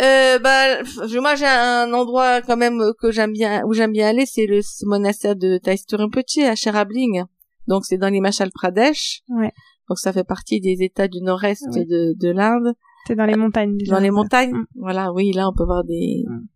euh, 0.00 0.38
bah, 0.38 0.82
je- 0.84 1.18
moi 1.18 1.34
j'ai 1.36 1.46
un 1.46 1.92
endroit 1.94 2.42
quand 2.42 2.56
même 2.56 2.82
que 3.00 3.10
j'aime 3.10 3.32
bien, 3.32 3.62
où 3.66 3.72
j'aime 3.72 3.92
bien 3.92 4.08
aller, 4.08 4.26
c'est 4.26 4.46
le 4.46 4.60
monastère 4.84 5.36
de 5.36 5.58
Taisturumpochi 5.58 6.42
à 6.44 6.54
Sherabling. 6.54 7.24
Donc 7.66 7.84
c'est 7.86 7.96
dans 7.98 8.08
l'Himachal 8.08 8.50
Pradesh. 8.52 9.22
Ouais. 9.28 9.52
Donc 9.88 9.98
ça 9.98 10.12
fait 10.12 10.24
partie 10.24 10.60
des 10.60 10.82
États 10.82 11.08
du 11.08 11.20
nord-est 11.22 11.64
de, 11.74 12.14
de 12.18 12.28
l'Inde. 12.30 12.74
T'es 13.06 13.14
dans 13.14 13.24
les 13.24 13.36
montagnes. 13.36 13.76
Dans 13.88 14.00
les 14.00 14.10
montagnes. 14.10 14.52
Mm. 14.52 14.66
Voilà, 14.76 15.12
oui, 15.12 15.32
là 15.32 15.48
on 15.48 15.54
peut 15.54 15.64
voir 15.64 15.84
des 15.84 16.24
Mm. 16.28 16.46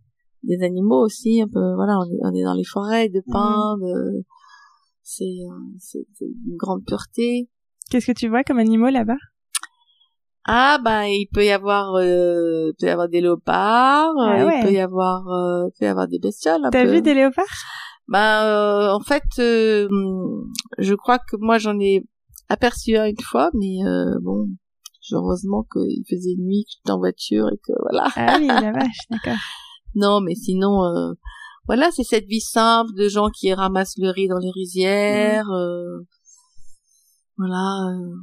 des 0.43 0.63
animaux 0.63 1.03
aussi. 1.05 1.41
Un 1.41 1.49
peu, 1.49 1.75
voilà, 1.77 1.99
on 1.99 2.05
est, 2.05 2.19
on 2.23 2.35
est 2.35 2.43
dans 2.45 2.55
les 2.55 2.65
forêts 2.65 3.09
de 3.09 3.23
pins. 3.33 3.77
De... 3.81 4.25
C'est 5.03 5.25
euh, 5.25 5.55
c'est 5.79 6.05
c'est 6.15 6.27
une 6.27 6.57
grande 6.57 6.85
pureté. 6.85 7.49
Qu'est-ce 7.91 8.07
que 8.07 8.13
tu 8.19 8.29
vois 8.29 8.45
comme 8.45 8.59
animaux 8.59 8.89
là-bas? 8.89 9.17
Ah 10.47 10.79
ben 10.83 11.03
il 11.05 11.27
peut 11.33 11.45
y 11.45 11.51
avoir 11.51 11.95
euh, 11.97 12.69
il 12.71 12.75
peut 12.81 12.87
y 12.87 12.91
avoir 12.91 13.09
des 13.09 13.21
léopards, 13.21 14.15
Ah 14.19 14.47
ouais. 14.47 14.61
il 14.61 14.65
peut 14.67 14.73
y 14.73 14.81
avoir 14.81 15.29
euh, 15.29 15.67
il 15.69 15.79
peut 15.79 15.85
y 15.85 15.89
avoir 15.89 16.09
des 16.09 16.19
bestioles 16.19 16.61
T'as 16.73 16.85
vu 16.87 17.03
des 17.03 17.15
léopards? 17.15 17.45
Ben 18.09 18.43
euh, 18.45 18.93
en 18.93 19.01
fait 19.01 19.23
euh, 19.39 19.87
je 20.79 20.95
crois 20.95 21.19
que 21.19 21.37
moi 21.39 21.59
j'en 21.59 21.79
ai 21.79 22.03
aperçu 22.49 22.97
un 22.97 23.05
une 23.05 23.21
fois 23.23 23.51
mais 23.55 23.85
euh, 23.87 24.19
bon 24.23 24.49
heureusement 25.13 25.65
qu'il 25.73 26.05
faisait 26.09 26.37
nuit 26.39 26.65
que 26.65 26.71
j'étais 26.79 26.91
en 26.93 26.99
voiture 26.99 27.49
et 27.53 27.59
que 27.59 27.73
voilà. 27.83 28.09
Ah 28.17 28.37
oui, 28.41 28.47
la 28.47 28.73
vache, 28.79 29.07
d'accord. 29.11 29.39
Non 29.95 30.21
mais 30.21 30.35
sinon 30.35 30.85
euh, 30.85 31.13
voilà 31.67 31.91
c'est 31.93 32.03
cette 32.05 32.27
vie 32.27 32.41
simple 32.41 32.93
de 32.97 33.09
gens 33.09 33.29
qui 33.29 33.53
ramassent 33.53 33.99
le 33.99 34.09
riz 34.11 34.27
dans 34.27 34.39
les 34.39 34.51
rizières 34.51 35.51
euh, 35.51 36.01
voilà 37.41 37.67
euh, 37.91 38.15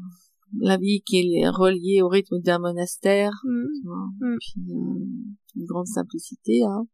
la 0.59 0.77
vie 0.77 1.01
qui 1.05 1.17
est 1.35 1.49
reliée 1.49 2.01
au 2.01 2.07
rythme 2.07 2.39
d'un 2.39 2.59
monastère 2.59 3.31
Mm. 3.43 3.65
tu 3.81 3.87
vois. 3.87 4.07
Mm. 4.21 4.37
Puis, 4.39 4.61
euh, 4.69 5.05
une 5.57 5.65
grande 5.65 5.87
simplicité. 5.87 6.63
Hein. 6.63 6.85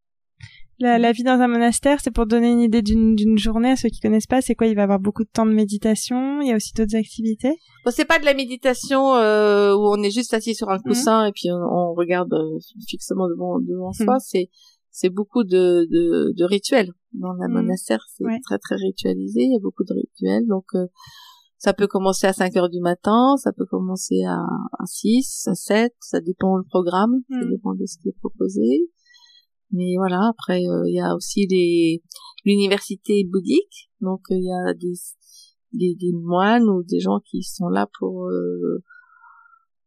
La, 0.80 0.98
la 0.98 1.12
vie 1.12 1.24
dans 1.24 1.40
un 1.40 1.48
monastère, 1.48 2.00
c'est 2.02 2.10
pour 2.12 2.26
donner 2.26 2.52
une 2.52 2.60
idée 2.62 2.82
d'une 2.82 3.38
journée 3.38 3.70
à 3.72 3.76
ceux 3.76 3.90
qui 3.90 4.00
connaissent 4.00 4.26
pas. 4.28 4.42
C'est 4.42 4.56
quoi? 4.56 4.66
Il 4.68 4.76
va 4.76 4.82
y 4.82 4.84
avoir 4.84 5.00
beaucoup 5.00 5.24
de 5.24 5.30
temps 5.32 5.46
de 5.46 5.54
méditation. 5.54 6.42
Il 6.42 6.48
y 6.48 6.52
a 6.52 6.56
aussi 6.56 6.74
d'autres 6.74 6.96
activités? 6.96 7.56
Bon, 7.86 7.92
c'est 7.96 8.06
pas 8.06 8.18
de 8.20 8.26
la 8.26 8.34
méditation 8.34 9.14
euh, 9.16 9.74
où 9.76 9.82
on 9.96 10.02
est 10.02 10.10
juste 10.12 10.34
assis 10.34 10.56
sur 10.56 10.70
un 10.70 10.78
Mm. 10.80 10.84
coussin 10.88 11.26
et 11.28 11.32
puis 11.32 11.52
on, 11.52 11.58
on 11.58 11.94
regarde 11.94 12.34
euh, 12.34 12.58
fixement 12.88 13.28
devant, 13.30 13.60
devant 13.60 13.92
Mm. 14.00 14.04
soi. 14.04 14.16
C'est 14.20 14.50
c'est 14.96 15.10
beaucoup 15.10 15.44
de, 15.44 15.88
de, 15.90 16.34
de 16.38 16.44
rituels. 16.44 16.92
Dans 17.14 17.34
un 17.42 17.48
monastère, 17.48 18.04
c'est 18.16 18.24
Ouais. 18.26 18.40
très 18.44 18.58
très 18.60 18.76
ritualisé. 18.76 19.42
Il 19.44 19.54
y 19.54 19.56
a 19.56 19.60
beaucoup 19.62 19.84
de 19.84 19.94
rituels. 19.94 20.46
Donc 20.48 20.66
euh, 20.76 20.88
ça 21.64 21.74
peut 21.74 21.88
commencer 21.88 22.28
à 22.28 22.34
5 22.34 22.58
heures 22.58 22.70
du 22.70 22.82
matin, 22.82 23.38
ça 23.38 23.54
peut 23.54 23.66
commencer 23.66 24.22
à, 24.28 24.36
à 24.80 24.86
6, 24.86 25.48
à 25.48 25.56
7, 25.56 25.94
ça 26.02 26.20
dépend 26.20 26.58
le 26.58 26.66
programme, 26.66 27.22
ça 27.30 27.38
Mm. 27.46 27.50
dépend 27.52 27.74
de 27.74 27.86
ce 27.86 27.98
qui 28.00 28.10
est 28.10 28.18
proposé. 28.20 28.90
Mais 29.72 29.94
voilà, 29.96 30.20
après 30.30 30.60
euh, 30.60 30.84
il 30.90 30.96
y 30.96 31.00
a 31.00 31.16
aussi 31.16 31.48
les 31.50 32.04
l'université 32.44 33.24
bouddhique, 33.24 33.90
donc 34.02 34.20
euh, 34.30 34.36
il 34.36 34.44
y 34.44 34.52
a 34.52 34.74
des, 34.74 34.96
des 35.72 35.96
des 35.96 36.12
moines 36.12 36.68
ou 36.68 36.84
des 36.84 37.00
gens 37.00 37.22
qui 37.22 37.44
sont 37.44 37.70
là 37.70 37.88
pour 37.98 38.28
euh, 38.28 38.84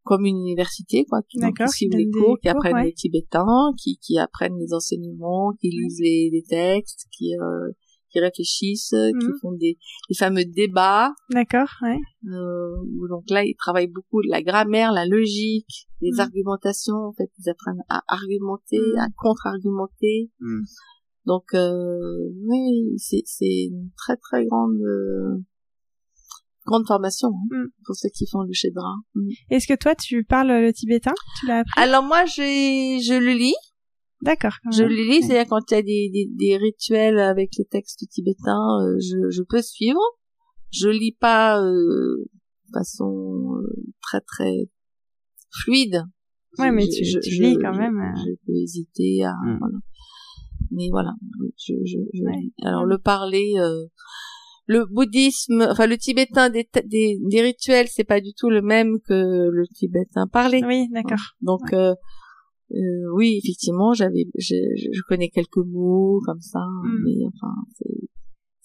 comme 0.02 0.24
une 0.24 0.38
université 0.38 1.04
quoi, 1.04 1.20
qui, 1.28 1.38
suivent 1.68 1.90
les 1.92 2.08
cours, 2.08 2.38
qui 2.40 2.48
apprennent 2.48 2.76
ouais. 2.76 2.84
les 2.86 2.94
tibétains, 2.94 3.72
qui 3.76 3.98
qui 3.98 4.18
apprennent 4.18 4.58
les 4.58 4.72
enseignements, 4.72 5.52
qui 5.60 5.68
lisent 5.68 6.00
les, 6.00 6.30
les 6.32 6.42
textes, 6.42 7.04
qui 7.12 7.36
euh, 7.36 7.70
qui 8.16 8.20
réfléchissent, 8.20 8.94
qui 9.20 9.26
Mhm. 9.26 9.38
font 9.42 9.52
des 9.52 9.76
les 10.08 10.16
fameux 10.16 10.44
débats 10.44 11.12
D'accord, 11.30 11.68
ouais. 11.82 11.98
euh, 12.32 12.76
donc 13.10 13.24
là 13.28 13.44
ils 13.44 13.54
travaillent 13.56 13.88
beaucoup 13.98 14.20
la 14.22 14.42
grammaire, 14.42 14.92
la 14.92 15.06
logique, 15.06 15.88
les 16.00 16.12
Mhm. 16.12 16.20
argumentations. 16.20 16.94
En 16.96 17.12
fait, 17.12 17.30
ils 17.38 17.50
apprennent 17.50 17.82
à 17.90 18.02
argumenter, 18.08 18.78
Mhm. 18.78 18.98
à 19.00 19.06
contre-argumenter. 19.18 20.30
Donc 21.26 21.44
euh, 21.54 22.32
oui, 22.48 22.94
c'est 22.98 23.22
une 23.70 23.90
très 23.96 24.16
très 24.16 24.44
grande 24.46 24.80
euh, 24.80 25.42
grande 26.66 26.86
formation 26.86 27.28
hein, 27.28 27.56
Mm. 27.64 27.66
pour 27.84 27.94
ceux 27.96 28.08
qui 28.08 28.26
font 28.30 28.42
le 28.42 28.52
Shedra. 28.52 28.94
Mm. 29.14 29.28
Est-ce 29.50 29.66
que 29.68 29.74
toi, 29.78 29.94
tu 29.94 30.24
parles 30.24 30.48
le 30.48 30.72
tibétain? 30.72 31.14
Tu 31.40 31.46
l'as 31.46 31.58
appris? 31.60 31.80
Alors 31.80 32.02
moi, 32.02 32.24
j'ai 32.26 32.98
je 33.00 33.14
le 33.14 33.32
lis, 33.32 33.54
D'accord. 34.22 34.54
je 34.72 34.82
lis, 34.84 35.22
c'est-à-dire 35.22 35.46
quand 35.48 35.70
il 35.70 35.74
y 35.74 35.78
a 35.78 35.82
des, 35.82 36.10
des, 36.12 36.28
des 36.32 36.56
rituels 36.56 37.18
avec 37.18 37.50
les 37.58 37.64
textes 37.64 38.08
tibétains, 38.10 38.80
euh, 38.82 38.96
je, 38.98 39.30
je 39.30 39.42
peux 39.42 39.62
suivre. 39.62 40.00
Je 40.72 40.88
lis 40.88 41.16
pas 41.18 41.60
euh, 41.62 42.24
de 42.24 42.72
façon 42.72 43.54
euh, 43.56 43.84
très 44.02 44.20
très 44.22 44.68
fluide. 45.62 46.02
Ouais, 46.58 46.70
mais 46.72 46.86
je- 46.86 46.90
tu- 46.90 47.04
je- 47.04 47.18
tu 47.20 47.42
lis 47.42 47.56
quand 47.60 47.74
même, 47.76 47.98
euh. 48.00 48.14
Je 48.24 48.32
peux 48.46 48.54
hésiter 48.54 49.24
à 49.24 49.32
Mm. 49.32 49.58
voilà. 49.60 49.78
Mais 50.72 50.88
voilà, 50.90 51.12
je, 51.58 51.74
je, 51.84 51.98
je 52.12 52.22
Ouais. 52.24 52.50
Alors 52.64 52.84
le 52.84 52.98
parler, 52.98 53.52
euh, 53.58 53.84
le 54.66 54.84
bouddhisme, 54.86 55.64
enfin 55.70 55.86
le 55.86 55.96
tibétain 55.96 56.50
des, 56.50 56.68
des, 56.86 57.18
des 57.20 57.42
rituels, 57.42 57.86
c'est 57.88 58.02
pas 58.04 58.20
du 58.20 58.32
tout 58.34 58.50
le 58.50 58.62
même 58.62 58.98
que 59.06 59.48
le 59.48 59.66
tibétain 59.72 60.26
parlé. 60.26 60.62
Oui, 60.66 60.88
d'accord. 60.90 61.22
Donc 61.40 61.72
euh, 61.72 61.94
euh, 62.72 63.12
oui, 63.14 63.40
effectivement, 63.42 63.92
j'avais, 63.92 64.26
je, 64.38 64.54
je- 64.76 65.00
connais 65.08 65.28
quelques 65.28 65.56
mots 65.64 66.20
comme 66.24 66.40
ça, 66.40 66.60
Mm. 66.84 66.98
mais 67.04 67.26
enfin 67.28 67.52
c'est 67.76 68.08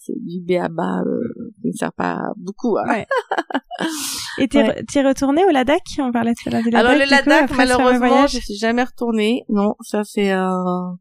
c'est 0.04 0.16
du 0.20 0.42
béaba 0.42 1.04
euh, 1.06 1.52
qui 1.62 1.68
ne 1.68 1.74
sert 1.74 1.94
pas 1.94 2.20
beaucoup. 2.36 2.76
Hein. 2.78 2.86
Ouais. 2.90 3.06
Et 4.40 4.48
t'es 4.48 4.58
Ouais. 4.64 4.70
re- 4.82 4.86
au 5.48 5.52
Ladakh? 5.52 5.84
On 6.00 6.12
parlait 6.12 6.34
du 6.34 6.50
Ladakh. 6.50 6.74
Alors 6.74 6.94
le 6.94 7.04
coup, 7.04 7.10
Ladakh, 7.12 7.52
malheureusement, 7.56 8.26
je 8.28 8.40
suis 8.40 8.56
jamais 8.56 8.84
retournée. 8.84 9.44
Non, 9.50 9.76
ça 9.82 10.04
c'est 10.04 10.32
un, 10.32 10.98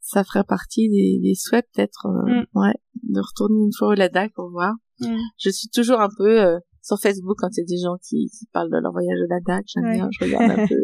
ça 0.00 0.24
ferait 0.24 0.44
partie 0.44 0.88
des, 0.88 1.18
des 1.22 1.34
souhaits 1.34 1.66
peut-être, 1.74 2.06
euh, 2.06 2.40
Mm. 2.54 2.58
ouais, 2.58 2.74
de 3.02 3.20
retourner 3.20 3.64
une 3.64 3.72
fois 3.78 3.88
au 3.88 3.94
Ladakh 3.94 4.32
pour 4.34 4.50
voir. 4.50 4.74
Mm. 5.00 5.16
Je 5.38 5.50
suis 5.50 5.68
toujours 5.68 6.00
un 6.00 6.08
peu 6.16 6.40
euh, 6.40 6.58
sur 6.80 6.98
Facebook 6.98 7.36
quand 7.38 7.48
il 7.52 7.60
y 7.60 7.62
a 7.64 7.66
des 7.66 7.82
gens 7.82 7.96
qui, 8.02 8.30
qui 8.30 8.46
parlent 8.52 8.70
de 8.70 8.78
leur 8.78 8.92
voyage 8.92 9.18
au 9.22 9.28
Ladakh. 9.28 9.64
J'aime 9.66 9.84
Ouais. 9.84 9.94
bien, 9.96 10.08
je 10.10 10.24
regarde 10.24 10.58
un 10.58 10.66
peu, 10.68 10.74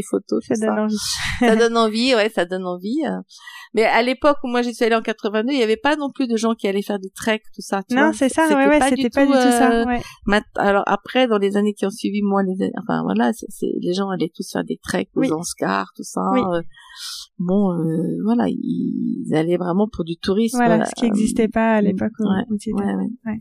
des 0.00 0.06
photos, 0.08 0.44
Ça 0.46 0.54
tout 0.54 0.60
donne 0.60 0.76
ça. 0.76 0.82
envie. 0.82 0.96
ça 1.40 1.56
donne 1.56 1.76
envie, 1.76 2.14
ouais, 2.14 2.28
ça 2.30 2.44
donne 2.44 2.66
envie. 2.66 2.98
Mais 3.74 3.84
à 3.84 4.02
l'époque 4.02 4.36
où 4.42 4.48
moi 4.48 4.62
j'y 4.62 4.74
suis 4.74 4.84
allée 4.84 4.96
en 4.96 5.02
82, 5.02 5.52
il 5.52 5.58
y 5.58 5.62
avait 5.62 5.76
pas 5.76 5.94
non 5.96 6.10
plus 6.10 6.26
de 6.26 6.36
gens 6.36 6.54
qui 6.54 6.66
allaient 6.66 6.82
faire 6.82 6.98
des 6.98 7.10
treks, 7.14 7.42
tout 7.54 7.60
ça. 7.62 7.82
Tu 7.88 7.94
Non, 7.94 8.12
c'est 8.12 8.28
ça. 8.28 8.48
Ouais, 8.48 8.66
ouais, 8.68 8.80
c'était 8.88 9.10
pas 9.10 9.24
du 9.26 9.32
tout 9.32 9.38
ça. 9.38 9.70
euh, 9.82 9.84
Ouais. 9.86 10.00
Alors 10.56 10.82
après, 10.86 11.28
dans 11.28 11.38
les 11.38 11.56
années 11.56 11.72
qui 11.74 11.86
ont 11.86 11.90
suivi, 11.90 12.20
moi, 12.22 12.42
les 12.42 12.60
années- 12.62 12.72
enfin 12.82 13.02
voilà, 13.02 13.32
c'est- 13.32 13.46
les 13.80 13.92
gens 13.94 14.08
allaient 14.10 14.30
tous 14.34 14.50
faire 14.50 14.64
des 14.64 14.78
treks 14.82 15.08
aux 15.14 15.20
Oui. 15.20 15.32
Anscars, 15.32 15.90
tout 15.96 16.02
ça. 16.02 16.20
Oui. 16.32 16.40
euh, 16.40 16.62
bon, 17.38 17.72
euh, 17.72 18.16
voilà, 18.24 18.44
ils, 18.48 19.32
allaient 19.34 19.56
vraiment 19.56 19.86
pour 19.90 20.04
du 20.04 20.16
tourisme. 20.16 20.56
Voilà, 20.58 20.84
ce 20.86 20.94
qui 20.96 21.04
n'existait 21.04 21.48
pas 21.48 21.74
à 21.74 21.80
l'époque 21.80 22.10
ouais, 22.18 22.26
ouais, 22.72 22.84
ouais. 23.26 23.40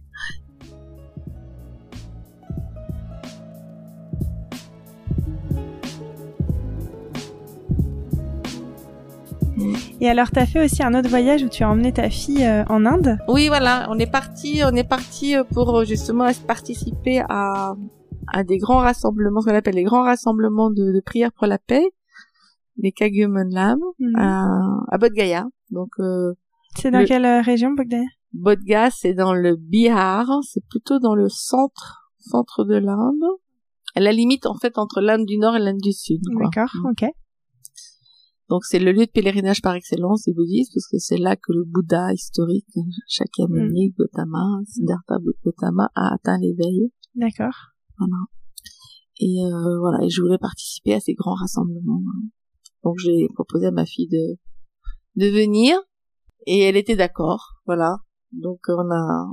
Et 10.02 10.10
alors, 10.10 10.32
t'as 10.32 10.46
fait 10.46 10.64
aussi 10.64 10.82
un 10.84 10.94
autre 10.94 11.10
voyage 11.10 11.44
où 11.44 11.50
tu 11.50 11.64
as 11.64 11.70
emmené 11.70 11.92
ta 11.92 12.10
fille 12.10 12.44
euh, 12.46 12.64
en 12.70 12.86
Inde. 12.86 13.18
Oui, 13.28 13.48
voilà, 13.48 13.88
on 13.90 14.00
est 14.00 14.10
parti, 14.12 14.62
on 14.64 14.76
est 14.76 14.88
parti 14.88 15.36
euh, 15.36 15.44
pour 15.44 15.78
euh, 15.78 15.86
justement 15.86 16.28
participer 16.48 17.22
à 17.30 17.74
à 18.32 18.44
des 18.44 18.60
grands 18.60 18.78
rassemblements, 18.78 19.42
ce 19.42 19.50
qu'on 19.50 19.56
appelle 19.56 19.74
les 19.76 19.84
grands 19.84 20.04
rassemblements 20.04 20.70
de, 20.70 20.92
de 20.94 21.02
prière 21.04 21.32
pour 21.34 21.48
la 21.48 21.58
paix, 21.58 21.84
les 22.78 22.92
Kagyumanlam, 22.92 23.80
Mhm. 24.00 24.16
à, 24.16 24.46
à 24.92 24.98
Bodh 25.00 25.14
Gaya. 25.14 25.48
Donc 25.72 25.90
euh, 26.00 26.34
C'est 26.78 26.92
dans 26.92 27.00
le- 27.00 27.06
quelle 27.08 27.26
euh, 27.26 27.42
région, 27.42 27.72
Bogdaya 27.74 28.06
Bodh 28.34 28.60
Gaya, 28.64 28.90
c'est 28.92 29.16
dans 29.16 29.34
le 29.34 29.56
Bihar, 29.56 30.28
c'est 30.44 30.64
plutôt 30.70 31.00
dans 31.00 31.16
le 31.16 31.28
centre 31.30 32.12
centre 32.20 32.64
de 32.66 32.76
l'Inde, 32.76 33.24
à 33.96 34.00
la 34.02 34.12
limite 34.12 34.46
en 34.46 34.54
fait 34.56 34.78
entre 34.78 35.02
l'Inde 35.02 35.26
du 35.26 35.38
Nord 35.40 35.56
et 35.56 35.60
l'Inde 35.60 35.82
du 35.82 35.92
Sud. 35.94 36.22
D'accord, 36.40 36.70
ok. 36.86 37.10
Donc 38.50 38.66
c'est 38.66 38.80
le 38.80 38.92
lieu 38.92 39.06
de 39.06 39.12
pèlerinage 39.12 39.62
par 39.62 39.76
excellence 39.76 40.24
des 40.24 40.34
bouddhistes 40.34 40.74
parce 40.74 40.88
que 40.88 40.98
c'est 40.98 41.18
là 41.18 41.36
que 41.36 41.54
le 41.54 41.64
Bouddha 41.66 42.12
historique 42.14 42.68
Shakyamuni 43.08 43.92
Gautama, 43.92 44.44
Siddhartha 44.66 45.18
Gautama 45.44 45.90
a 45.96 46.16
atteint 46.16 46.40
l'éveil. 46.40 46.92
D'accord. 47.14 47.56
Voilà. 48.00 48.18
Et 49.20 49.46
euh, 49.46 49.80
voilà, 49.80 50.04
et 50.04 50.10
je 50.10 50.22
voulais 50.22 50.40
participer 50.40 50.96
à 50.96 51.00
ces 51.00 51.14
grands 51.14 51.36
rassemblements. 51.36 52.02
Donc 52.84 52.98
j'ai 52.98 53.28
proposé 53.36 53.68
à 53.68 53.72
ma 53.72 53.86
fille 53.86 54.08
de 54.08 54.38
de 55.16 55.28
venir 55.28 55.78
et 56.48 56.60
elle 56.60 56.78
était 56.78 56.96
d'accord. 56.96 57.62
Voilà. 57.68 57.98
Donc 58.32 58.62
on 58.70 58.92
a 58.92 59.28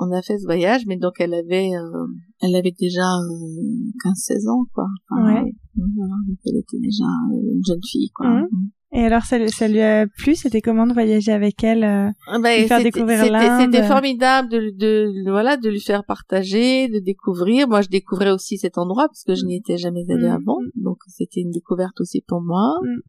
on 0.00 0.10
a 0.12 0.22
fait 0.22 0.38
ce 0.38 0.44
voyage, 0.46 0.82
mais 0.86 0.96
donc 0.96 1.14
elle 1.18 1.34
avait 1.34 1.70
euh, 1.74 2.06
elle 2.42 2.56
avait 2.56 2.74
déjà 2.78 3.02
euh, 3.02 4.10
15-16 4.10 4.50
ans 4.50 4.64
quoi. 4.74 4.86
Ouais. 5.12 5.42
Donc 5.76 6.38
elle 6.46 6.56
était 6.56 6.78
déjà 6.80 7.04
une 7.32 7.62
jeune 7.64 7.84
fille 7.88 8.10
quoi. 8.14 8.28
Mhm. 8.28 8.70
Et 8.92 9.04
alors, 9.04 9.22
ça, 9.22 9.36
ça 9.46 9.68
lui 9.68 9.80
a 9.80 10.06
plu? 10.08 10.34
C'était 10.34 10.60
comment 10.60 10.84
de 10.84 10.92
voyager 10.92 11.30
avec 11.30 11.62
elle 11.62 11.84
euh, 11.84 12.10
Ah 12.26 12.38
ben, 12.42 12.60
Lui 12.60 12.66
faire 12.66 12.82
découvrir 12.82 13.30
l'Inde? 13.30 13.60
C'était 13.60 13.86
formidable 13.86 14.48
de, 14.50 14.72
de, 14.76 15.30
voilà, 15.30 15.56
de 15.56 15.68
lui 15.68 15.78
faire 15.80 16.04
partager, 16.04 16.88
de 16.88 16.98
découvrir. 16.98 17.68
Moi, 17.68 17.82
je 17.82 17.88
découvrais 17.88 18.32
aussi 18.32 18.58
cet 18.58 18.78
endroit 18.78 19.06
parce 19.06 19.22
que 19.22 19.36
je 19.36 19.44
n'y 19.44 19.54
étais 19.54 19.76
jamais 19.76 20.02
allée 20.10 20.26
Mm. 20.28 20.32
avant. 20.42 20.58
Donc, 20.74 20.98
c'était 21.06 21.40
une 21.40 21.52
découverte 21.52 22.00
aussi 22.00 22.20
pour 22.26 22.40
moi. 22.42 22.74
Mm. 22.82 23.00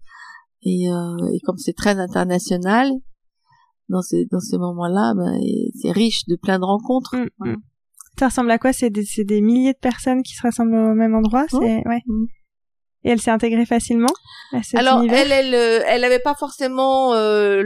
Et, 0.63 0.91
euh, 0.91 1.33
et 1.33 1.39
comme 1.39 1.57
c'est 1.57 1.73
très 1.73 1.97
international, 1.99 2.91
dans 3.91 4.01
ces 4.01 4.25
dans 4.25 4.39
ces 4.39 4.57
moments-là, 4.57 5.13
ben, 5.15 5.39
c'est 5.79 5.91
riche 5.91 6.25
de 6.27 6.35
plein 6.35 6.57
de 6.59 6.65
rencontres. 6.65 7.15
Mm, 7.15 7.29
Voilà. 7.37 7.53
mm. 7.53 7.61
Ça 8.19 8.27
ressemble 8.27 8.51
à 8.51 8.57
quoi? 8.57 8.73
C'est 8.73 8.89
des, 8.89 9.41
milliers 9.41 9.73
de 9.73 9.77
personnes 9.79 10.21
qui 10.21 10.33
se 10.35 10.41
rassemblent 10.41 10.75
au 10.75 10.93
même 10.93 11.15
endroit? 11.15 11.45
C'est 11.49 11.57
ouais. 11.87 12.01
Mm. 12.05 12.25
Et 13.03 13.09
elle 13.09 13.21
s'est 13.21 13.31
intégrée 13.31 13.65
facilement 13.65 14.13
à 14.53 14.61
cet 14.61 14.79
Alors 14.79 14.99
univers? 14.99 15.21
elle, 15.21 15.31
elle, 15.31 15.55
euh, 15.55 15.83
elle 15.87 16.03
avait 16.03 16.19
pas 16.19 16.35
forcément 16.35 17.13
euh, 17.15 17.63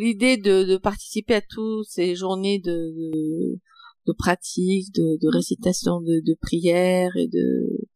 l'idée 0.00 0.38
de, 0.38 0.64
de 0.64 0.76
participer 0.78 1.34
à 1.34 1.40
toutes 1.42 1.86
ces 1.86 2.14
journées 2.14 2.58
de, 2.58 2.70
de, 2.70 3.60
de 4.06 4.12
pratique, 4.16 4.94
de, 4.94 5.18
de 5.20 5.28
récitation 5.28 6.00
de, 6.00 6.20
de 6.24 6.34
prières 6.40 7.14
et 7.16 7.28
de, 7.28 7.86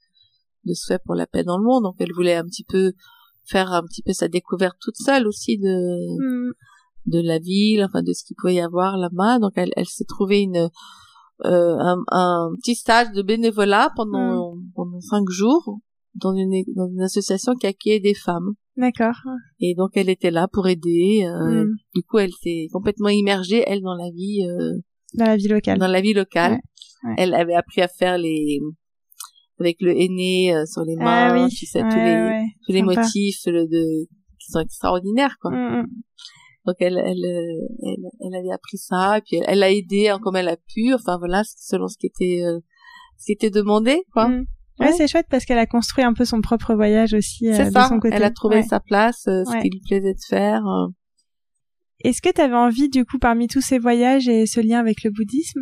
de 0.66 0.74
souhait 0.74 0.99
pour 1.07 1.14
la 1.14 1.27
paix 1.27 1.43
dans 1.43 1.57
le 1.57 1.64
monde. 1.64 1.85
Donc 1.85 1.95
elle 2.01 2.12
voulait 2.12 2.35
un 2.35 2.45
petit 2.45 2.64
peu 2.64 2.93
faire 3.47 3.72
un 3.72 3.85
petit 3.85 4.03
peu 4.03 4.12
sa 4.12 4.29
découverte 4.29 4.77
toute 4.81 4.97
seule 4.99 5.27
aussi 5.27 5.57
de, 5.57 6.49
Mm. 6.49 6.53
De 7.07 7.20
la 7.20 7.38
ville, 7.38 7.84
enfin 7.84 8.02
de 8.02 8.12
ce 8.12 8.24
qu'il 8.24 8.36
pouvait 8.36 8.54
y 8.54 8.61
avoir 8.61 8.96
là-bas. 8.96 9.38
Donc 9.38 9.52
elle, 9.57 9.70
elle 9.76 9.86
s'est 9.86 10.04
trouvée 10.04 10.40
une 10.42 10.68
euh, 11.44 11.76
un, 11.78 11.98
un 12.12 12.48
petit 12.61 12.74
stage 12.74 13.12
de 13.12 13.22
bénévolat 13.22 13.90
pendant 13.94 14.57
pendant 14.74 15.00
cinq 15.00 15.28
jours 15.28 15.78
dans 16.14 16.34
une 16.34 16.62
dans 16.74 16.88
une 16.88 17.02
association 17.02 17.54
qui 17.54 17.66
accueillait 17.66 18.00
des 18.00 18.14
femmes. 18.14 18.52
D'accord. 18.76 19.16
Et 19.61 19.74
donc 19.74 19.90
elle 19.94 20.09
était 20.11 20.30
là 20.30 20.48
pour 20.52 20.66
aider. 20.68 21.24
euh, 21.26 21.64
Mm. 21.64 21.74
Du 21.94 22.02
coup, 22.02 22.18
elle 22.18 22.32
s'est 22.42 22.68
complètement 22.72 23.09
immergée 23.09 23.62
elle 23.66 23.80
dans 23.82 23.94
la 23.94 24.11
vie 24.11 24.46
euh, 24.48 24.74
Dans 25.14 25.26
la 25.26 25.36
vie 25.36 25.48
locale. 25.48 25.78
dans 25.78 25.86
la 25.88 26.00
vie 26.00 26.12
locale. 26.14 26.52
Ouais, 26.52 27.09
ouais. 27.11 27.14
Elle 27.18 27.34
avait 27.34 27.54
appris 27.54 27.80
à 27.82 27.88
faire 27.88 28.18
les 28.18 28.61
avec 29.59 29.76
le 29.80 29.92
henné 29.98 30.54
euh, 30.54 30.66
sur 30.66 30.82
les 30.84 30.96
mains, 30.96 31.28
ah 31.30 31.34
oui. 31.44 31.48
tu 31.48 31.64
sais, 31.64 31.82
ouais, 31.82 31.88
tous 31.88 31.96
les 31.96 32.46
tous 32.66 32.72
les 32.72 32.80
Sympa. 32.80 33.00
motifs 33.00 33.40
le- 33.46 33.66
de 33.66 34.07
qui 34.38 34.50
sont 34.52 34.61
extraordinaires 34.61 35.36
quoi. 35.40 35.50
Mm, 35.50 35.80
mm. 35.82 35.86
Donc 36.67 36.77
elle, 36.81 36.99
elle, 36.99 37.25
elle, 37.25 38.11
elle 38.21 38.35
avait 38.35 38.53
appris 38.53 38.77
ça, 38.79 39.19
et 39.19 39.21
puis 39.21 39.37
elle, 39.37 39.45
elle 39.49 39.62
a 39.62 39.71
aidé 39.71 40.14
comme 40.23 40.37
elle 40.37 40.49
a 40.49 40.57
pu, 40.57 40.93
enfin 40.95 41.17
voilà, 41.19 41.43
selon 41.45 41.87
ce 41.89 41.97
qui 41.97 42.07
était, 42.07 42.43
euh, 42.45 42.59
ce 43.19 43.27
qui 43.27 43.33
était 43.33 43.51
demandé, 43.51 44.03
quoi. 44.12 44.29
Mm. 44.29 44.47
Ouais, 44.79 44.87
Ouais. 44.89 44.93
c'est 44.93 45.09
chouette 45.09 45.27
parce 45.31 45.45
qu'elle 45.47 45.59
a 45.59 45.64
construit 45.67 46.05
un 46.05 46.12
peu 46.12 46.25
son 46.27 46.41
propre 46.43 46.75
voyage 46.75 47.14
aussi 47.14 47.49
euh, 47.49 47.64
de 47.64 47.71
ça. 47.71 47.89
son 47.89 47.99
côté. 47.99 48.14
Elle 48.17 48.25
a 48.25 48.31
trouvé 48.31 48.57
Ouais. 48.57 48.62
sa 48.62 48.79
place, 48.81 49.27
euh, 49.29 49.43
ce 49.47 49.62
qui 49.62 49.71
lui 49.71 49.81
plaisait 49.89 50.12
de 50.12 50.21
faire. 50.29 50.67
euh. 50.67 50.89
Est-ce 52.05 52.21
que 52.21 52.29
tu 52.31 52.41
avais 52.43 52.55
envie, 52.57 52.91
du 52.91 53.07
coup, 53.07 53.19
parmi 53.19 53.47
tous 53.49 53.62
ces 53.62 53.79
voyages 53.79 54.29
et 54.29 54.45
ce 54.45 54.61
lien 54.61 54.79
avec 54.79 55.03
le 55.03 55.11
bouddhisme, 55.11 55.61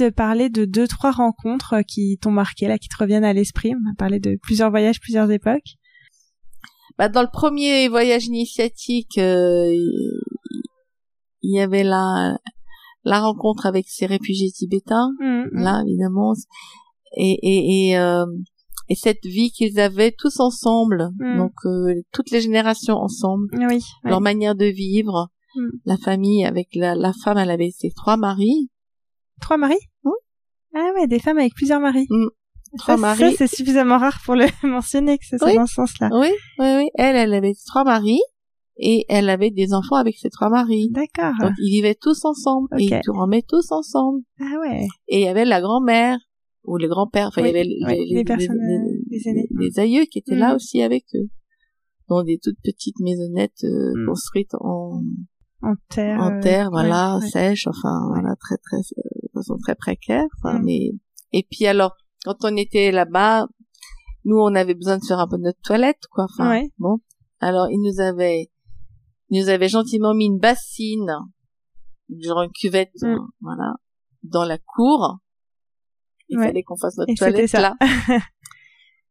de 0.00 0.08
parler 0.08 0.48
de 0.50 0.64
deux, 0.64 0.88
trois 0.88 1.12
rencontres 1.12 1.76
qui 1.86 2.18
t'ont 2.20 2.32
marqué, 2.32 2.66
là, 2.66 2.76
qui 2.76 2.88
te 2.88 2.96
reviennent 2.98 3.24
à 3.24 3.32
l'esprit? 3.32 3.70
On 3.72 3.90
a 3.90 3.94
parlé 3.96 4.18
de 4.18 4.36
plusieurs 4.42 4.70
voyages, 4.70 4.98
plusieurs 5.00 5.30
époques. 5.30 5.76
Bah, 6.98 7.08
dans 7.08 7.22
le 7.22 7.28
premier 7.32 7.88
voyage 7.88 8.24
initiatique, 8.26 9.18
euh, 9.18 9.76
il 11.46 11.54
y 11.56 11.60
avait 11.60 11.84
la 11.84 12.36
la 13.04 13.20
rencontre 13.20 13.66
avec 13.66 13.86
ces 13.88 14.06
réfugiés 14.06 14.50
tibétains, 14.50 15.10
Mm, 15.20 15.44
mm. 15.52 15.62
là 15.66 15.82
évidemment, 15.86 16.32
et 17.16 17.38
et 17.42 17.88
et, 17.90 17.98
euh, 17.98 18.26
et 18.88 18.94
cette 18.96 19.24
vie 19.24 19.50
qu'ils 19.50 19.78
avaient 19.80 20.12
tous 20.16 20.40
ensemble, 20.40 21.10
Mm. 21.18 21.38
donc 21.38 21.52
euh, 21.66 21.94
toutes 22.12 22.30
les 22.30 22.40
générations 22.40 22.96
ensemble. 22.96 23.46
Oui. 23.70 23.80
leur 24.04 24.20
manière 24.20 24.54
de 24.56 24.66
vivre, 24.66 25.28
la 25.86 25.96
famille 25.96 26.44
avec 26.44 26.68
la, 26.74 26.94
la 26.94 27.12
femme, 27.24 27.38
elle 27.38 27.50
avait 27.50 27.70
ses 27.70 27.90
trois 27.90 28.16
maris, 28.16 28.68
Trois 29.40 29.56
maris 29.56 29.84
Oui. 30.04 30.12
Ah 30.74 30.90
ouais, 30.96 31.06
des 31.06 31.18
femmes 31.20 31.38
avec 31.38 31.54
plusieurs 31.54 31.80
maris. 31.80 32.06
Trois 32.78 32.96
ça, 32.96 33.00
maris. 33.00 33.32
ça, 33.36 33.46
c'est 33.46 33.56
suffisamment 33.56 33.98
rare 33.98 34.18
pour 34.24 34.34
le 34.34 34.44
mentionner 34.66 35.16
que 35.18 35.24
c'est 35.28 35.38
dans 35.38 35.66
ce 35.66 35.74
sens-là. 35.74 36.10
Oui, 36.12 36.28
oui, 36.58 36.66
oui. 36.78 36.88
Elle, 36.96 37.16
elle 37.16 37.32
avait 37.34 37.54
trois 37.66 37.84
maris 37.84 38.20
et 38.78 39.04
elle 39.08 39.28
avait 39.30 39.50
des 39.50 39.72
enfants 39.72 39.96
avec 39.96 40.16
ses 40.18 40.30
trois 40.30 40.48
maris. 40.50 40.90
D'accord. 40.90 41.32
Donc 41.40 41.52
ils 41.58 41.70
vivaient 41.70 41.94
tous 42.00 42.24
ensemble 42.24 42.68
et 42.78 42.84
Ok. 42.84 42.90
ils 42.92 43.00
tournaient 43.04 43.42
tous 43.46 43.72
ensemble. 43.72 44.22
Ah 44.40 44.54
ouais. 44.60 44.86
Et 45.08 45.20
il 45.20 45.24
y 45.24 45.28
avait 45.28 45.44
la 45.44 45.60
grand-mère 45.60 46.18
ou 46.64 46.76
le 46.78 46.88
grand-père, 46.88 47.28
enfin 47.28 47.42
Oui, 47.42 47.48
il 47.50 47.52
y 47.52 47.56
avait 47.56 47.64
les, 47.64 47.78
oui, 48.00 48.14
les 48.14 48.24
personnes, 48.24 48.56
euh, 48.58 48.98
les 49.10 49.28
aînés. 49.28 49.48
les 49.58 49.78
aïeux 49.78 50.04
qui 50.04 50.18
étaient 50.18 50.34
là 50.34 50.52
Mm. 50.52 50.56
aussi 50.56 50.82
avec 50.82 51.04
eux. 51.14 51.28
Dans 52.08 52.22
des 52.22 52.38
toutes 52.42 52.58
petites 52.62 52.98
maisonnettes 53.00 53.64
euh, 53.64 53.92
Mm. 53.96 54.06
construites 54.08 54.54
en, 54.60 55.00
En 55.62 55.74
terre. 55.88 56.20
en 56.20 56.32
euh, 56.36 56.40
terre, 56.42 56.70
voilà, 56.70 57.16
ouais, 57.16 57.22
ouais. 57.24 57.30
sèche, 57.30 57.66
enfin 57.68 58.08
voilà, 58.08 58.34
très 58.40 58.56
très 58.58 58.76
euh, 58.78 59.02
de 59.22 59.28
façon 59.32 59.56
très 59.58 59.74
précaire. 59.74 60.26
Enfin, 60.42 60.58
Mm. 60.58 60.64
mais 60.64 60.90
et 61.32 61.46
puis 61.50 61.66
alors 61.66 61.94
quand 62.24 62.36
on 62.44 62.56
était 62.56 62.90
là-bas, 62.90 63.46
nous 64.24 64.36
on 64.38 64.54
avait 64.54 64.74
besoin 64.74 64.98
de 64.98 65.04
faire 65.04 65.18
un 65.20 65.28
peu 65.28 65.36
notre 65.38 65.60
toilette, 65.62 66.00
quoi. 66.10 66.24
Enfin 66.24 66.50
Ouais. 66.50 66.68
bon, 66.78 66.98
alors 67.40 67.68
ils 67.70 67.80
nous 67.80 68.00
avaient 68.00 68.48
ils 69.30 69.42
nous 69.42 69.48
avaient 69.48 69.68
gentiment 69.68 70.14
mis 70.14 70.26
une 70.26 70.38
bassine, 70.38 71.10
genre 72.20 72.42
une 72.42 72.52
cuvette, 72.52 72.92
Mm. 73.02 73.06
euh, 73.06 73.18
voilà, 73.40 73.74
dans 74.22 74.44
la 74.44 74.58
cour. 74.58 75.18
Il 76.28 76.38
Ouais. 76.38 76.46
fallait 76.46 76.62
qu'on 76.62 76.76
fasse 76.76 76.96
notre 76.96 77.12
Et 77.12 77.14
toilette 77.14 77.48
ça. 77.48 77.60
là. 77.60 77.74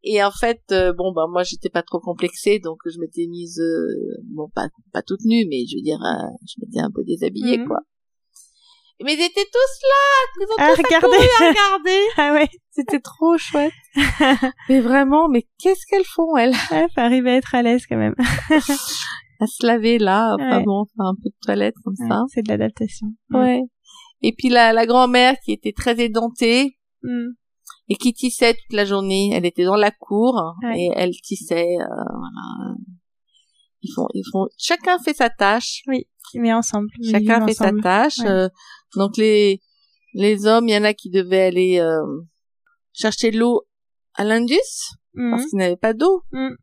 Et 0.07 0.23
en 0.23 0.29
fait, 0.31 0.61
euh, 0.71 0.93
bon 0.93 1.11
bah 1.13 1.25
moi 1.27 1.41
j'étais 1.43 1.69
pas 1.69 1.81
trop 1.81 1.99
complexée, 1.99 2.59
donc 2.59 2.77
je 2.85 2.99
m'étais 2.99 3.25
mise, 3.27 3.59
euh, 3.59 3.87
bon 4.25 4.49
pas 4.53 4.67
pas 4.93 5.01
toute 5.01 5.21
nue, 5.25 5.45
mais 5.49 5.65
je 5.65 5.77
veux 5.77 5.81
dire, 5.81 5.97
euh, 6.03 6.27
je 6.47 6.55
m'étais 6.63 6.79
un 6.79 6.91
peu 6.93 7.03
déshabillée 7.03 7.57
Mhm. 7.57 7.67
quoi. 7.67 7.77
Mais 9.03 9.13
ils 9.15 9.19
étaient 9.21 9.45
tous 9.51 9.81
là, 9.89 10.05
ils 10.39 10.43
ont 10.43 10.55
Ah, 10.59 10.73
tous 10.75 10.83
regardez. 10.83 11.07
accouru 11.07 11.27
à 11.41 11.49
regarder. 11.49 11.99
ah 12.17 12.33
ouais. 12.33 12.49
C'était 12.69 12.99
trop 12.99 13.37
chouette. 13.37 13.73
mais 14.69 14.79
vraiment, 14.81 15.27
mais 15.27 15.47
qu'est-ce 15.57 15.85
qu'elles 15.89 16.05
font 16.05 16.37
elles? 16.37 16.53
Ouais, 16.71 16.87
faut 16.93 17.01
arriver 17.01 17.31
à 17.31 17.35
être 17.37 17.55
à 17.55 17.61
l'aise 17.63 17.85
quand 17.87 17.97
même. 17.97 18.15
À 19.39 19.47
se 19.47 19.65
laver 19.65 19.97
là, 19.99 20.35
enfin 20.39 20.59
Ouais. 20.59 20.63
bon, 20.63 20.85
faire 20.85 21.05
un 21.05 21.15
peu 21.15 21.29
de 21.29 21.35
toilette 21.41 21.75
comme 21.83 21.95
Ouais, 21.99 22.07
ça. 22.09 22.23
c'est 22.29 22.41
de 22.43 22.49
l'adaptation. 22.49 23.07
Ouais. 23.31 23.61
Et 24.21 24.33
puis 24.33 24.49
la, 24.49 24.71
la 24.73 24.85
grand-mère 24.85 25.35
qui 25.43 25.51
était 25.51 25.73
très 25.73 25.99
édentée 25.99 26.77
Mm. 27.03 27.33
et 27.89 27.95
qui 27.97 28.13
tissait 28.13 28.53
toute 28.55 28.73
la 28.73 28.85
journée. 28.85 29.29
Elle 29.33 29.45
était 29.45 29.65
dans 29.65 29.75
la 29.75 29.91
cour 29.91 30.55
et 30.75 30.89
elle 30.95 31.11
tissait. 31.21 31.75
euh, 31.79 31.85
voilà. 31.87 32.75
Ils 33.81 33.91
font, 33.93 34.07
ils 34.15 34.23
font. 34.31 34.47
Chacun 34.57 34.97
fait 34.99 35.13
sa 35.13 35.29
tâche. 35.29 35.83
Mais 36.33 36.51
ensemble. 36.53 36.89
Chacun 37.11 37.45
fait 37.45 37.53
sa 37.53 37.71
tâche. 37.83 38.19
Euh, 38.25 38.49
donc 38.95 39.17
les 39.17 39.61
les 40.13 40.47
hommes, 40.47 40.67
il 40.69 40.73
y 40.73 40.77
en 40.77 40.83
a 40.85 40.93
qui 40.93 41.09
devaient 41.11 41.43
aller 41.43 41.77
euh, 41.79 42.01
chercher 42.93 43.29
de 43.31 43.37
l'eau 43.39 43.63
à 44.15 44.23
l'Indus 44.23 44.55
Mhm. 45.13 45.31
parce 45.31 45.45
qu'ils 45.45 45.59
n'avaient 45.59 45.75
pas 45.77 45.93
d'eau. 45.93 46.23
Mm. 46.31 46.55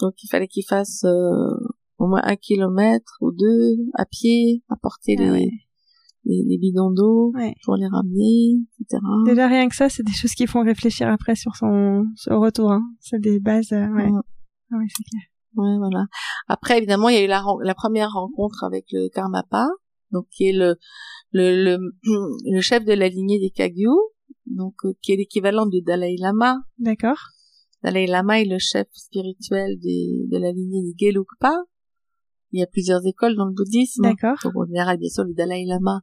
Donc 0.00 0.14
il 0.22 0.28
fallait 0.30 0.48
qu'ils 0.48 0.64
fassent 0.66 1.04
euh, 1.04 1.55
au 1.98 2.06
moins 2.06 2.20
un 2.24 2.36
kilomètre 2.36 3.16
ou 3.20 3.32
deux 3.32 3.76
à 3.94 4.04
pied, 4.04 4.62
apporter 4.68 5.16
Ah 5.18 5.22
les, 5.22 5.30
ouais. 5.30 5.50
les, 6.24 6.44
les 6.46 6.58
bidons 6.58 6.90
d'eau 6.90 7.32
Ouais. 7.34 7.54
pour 7.64 7.76
les 7.76 7.86
ramener, 7.86 8.58
etc. 8.80 9.00
Déjà 9.24 9.46
rien 9.48 9.68
que 9.68 9.74
ça, 9.76 9.88
c'est 9.88 10.02
des 10.02 10.12
choses 10.12 10.32
qui 10.32 10.46
font 10.46 10.62
réfléchir 10.62 11.08
après 11.08 11.34
sur 11.36 11.56
son, 11.56 12.04
son 12.16 12.40
retour. 12.40 12.70
Hein. 12.72 12.82
C'est 13.00 13.20
des 13.20 13.40
bases. 13.40 13.72
euh, 13.72 13.88
ouais. 13.94 14.08
Ah 14.72 14.76
ouais, 14.78 14.86
c'est 14.88 15.04
clair. 15.04 15.22
Ouais, 15.56 15.78
voilà. 15.78 16.04
Après, 16.48 16.76
évidemment, 16.78 17.08
il 17.08 17.14
y 17.14 17.18
a 17.18 17.24
eu 17.24 17.28
la, 17.28 17.42
la 17.62 17.74
première 17.74 18.10
rencontre 18.12 18.62
avec 18.64 18.84
le 18.92 19.08
Karmapa, 19.08 19.66
donc 20.12 20.26
qui 20.30 20.48
est 20.48 20.52
le 20.52 20.76
le, 21.32 21.64
le, 21.64 21.78
le 22.52 22.60
chef 22.60 22.84
de 22.84 22.92
la 22.92 23.08
lignée 23.08 23.38
des 23.40 23.50
Kagyu, 23.50 23.88
donc 24.46 24.74
euh, 24.84 24.92
qui 25.02 25.12
est 25.12 25.16
l'équivalent 25.16 25.64
du 25.66 25.80
Dalai 25.82 26.16
Lama. 26.18 26.58
D'accord. 26.78 27.18
Dalai 27.82 28.06
Lama 28.06 28.40
est 28.40 28.44
le 28.44 28.58
chef 28.58 28.86
spirituel 28.92 29.78
des, 29.80 30.26
de 30.30 30.38
la 30.38 30.52
lignée 30.52 30.82
des 30.82 30.94
Gelugpa. 31.06 31.54
Il 32.56 32.60
y 32.60 32.62
a 32.62 32.66
plusieurs 32.66 33.04
écoles 33.06 33.36
dans 33.36 33.46
le 33.46 33.52
bouddhisme. 33.54 34.02
D'accord. 34.02 34.36
Donc, 34.44 34.56
en 34.56 34.66
général, 34.66 34.98
bien 34.98 35.08
sûr, 35.10 35.24
le 35.24 35.34
Dalai 35.34 35.64
Lama 35.66 36.00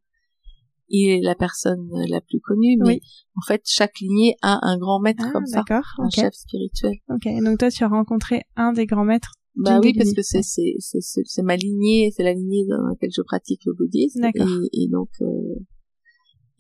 il 0.90 1.10
est 1.10 1.22
la 1.22 1.34
personne 1.34 1.90
euh, 1.94 2.06
la 2.10 2.22
plus 2.22 2.40
connue, 2.42 2.76
mais 2.78 2.86
Oui. 2.88 3.00
en 3.36 3.42
fait, 3.48 3.62
chaque 3.66 4.00
lignée 4.00 4.36
a 4.44 4.60
un 4.68 4.78
grand 4.78 5.00
maître 5.00 5.24
Ah, 5.26 5.32
comme 5.32 5.46
ça, 5.48 5.64
d'accord. 5.68 5.86
un 5.98 6.10
chef 6.10 6.34
spirituel. 6.34 6.92
Ok. 7.10 7.24
Donc 7.44 7.58
toi, 7.58 7.72
tu 7.72 7.84
as 7.84 7.88
rencontré 7.88 8.42
un 8.56 8.74
des 8.74 8.86
grands 8.86 9.06
maîtres. 9.06 9.32
Bah 9.56 9.80
oui, 9.82 9.94
parce 9.98 10.14
que 10.14 10.22
c'est 10.22 10.44
c'est 10.44 10.76
c'est 10.80 11.00
c'est 11.02 11.22
c'est 11.26 11.42
ma 11.42 11.56
lignée, 11.56 12.12
c'est 12.16 12.24
la 12.24 12.34
lignée 12.34 12.66
dans 12.68 12.86
laquelle 12.90 13.12
je 13.16 13.22
pratique 13.24 13.62
le 13.66 13.74
bouddhisme. 13.74 14.22
D'accord. 14.22 14.48
Et, 14.74 14.84
et 14.84 14.88
donc 14.90 15.10
euh, 15.22 15.56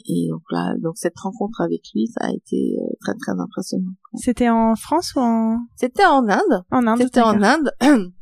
et 0.08 0.28
donc 0.30 0.42
là, 0.52 0.74
donc 0.82 0.94
cette 0.98 1.18
rencontre 1.20 1.62
avec 1.62 1.82
lui, 1.94 2.08
ça 2.08 2.26
a 2.26 2.32
été 2.34 2.76
euh, 2.80 2.86
très 3.02 3.14
très 3.16 3.40
impressionnant. 3.40 3.92
C'était 4.16 4.50
en 4.50 4.76
France 4.76 5.14
ou 5.16 5.20
en, 5.20 5.60
C'était 5.76 6.06
en 6.06 6.28
Inde. 6.28 6.64
en 6.72 6.88
Inde 6.88 7.00
C'était 7.02 7.22
en. 7.22 7.42
Inde. 7.42 7.72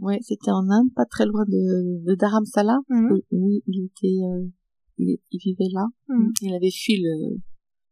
oui, 0.00 0.16
c'était 0.22 0.50
en 0.50 0.68
Inde, 0.70 0.88
pas 0.94 1.04
très 1.06 1.26
loin 1.26 1.44
de, 1.46 2.04
de 2.06 2.14
Dharamsala. 2.14 2.78
Mhm. 2.88 3.12
Oui, 3.12 3.20
oui, 3.32 3.62
il 3.66 3.84
était, 3.86 4.22
euh, 4.24 4.46
il, 4.98 5.18
il 5.30 5.38
vivait 5.38 5.70
là. 5.72 5.86
Mhm. 6.08 6.32
Il 6.42 6.54
avait 6.54 6.70
fui 6.70 7.00
le, 7.02 7.36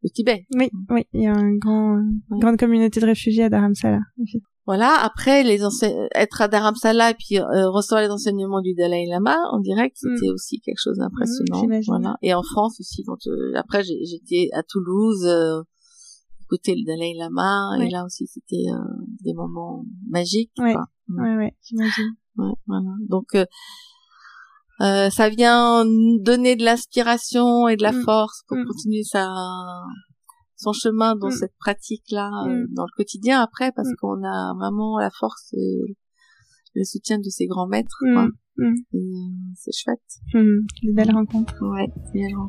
le 0.02 0.08
Tibet. 0.10 0.46
Oui, 0.54 0.70
oui. 0.90 1.02
Il 1.12 1.22
y 1.22 1.26
a 1.26 1.34
un 1.34 1.54
grand, 1.56 1.96
euh, 1.96 2.02
Ouais. 2.30 2.38
grande 2.40 2.56
communauté 2.56 3.00
de 3.00 3.06
réfugiés 3.06 3.44
à 3.44 3.48
Dharamsala. 3.48 4.00
Voilà. 4.66 4.94
Après, 5.02 5.44
les 5.44 5.60
être 6.14 6.42
à 6.42 6.48
Dharamsala 6.48 7.10
et 7.12 7.14
puis 7.14 7.38
euh, 7.38 7.70
recevoir 7.70 8.02
les 8.02 8.10
enseignements 8.10 8.60
du 8.60 8.74
Dalai 8.74 9.06
Lama 9.08 9.36
en 9.52 9.60
direct, 9.60 9.96
c'était 9.96 10.28
aussi 10.30 10.60
quelque 10.60 10.78
chose 10.78 10.98
d'impressionnant. 10.98 11.58
Mm, 11.58 11.60
j'imagine. 11.62 11.92
voilà. 11.94 12.16
Et 12.22 12.34
en 12.34 12.42
France 12.42 12.78
aussi. 12.78 13.02
Quand 13.04 13.16
euh, 13.28 13.52
après, 13.56 13.82
j'étais 13.82 14.50
à 14.52 14.62
Toulouse, 14.62 15.24
euh, 15.24 15.62
écouter 16.42 16.74
le 16.76 16.84
Dalai 16.84 17.14
Lama, 17.18 17.78
Ouais. 17.78 17.86
et 17.86 17.90
là 17.90 18.04
aussi, 18.04 18.26
c'était 18.26 18.66
euh, 18.70 18.78
des 19.24 19.32
moments 19.32 19.84
magiques. 20.10 20.52
Ouais. 20.58 20.74
quoi. 20.74 20.84
Ouais, 21.08 21.36
ouais, 21.36 21.56
j'imagine. 21.62 22.14
Ouais, 22.36 22.52
voilà. 22.66 22.90
Donc, 23.08 23.34
euh, 23.34 23.44
euh, 24.80 25.10
ça 25.10 25.28
vient 25.28 25.84
donner 26.20 26.54
de 26.56 26.64
l'inspiration 26.64 27.66
et 27.68 27.76
de 27.76 27.82
la 27.82 27.92
Mm. 27.92 28.02
force 28.04 28.44
pour 28.46 28.56
Mm. 28.58 28.64
continuer 28.66 29.02
sa 29.04 29.28
son 30.56 30.72
chemin 30.72 31.14
dans 31.16 31.28
Mm. 31.28 31.32
cette 31.32 31.56
pratique-là 31.58 32.30
euh, 32.46 32.66
dans 32.74 32.84
le 32.84 32.96
quotidien 32.96 33.40
après 33.40 33.70
parce 33.72 33.88
qu'on 34.00 34.22
a 34.24 34.54
vraiment 34.54 34.98
la 34.98 35.10
force 35.10 35.52
et 35.52 35.96
le 36.74 36.84
soutien 36.84 37.18
de 37.18 37.28
ses 37.30 37.46
grands 37.46 37.68
maîtres 37.68 37.98
quoi. 38.12 38.28
Et, 38.60 38.96
euh, 38.96 39.00
c'est 39.56 39.72
chouette 39.72 40.00
Des 40.82 40.92
belles 40.92 41.12
rencontres. 41.12 41.54
ouais 41.62 41.86
c'est 42.06 42.18
bien 42.18 42.28
grand. 42.30 42.48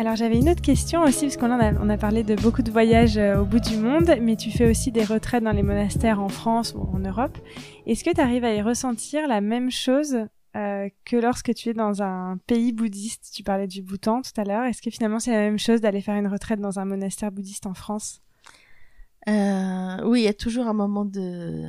Alors 0.00 0.16
j'avais 0.16 0.38
une 0.38 0.48
autre 0.48 0.62
question 0.62 1.02
aussi, 1.02 1.26
parce 1.26 1.36
qu'on 1.36 1.50
a, 1.50 1.74
on 1.74 1.90
a 1.90 1.98
parlé 1.98 2.22
de 2.22 2.34
beaucoup 2.34 2.62
de 2.62 2.70
voyages 2.70 3.18
euh, 3.18 3.42
au 3.42 3.44
bout 3.44 3.60
du 3.60 3.76
monde, 3.76 4.10
mais 4.22 4.34
tu 4.34 4.50
fais 4.50 4.66
aussi 4.70 4.90
des 4.90 5.04
retraites 5.04 5.44
dans 5.44 5.52
les 5.52 5.62
monastères 5.62 6.20
en 6.22 6.30
France 6.30 6.74
ou 6.74 6.80
en 6.80 7.00
Europe. 7.00 7.36
Est-ce 7.84 8.02
que 8.02 8.14
tu 8.14 8.18
arrives 8.18 8.44
à 8.44 8.54
y 8.54 8.62
ressentir 8.62 9.28
la 9.28 9.42
même 9.42 9.70
chose 9.70 10.16
euh, 10.56 10.88
que 11.04 11.16
lorsque 11.16 11.52
tu 11.52 11.68
es 11.68 11.74
dans 11.74 12.02
un 12.02 12.38
pays 12.46 12.72
bouddhiste? 12.72 13.30
Tu 13.30 13.42
parlais 13.42 13.66
du 13.66 13.82
Bhoutan 13.82 14.22
tout 14.22 14.40
à 14.40 14.44
l'heure. 14.44 14.64
Est-ce 14.64 14.80
que 14.80 14.90
finalement 14.90 15.18
c'est 15.18 15.32
la 15.32 15.40
même 15.40 15.58
chose 15.58 15.82
d'aller 15.82 16.00
faire 16.00 16.16
une 16.16 16.28
retraite 16.28 16.60
dans 16.60 16.78
un 16.78 16.86
monastère 16.86 17.30
bouddhiste 17.30 17.66
en 17.66 17.74
France? 17.74 18.22
Euh, 19.28 19.96
oui, 20.06 20.22
il 20.22 20.24
y 20.24 20.28
a 20.28 20.32
toujours 20.32 20.66
un 20.66 20.72
moment 20.72 21.04
de, 21.04 21.66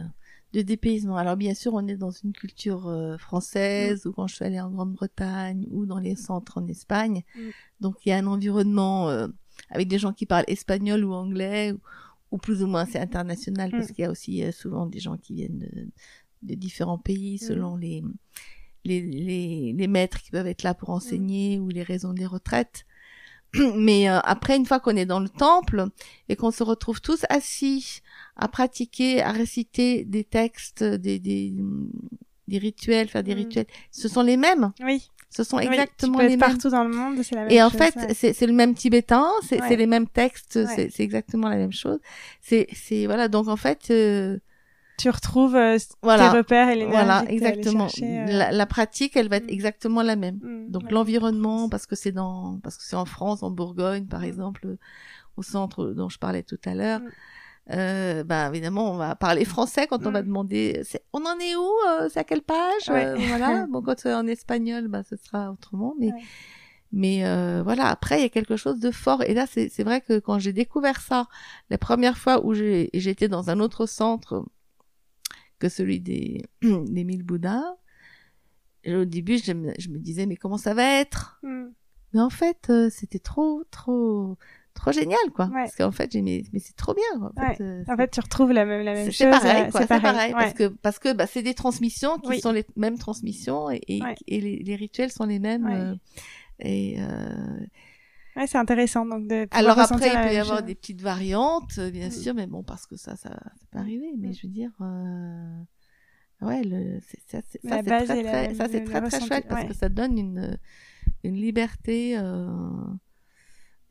de 0.54 0.62
dépaysement. 0.62 1.18
Alors 1.18 1.36
bien 1.36 1.54
sûr, 1.54 1.74
on 1.74 1.86
est 1.86 1.98
dans 1.98 2.12
une 2.12 2.32
culture 2.32 2.88
euh, 2.88 3.18
française, 3.18 4.06
ou 4.06 4.14
quand 4.14 4.28
je 4.28 4.36
suis 4.36 4.46
allée 4.46 4.62
en 4.62 4.70
Grande-Bretagne, 4.70 5.68
ou 5.70 5.86
dans 5.86 6.00
les 6.00 6.16
centres 6.16 6.58
en 6.58 6.66
Espagne. 6.68 7.24
Mm. 7.36 7.50
Donc 7.82 7.96
il 8.06 8.10
y 8.10 8.12
a 8.14 8.18
un 8.18 8.28
environnement 8.28 9.10
euh, 9.10 9.28
avec 9.70 9.88
des 9.90 10.00
gens 10.00 10.14
qui 10.14 10.26
parlent 10.26 10.46
espagnol 10.48 11.04
ou 11.04 11.14
anglais, 11.14 11.74
ou, 11.74 11.80
ou 12.32 12.38
plus 12.38 12.64
ou 12.64 12.68
moins 12.68 12.86
c'est 12.86 13.00
international, 13.00 13.72
parce 13.72 13.90
Mm. 13.90 13.94
qu'il 13.94 14.04
y 14.04 14.08
a 14.08 14.12
aussi 14.12 14.44
euh, 14.44 14.52
souvent 14.52 14.86
des 14.86 15.00
gens 15.00 15.18
qui 15.18 15.34
viennent 15.34 15.60
de, 15.60 15.88
de 16.44 16.56
différents 16.56 16.98
pays 17.00 17.38
selon 17.38 17.76
les, 17.76 18.04
les, 18.86 19.02
les, 19.02 19.74
les 19.74 19.88
maîtres 19.88 20.22
qui 20.22 20.32
peuvent 20.32 20.48
être 20.48 20.64
là 20.64 20.74
pour 20.74 20.90
enseigner, 20.92 21.60
ou 21.60 21.68
les 21.70 21.84
raisons 21.84 22.14
des 22.14 22.26
retraites. 22.26 22.86
Mais 23.76 24.10
euh, 24.10 24.20
après, 24.24 24.56
une 24.56 24.66
fois 24.66 24.80
qu'on 24.80 24.96
est 24.96 25.06
dans 25.06 25.20
le 25.20 25.28
temple 25.30 25.88
et 26.30 26.36
qu'on 26.38 26.52
se 26.52 26.64
retrouve 26.64 27.02
tous 27.02 27.26
assis 27.30 28.02
à 28.38 28.48
pratiquer, 28.48 29.22
à 29.22 29.32
réciter 29.32 30.06
des 30.06 30.24
textes, 30.24 30.84
des, 30.84 31.20
des, 31.20 31.54
des 32.48 32.58
rituels, 32.58 33.10
faire 33.10 33.24
des 33.24 33.34
Mm. 33.36 33.38
rituels, 33.38 33.68
ce 33.92 34.08
sont 34.08 34.22
les 34.24 34.38
mêmes. 34.38 34.72
Oui, 34.82 35.10
Ce 35.34 35.44
sont 35.46 35.58
oui, 35.58 35.64
exactement 35.66 36.14
tu 36.14 36.18
peux 36.20 36.28
les 36.28 36.34
être 36.34 36.40
mêmes. 36.42 36.50
partout 36.50 36.70
dans 36.70 36.84
le 36.84 36.94
monde, 36.94 37.24
c'est 37.24 37.36
la 37.36 37.42
même 37.44 37.52
Et 37.52 37.64
en 37.64 37.70
chose, 37.70 37.80
fait, 37.80 37.96
ouais. 37.96 38.14
c'est 38.34 38.46
le 38.46 38.54
même 38.54 38.74
tibétain, 38.76 39.26
c'est 39.48 39.62
Ouais. 39.62 39.76
les 39.78 39.88
mêmes 39.88 40.08
textes, 40.08 40.58
Ouais. 40.58 40.90
c'est 40.92 41.04
exactement 41.04 41.48
la 41.50 41.56
même 41.56 41.72
chose. 41.72 42.00
C'est 42.42 42.68
voilà, 43.06 43.28
donc 43.30 43.48
en 43.48 43.56
fait, 43.56 43.88
euh, 43.92 44.38
tu 44.98 45.10
retrouves 45.10 45.56
euh, 45.56 45.78
voilà, 46.04 46.30
tes 46.30 46.38
repères 46.38 46.70
et 46.70 46.76
l'énergie 46.76 46.96
voilà, 46.96 47.24
exactement. 47.30 47.88
chercher, 47.88 48.20
euh. 48.20 48.26
La, 48.28 48.52
la 48.52 48.66
pratique, 48.66 49.16
elle 49.16 49.30
va 49.30 49.38
être 49.38 49.46
Mm. 49.48 49.54
exactement 49.54 50.02
la 50.04 50.16
même. 50.18 50.36
Hmm, 50.44 50.70
Donc 50.70 50.92
l'environnement, 50.92 51.70
parce 51.70 51.86
que 51.88 51.96
c'est 51.96 52.12
dans, 52.12 52.60
parce 52.62 52.76
que 52.78 52.84
c'est 52.84 52.98
en 52.98 53.06
France, 53.06 53.42
en 53.42 53.52
Bourgogne, 53.52 54.06
par 54.08 54.22
Mm. 54.22 54.26
exemple, 54.26 54.76
au 55.38 55.44
centre 55.44 55.86
dont 55.94 56.10
je 56.10 56.20
parlais 56.20 56.44
tout 56.44 56.60
à 56.66 56.76
l'heure. 56.76 57.00
Mm. 57.00 57.10
Euh, 57.70 58.24
ben 58.24 58.50
évidemment, 58.52 58.92
on 58.92 58.98
va 58.98 59.16
parler 59.16 59.46
français 59.46 59.86
quand 59.88 60.06
on 60.08 60.12
va 60.12 60.22
Mm. 60.24 60.26
demander. 60.26 60.82
On 61.14 61.24
en 61.26 61.38
est 61.40 61.56
où 61.56 61.70
euh, 61.90 62.10
C'est 62.10 62.20
à 62.20 62.24
quelle 62.24 62.42
page 62.42 62.90
Ouais. 62.90 63.06
Euh, 63.06 63.16
Voilà. 63.28 63.66
Bon, 63.72 63.82
quand 63.82 64.00
c'est 64.00 64.14
en 64.14 64.26
espagnol, 64.28 64.88
ben 64.88 65.04
ce 65.04 65.16
sera 65.16 65.52
autrement. 65.52 65.94
Mais 66.00 66.08
Ouais. 66.12 66.22
mais 66.92 67.64
voilà. 67.64 67.88
Après, 67.88 68.20
il 68.20 68.24
y 68.24 68.26
a 68.26 68.30
quelque 68.30 68.58
chose 68.58 68.80
de 68.80 68.92
fort. 68.92 69.22
Et 69.24 69.34
là, 69.34 69.46
c'est 69.48 69.84
vrai 69.84 70.02
que 70.02 70.20
quand 70.20 70.40
j'ai 70.40 70.54
découvert 70.54 71.00
ça, 71.02 71.28
la 71.70 71.78
première 71.78 72.18
fois 72.18 72.44
où 72.46 72.54
j'étais 72.54 73.28
dans 73.30 73.50
un 73.50 73.60
autre 73.60 73.86
centre 73.86 74.44
que 75.60 75.70
celui 75.70 76.00
des 76.00 76.44
des 76.64 77.04
mille 77.04 77.24
Bouddhas. 77.24 77.76
et 78.84 78.96
au 78.96 79.06
début, 79.06 79.38
je 79.38 79.54
me, 79.54 79.72
je 79.78 79.90
me 79.90 80.00
disais, 80.00 80.26
mais 80.26 80.36
comment 80.36 80.58
ça 80.58 80.74
va 80.74 80.84
être? 81.00 81.40
Hmm. 81.44 81.68
mais 82.14 82.20
en 82.22 82.32
fait, 82.32 82.72
c'était 82.90 83.20
trop, 83.20 83.64
trop, 83.70 84.38
trop 84.74 84.92
génial, 84.92 85.20
quoi. 85.36 85.46
Ouais. 85.48 85.64
Parce 85.64 85.76
qu'en 85.76 85.92
fait, 85.92 86.12
j'ai 86.12 86.22
mais, 86.22 86.44
mais 86.54 86.60
c'est 86.60 86.76
trop 86.76 86.94
bien. 86.94 87.22
En 87.22 87.32
fait, 87.54 87.62
euh, 87.64 87.84
En 87.88 87.96
fait, 87.98 88.10
tu 88.12 88.20
retrouves 88.20 88.52
la 88.52 88.66
même, 88.66 88.84
la 88.84 88.94
même 88.94 89.06
chose. 89.06 89.16
c'est 89.18 89.30
pareil, 89.30 89.64
euh, 89.68 89.72
quoi. 89.72 89.82
C'est 89.82 89.88
pareil, 90.02 90.32
parce 90.34 90.46
ouais. 90.48 90.54
que 90.54 90.68
parce 90.68 91.00
que 91.00 91.14
bah, 91.14 91.28
c'est 91.28 91.44
des 91.44 91.54
transmissions 91.54 92.18
qui 92.20 92.30
Oui. 92.30 92.40
sont 92.42 92.52
les 92.52 92.66
mêmes 92.76 92.98
transmissions 92.98 93.70
et, 93.70 93.82
et, 93.88 94.02
Ouais. 94.02 94.16
et 94.28 94.42
les, 94.42 94.58
les 94.58 94.76
rituels 94.76 95.12
sont 95.12 95.26
les 95.26 95.40
mêmes. 95.40 95.68
Euh, 95.68 95.96
et 96.60 96.98
euh, 97.00 97.60
Ouais, 98.38 98.48
c'est 98.48 98.58
intéressant 98.58 99.06
donc 99.06 99.28
de. 99.28 99.46
alors 99.52 99.78
après, 99.78 100.08
il 100.08 100.28
peut 100.30 100.34
y 100.34 100.38
avoir 100.38 100.60
chose. 100.60 100.66
des 100.68 100.76
petites 100.76 101.02
variantes, 101.02 101.74
euh, 101.80 101.92
bien 101.92 102.08
Mm. 102.08 102.12
sûr, 102.12 102.34
mais 102.34 102.48
bon, 102.48 102.64
parce 102.64 102.88
que 102.88 102.96
ça, 102.96 103.18
ça, 103.18 103.30
ça 103.30 103.66
peut 103.72 103.80
arriver. 103.80 104.12
Mais 104.18 104.30
Mm. 104.30 104.34
je 104.34 104.48
veux 104.48 104.54
dire, 104.54 104.72
euh, 104.80 105.62
ouais, 106.42 106.62
le, 106.64 107.00
c'est, 107.02 107.20
ça, 107.30 107.42
c'est, 107.50 107.60
très, 107.60 107.84
ça, 108.56 108.68
c'est 108.72 108.84
très, 108.86 109.02
très 109.02 109.20
chouette 109.28 109.48
parce 109.50 109.66
que 109.66 109.74
ça 109.74 109.90
donne 109.90 110.18
une, 110.18 110.58
une 111.26 111.36
liberté. 111.36 112.18
Euh, 112.18 112.48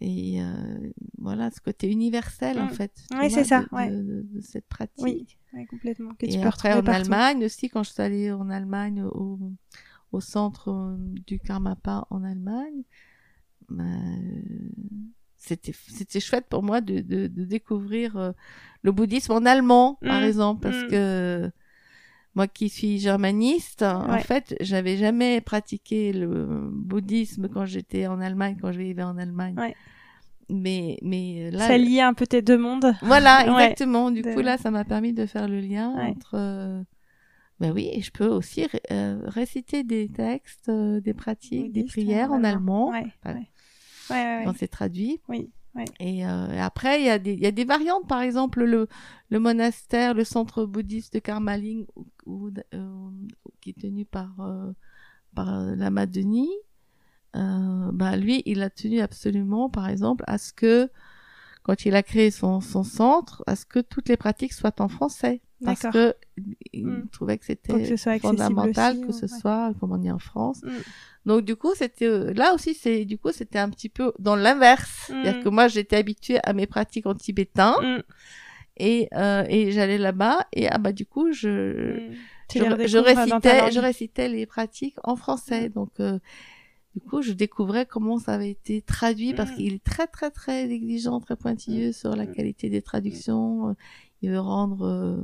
et 0.01 0.43
euh, 0.43 0.91
voilà, 1.19 1.51
ce 1.51 1.61
côté 1.61 1.91
universel, 1.91 2.61
en 2.61 2.69
fait. 2.69 2.93
tu 3.11 3.29
vois, 3.29 3.29
c'est 3.31 3.45
ça, 3.45 3.65
de, 3.65 3.69
ouais. 3.73 3.89
de, 3.89 4.03
de- 4.03 4.23
de 4.35 4.41
cette 4.41 4.67
pratique. 4.69 5.23
Oui, 5.27 5.37
Ouais, 5.53 5.67
complètement. 5.67 6.15
Que 6.15 6.27
tu 6.27 6.39
Et 6.39 6.39
peux 6.39 6.49
après, 6.49 6.73
en 6.75 6.83
partout. 6.83 6.93
Allemagne 6.95 7.45
aussi, 7.45 7.69
quand 7.69 7.83
je 7.83 7.91
suis 7.93 8.03
allée 8.03 8.33
en 8.33 8.51
Allemagne, 8.51 9.03
au, 9.03 9.39
au 10.13 10.21
centre 10.21 10.69
euh, 10.71 10.97
du 10.99 11.39
Karmapa 11.41 12.07
en 12.11 12.25
Allemagne, 12.25 12.85
bah, 13.69 13.85
euh, 13.85 14.43
c'était 15.37 15.73
c'était 15.75 16.21
chouette 16.21 16.47
pour 16.49 16.63
moi 16.63 16.81
de, 16.81 17.01
de, 17.01 17.27
de 17.27 17.45
découvrir 17.45 18.17
euh, 18.17 18.33
le 18.83 18.93
bouddhisme 18.93 19.33
en 19.33 19.45
allemand, 19.47 20.01
par 20.07 20.23
Mm, 20.23 20.25
exemple, 20.25 20.61
parce 20.61 20.83
mm. 20.83 20.91
que 20.91 21.51
moi 22.35 22.47
qui 22.47 22.69
suis 22.69 22.99
germaniste, 22.99 23.83
en 23.83 24.19
fait, 24.21 24.55
j'avais 24.61 24.97
jamais 24.97 25.41
pratiqué 25.41 26.13
le 26.13 26.69
bouddhisme 26.73 27.49
quand 27.49 27.67
j'étais 27.67 28.07
en 28.07 28.21
Allemagne, 28.21 28.57
quand 28.61 28.73
je 28.73 28.79
vivais 28.81 29.03
en 29.03 29.19
Allemagne. 29.19 29.57
Ouais. 29.59 29.75
Mais, 30.49 30.99
mais 31.03 31.51
là, 31.53 31.67
Ça 31.69 31.79
lie 31.79 32.01
un 32.01 32.13
peu 32.15 32.27
tes 32.27 32.43
deux 32.43 32.59
mondes. 32.59 32.93
voilà, 33.03 33.39
Ouais. 33.57 33.65
exactement. 33.65 34.11
Du 34.11 34.23
De- 34.23 34.33
coup, 34.35 34.41
là, 34.41 34.59
ça 34.59 34.71
m'a 34.71 34.85
permis 34.85 35.13
de 35.13 35.27
faire 35.27 35.47
le 35.49 35.61
lien 35.61 35.91
entre. 35.91 36.35
euh, 36.35 36.83
Ben 37.61 37.73
oui, 37.73 37.89
et 37.93 38.01
je 38.01 38.11
peux 38.11 38.27
aussi 38.27 38.67
ré- 38.67 38.81
euh, 38.91 39.21
réciter 39.27 39.85
des 39.85 40.09
textes, 40.09 40.69
euh, 40.69 41.01
des 41.01 41.15
pratiques, 41.15 41.73
des 41.73 41.85
prières 41.85 42.33
en 42.33 42.43
allemand, 42.43 42.91
Ouais, 42.91 43.07
Enfin, 43.25 43.35
ouais. 43.37 43.49
Ouais, 44.11 44.17
ouais, 44.39 44.43
quand 44.45 44.55
c'est 44.57 44.67
traduit. 44.67 45.21
Oui, 45.29 45.51
Et, 46.01 46.27
euh, 46.27 46.61
après, 46.61 47.01
il 47.01 47.07
y, 47.07 47.11
a 47.11 47.19
des- 47.19 47.35
y 47.37 47.47
a 47.47 47.53
des 47.53 47.65
variantes. 47.65 48.07
Par 48.09 48.21
exemple, 48.23 48.65
le, 48.65 48.89
le 49.31 49.39
monastère, 49.39 50.15
le 50.15 50.25
centre 50.25 50.65
bouddhiste 50.65 51.15
de 51.15 51.19
Karmaling, 51.21 51.87
ou- 51.97 52.07
ou- 52.27 52.51
euh, 52.75 53.11
qui 53.61 53.71
est 53.71 53.81
tenu 53.81 54.05
par, 54.05 54.41
euh, 54.41 54.73
par 55.35 55.49
euh, 55.61 55.77
Lama 55.77 56.07
Denis, 56.07 56.51
euh, 57.37 57.91
bah, 57.93 58.17
lui, 58.17 58.43
il 58.47 58.63
a 58.63 58.71
tenu 58.71 59.01
absolument, 59.01 59.71
par 59.71 59.89
exemple, 59.89 60.25
à 60.27 60.39
ce 60.39 60.53
que, 60.53 60.91
quand 61.63 61.85
il 61.87 61.95
a 61.95 62.03
créé 62.03 62.31
son, 62.31 62.61
son 62.61 62.85
centre, 62.85 63.45
à 63.47 63.57
ce 63.57 63.67
que 63.67 63.81
toutes 63.81 64.09
les 64.09 64.17
pratiques 64.17 64.53
soient 64.55 64.81
en 64.81 64.89
français. 64.89 65.43
Parce 65.65 65.83
que 65.83 66.15
il 66.73 66.87
Mm. 66.87 67.09
trouvait 67.13 67.37
que 67.39 67.45
c'était 67.45 67.73
fondamental 68.21 68.97
aussi, 68.97 69.07
que 69.07 69.13
ce 69.13 69.23
ouais. 69.33 69.41
soit, 69.41 69.73
comme 69.79 69.93
on 69.93 70.03
est 70.03 70.11
en 70.11 70.19
France. 70.19 70.63
Mm. 70.63 70.71
Donc 71.27 71.45
du 71.45 71.55
coup, 71.57 71.73
c'était 71.75 72.07
euh, 72.07 72.33
là 72.33 72.55
aussi, 72.55 72.73
c'est 72.75 73.05
du 73.05 73.19
coup, 73.19 73.31
c'était 73.33 73.59
un 73.59 73.69
petit 73.69 73.89
peu 73.91 74.13
dans 74.19 74.37
l'inverse. 74.37 75.05
C'est-à-dire 75.09 75.39
Mm. 75.41 75.45
que 75.45 75.49
moi, 75.51 75.69
j'étais 75.69 75.97
habituée 75.97 76.39
à 76.45 76.53
mes 76.55 76.67
pratiques 76.67 77.07
en 77.07 77.15
tibétain 77.15 77.75
et 78.77 79.09
euh, 79.15 79.45
et 79.49 79.73
j'allais 79.73 79.99
là-bas 79.99 80.47
et 80.55 80.69
ah 80.69 80.79
bah 80.79 80.93
du 80.93 81.05
coup, 81.05 81.33
je 81.33 82.09
je, 82.53 82.59
ta 82.61 82.75
récitais 83.03 83.71
je 83.71 83.79
récitais 83.81 84.29
les 84.29 84.47
pratiques 84.47 84.97
en 85.05 85.17
français. 85.17 85.69
Donc 85.69 85.91
euh, 86.01 86.19
du 86.95 87.01
coup, 87.03 87.21
je 87.23 87.33
découvrais 87.33 87.85
comment 87.87 88.19
ça 88.19 88.33
avait 88.33 88.51
été 88.51 88.81
traduit 88.83 89.35
parce 89.35 89.51
qu'il 89.53 89.75
est 89.75 89.85
très 89.85 90.07
très 90.07 90.31
très 90.31 90.71
exigeant, 90.71 91.21
très 91.21 91.37
pointilleux 91.37 91.93
sur 91.93 92.17
la 92.17 92.27
qualité 92.27 92.71
des 92.71 92.81
traductions. 92.83 93.69
Euh, 93.69 93.73
Il 94.23 94.31
veut 94.31 94.41
rendre 94.41 94.87
euh, 94.87 95.23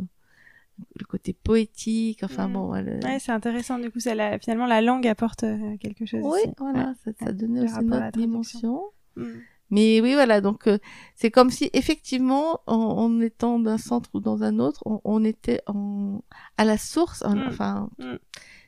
le 0.99 1.05
côté 1.07 1.33
poétique. 1.33 2.23
Enfin 2.23 2.49
Mm. 2.49 2.53
bon, 2.53 2.75
elle- 2.75 3.01
Ouais, 3.05 3.19
c'est 3.19 3.33
intéressant. 3.33 3.79
Du 3.79 3.91
coup, 3.91 3.99
la... 4.15 4.39
finalement 4.39 4.67
la 4.67 4.81
langue 4.83 5.07
apporte 5.07 5.45
euh, 5.45 5.77
quelque 5.79 6.07
chose. 6.07 6.21
oui, 6.23 6.41
aussi. 6.45 6.51
voilà, 6.59 6.95
ça, 7.05 7.11
ça 7.19 7.33
donnait 7.33 7.61
Le 7.61 7.67
aussi 7.67 7.85
notre 7.85 8.19
dimension. 8.19 8.81
Mm. 9.17 9.25
Mais 9.71 10.01
oui, 10.01 10.13
voilà, 10.15 10.41
donc 10.41 10.69
euh, 10.69 10.79
c'est 11.17 11.31
comme 11.33 11.51
si 11.51 11.71
effectivement, 11.73 12.61
en, 12.67 12.75
en 12.77 13.21
étant 13.21 13.59
d'un 13.59 13.79
centre 13.79 14.11
ou 14.15 14.21
dans 14.21 14.43
un 14.45 14.59
autre, 14.61 14.81
on, 14.87 15.01
on 15.05 15.25
était 15.25 15.61
en, 15.67 16.23
à 16.57 16.65
la 16.65 16.79
source, 16.79 17.23
en- 17.25 17.35
Mm. 17.35 17.45
enfin, 17.49 17.91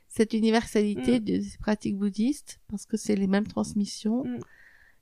cette 0.09 0.33
universalité 0.33 1.19
Mm. 1.19 1.23
des 1.23 1.41
pratiques 1.61 1.97
bouddhistes, 1.97 2.59
parce 2.69 2.85
que 2.85 2.97
c'est 2.97 3.15
les 3.15 3.27
mêmes 3.27 3.47
transmissions. 3.47 4.25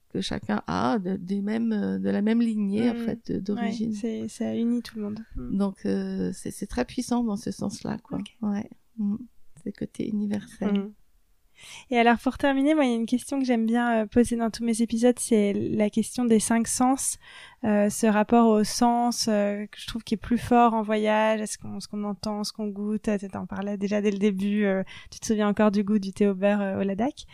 Que 0.09 0.21
chacun 0.21 0.61
a, 0.67 0.99
de, 0.99 1.15
des 1.17 1.41
mêmes, 1.41 1.73
euh, 1.73 1.99
de 1.99 2.09
la 2.09 2.21
même 2.21 2.41
lignée 2.41 2.89
en 2.89 2.93
Mm. 2.93 3.05
fait 3.05 3.29
Ouais, 3.29 3.39
d'origine. 3.41 3.93
c'est 3.93 4.27
ça 4.27 4.55
unit 4.55 4.81
tout 4.81 4.97
le 4.97 5.03
monde. 5.03 5.19
Mm. 5.35 5.57
donc 5.57 5.85
euh, 5.85 6.31
c'est 6.33 6.51
c'est 6.51 6.67
très 6.67 6.85
puissant 6.85 7.23
dans 7.23 7.35
ce 7.37 7.51
sens-là, 7.51 7.97
quoi. 7.99 8.19
Ouais, 8.41 8.69
Mm. 8.97 9.17
c'est 9.57 9.65
le 9.67 9.71
côté 9.77 10.07
universel. 10.09 10.91
Et 11.89 11.97
alors 11.97 12.17
pour 12.17 12.37
terminer, 12.37 12.73
moi 12.73 12.85
il 12.85 12.91
y 12.91 12.93
a 12.93 12.95
une 12.95 13.05
question 13.05 13.39
que 13.39 13.45
j'aime 13.45 13.65
bien 13.65 14.03
euh, 14.03 14.05
poser 14.05 14.35
dans 14.35 14.49
tous 14.49 14.63
mes 14.63 14.81
épisodes, 14.81 15.17
c'est 15.19 15.53
la 15.53 15.89
question 15.89 16.25
des 16.25 16.39
cinq 16.39 16.67
sens, 16.67 17.17
euh, 17.63 17.89
ce 17.89 18.05
rapport 18.05 18.47
au 18.47 18.63
sens 18.63 19.27
euh, 19.27 19.65
que 19.65 19.79
je 19.79 19.87
trouve 19.87 20.03
qui 20.03 20.13
est 20.13 20.17
plus 20.17 20.37
fort 20.37 20.75
en 20.75 20.83
voyage, 20.83 21.43
ce 21.45 21.57
qu'on 21.57 22.03
entend, 22.03 22.43
ce 22.43 22.53
qu'on 22.53 22.67
goûte, 22.67 23.09
tu 23.19 23.37
en 23.37 23.47
parlais 23.47 23.77
déjà 23.77 23.99
dès 23.99 24.11
le 24.11 24.19
début, 24.19 24.65
euh, 24.65 24.83
tu 25.09 25.19
te 25.19 25.25
souviens 25.25 25.47
encore 25.47 25.71
du 25.71 25.83
goût 25.83 25.97
du 25.97 26.13
thé 26.13 26.27
au 26.27 26.35
beurre 26.35 26.77
au 26.79 26.83
Ladakh. 26.83 27.25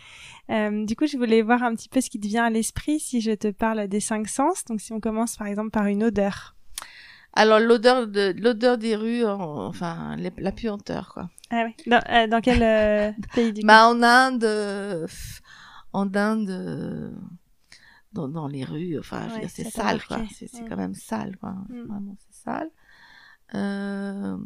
du 0.48 0.96
coup, 0.96 1.06
je 1.06 1.18
voulais 1.18 1.42
voir 1.42 1.62
un 1.62 1.74
petit 1.74 1.88
peu 1.88 2.00
ce 2.00 2.08
qui 2.08 2.18
te 2.18 2.26
vient 2.26 2.44
à 2.44 2.50
l'esprit 2.50 3.00
si 3.00 3.20
je 3.20 3.32
te 3.32 3.48
parle 3.48 3.86
des 3.88 4.00
cinq 4.00 4.28
sens. 4.28 4.64
Donc 4.64 4.80
si 4.80 4.92
on 4.92 5.00
commence 5.00 5.36
par 5.36 5.46
exemple 5.46 5.70
par 5.70 5.86
une 5.86 6.04
odeur. 6.04 6.53
Alors 7.36 7.58
l'odeur 7.60 8.06
de 8.06 8.32
l'odeur 8.40 8.78
des 8.78 8.94
rues, 8.96 9.24
enfin 9.24 10.16
la 10.16 10.52
puanteur 10.52 11.12
quoi. 11.12 11.30
Ah 11.50 11.64
oui. 11.66 11.74
Dans, 11.86 12.00
euh, 12.08 12.26
dans 12.28 12.40
quel 12.40 12.62
euh, 12.62 13.12
pays 13.34 13.52
du 13.52 13.60
coup? 13.60 13.66
Bah 13.66 13.88
en 13.88 14.02
Inde, 14.02 14.44
euh, 14.44 15.06
en 15.92 16.14
Inde, 16.14 17.12
dans, 18.12 18.28
dans 18.28 18.46
les 18.46 18.64
rues, 18.64 18.98
enfin 18.98 19.26
Ouais, 19.34 19.48
c'est 19.48 19.64
sale 19.64 20.02
quoi. 20.04 20.22
C'est 20.32 20.46
c'est 20.48 20.62
Mm. 20.62 20.68
quand 20.68 20.76
même 20.76 20.94
sale 20.94 21.36
quoi. 21.38 21.54
Mm. 21.68 21.82
Vraiment 21.88 22.16
c'est 22.18 22.44
sale. 22.44 22.70
Euh, 23.54 24.36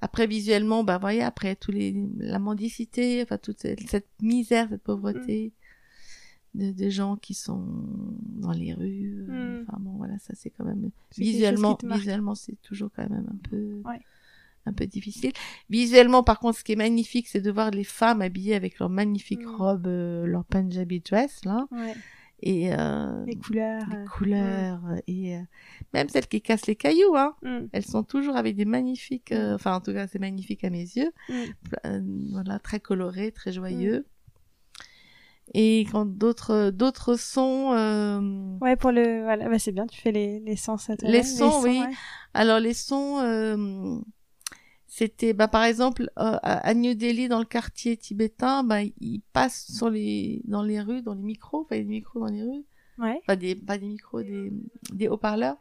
après 0.00 0.26
visuellement, 0.26 0.82
bah 0.84 0.98
voyez 0.98 1.22
après 1.22 1.56
tous 1.56 1.70
les 1.72 1.94
la 2.18 2.38
mendicité, 2.38 3.22
enfin 3.22 3.38
toute 3.38 3.60
cette, 3.60 3.80
cette 3.88 4.08
misère, 4.22 4.68
cette 4.70 4.82
pauvreté. 4.82 5.52
De, 6.54 6.70
des 6.70 6.90
gens 6.92 7.16
qui 7.16 7.34
sont 7.34 7.66
dans 8.36 8.52
les 8.52 8.72
rues, 8.74 9.26
euh, 9.28 9.58
Mm. 9.58 9.62
enfin 9.66 9.78
bon 9.80 9.96
voilà 9.96 10.18
ça 10.20 10.34
c'est 10.36 10.50
quand 10.50 10.64
même 10.64 10.90
visuellement 11.18 11.76
visuellement 11.82 12.36
c'est 12.36 12.60
toujours 12.62 12.90
quand 12.94 13.08
même 13.10 13.26
un 13.28 13.48
peu 13.50 13.82
Ouais. 13.84 14.00
un 14.66 14.72
peu 14.72 14.86
difficile. 14.86 15.32
Visuellement 15.68 16.22
par 16.22 16.38
contre 16.38 16.58
ce 16.58 16.62
qui 16.64 16.70
est 16.72 16.76
magnifique 16.76 17.26
c'est 17.26 17.40
de 17.40 17.50
voir 17.50 17.72
les 17.72 17.82
femmes 17.82 18.22
habillées 18.22 18.54
avec 18.54 18.78
leurs 18.78 18.88
magnifiques 18.90 19.44
Mm. 19.44 19.56
robes 19.56 19.86
euh, 19.88 20.26
leur 20.26 20.44
punjabi 20.44 21.00
dress 21.00 21.44
là. 21.44 21.66
Ouais, 21.72 21.94
et 22.40 22.72
euh, 22.72 23.24
les 23.24 23.34
couleurs. 23.36 23.82
les 23.90 23.96
euh, 23.96 24.04
couleurs 24.04 24.80
et 25.08 25.36
euh, 25.36 25.40
même 25.92 26.08
celles 26.08 26.26
qui 26.28 26.40
cassent 26.40 26.66
les 26.68 26.76
cailloux 26.76 27.16
hein. 27.16 27.34
Mm, 27.42 27.66
elles 27.72 27.84
sont 27.86 28.04
toujours 28.04 28.36
avec 28.36 28.54
des 28.54 28.64
magnifiques 28.64 29.32
euh, 29.32 29.56
enfin 29.56 29.74
en 29.74 29.80
tout 29.80 29.92
cas 29.92 30.06
c'est 30.06 30.20
magnifique 30.20 30.62
à 30.62 30.70
mes 30.70 30.82
yeux. 30.82 31.10
Voilà 32.30 32.60
très 32.60 32.78
coloré 32.78 33.32
très 33.32 33.50
joyeux 33.52 34.06
et 35.52 35.86
quand 35.92 36.06
d'autres 36.06 36.70
d'autres 36.70 37.16
sons 37.16 37.72
euh, 37.74 38.56
Ouais, 38.60 38.76
pour 38.76 38.92
le, 38.92 39.22
voilà, 39.22 39.48
bah 39.48 39.58
c'est 39.58 39.72
bien, 39.72 39.86
tu 39.86 40.00
fais 40.00 40.12
les, 40.12 40.40
les 40.40 40.56
sens 40.56 40.88
à 40.90 40.96
toi. 40.96 41.08
Les 41.08 41.22
sons, 41.22 41.60
oui. 41.62 41.80
ouais. 41.80 41.90
Alors 42.32 42.58
les 42.60 42.74
sons, 42.74 43.18
euh, 43.20 43.98
c'était 44.86 45.32
bah, 45.32 45.48
par 45.48 45.64
exemple 45.64 46.04
euh, 46.18 46.38
à 46.42 46.72
New 46.74 46.94
Delhi 46.94 47.28
dans 47.28 47.40
le 47.40 47.44
quartier 47.44 47.96
tibétain, 47.96 48.62
bah, 48.64 48.82
ils 48.82 49.20
passent 49.32 49.66
sur 49.72 49.90
les 49.90 50.40
dans 50.44 50.62
les 50.62 50.80
rues, 50.80 51.02
dans 51.02 51.14
les 51.14 51.22
micros, 51.22 51.62
enfin 51.62 51.76
des 51.76 51.84
micros 51.84 52.20
dans 52.20 52.32
les 52.32 52.42
rues, 52.42 52.64
Ouais. 52.98 53.20
pas 53.26 53.34
des 53.36 53.56
pas 53.56 53.76
des 53.76 53.86
micros, 53.86 54.22
des 54.22 54.52
des 54.92 55.08
haut-parleurs. 55.08 55.56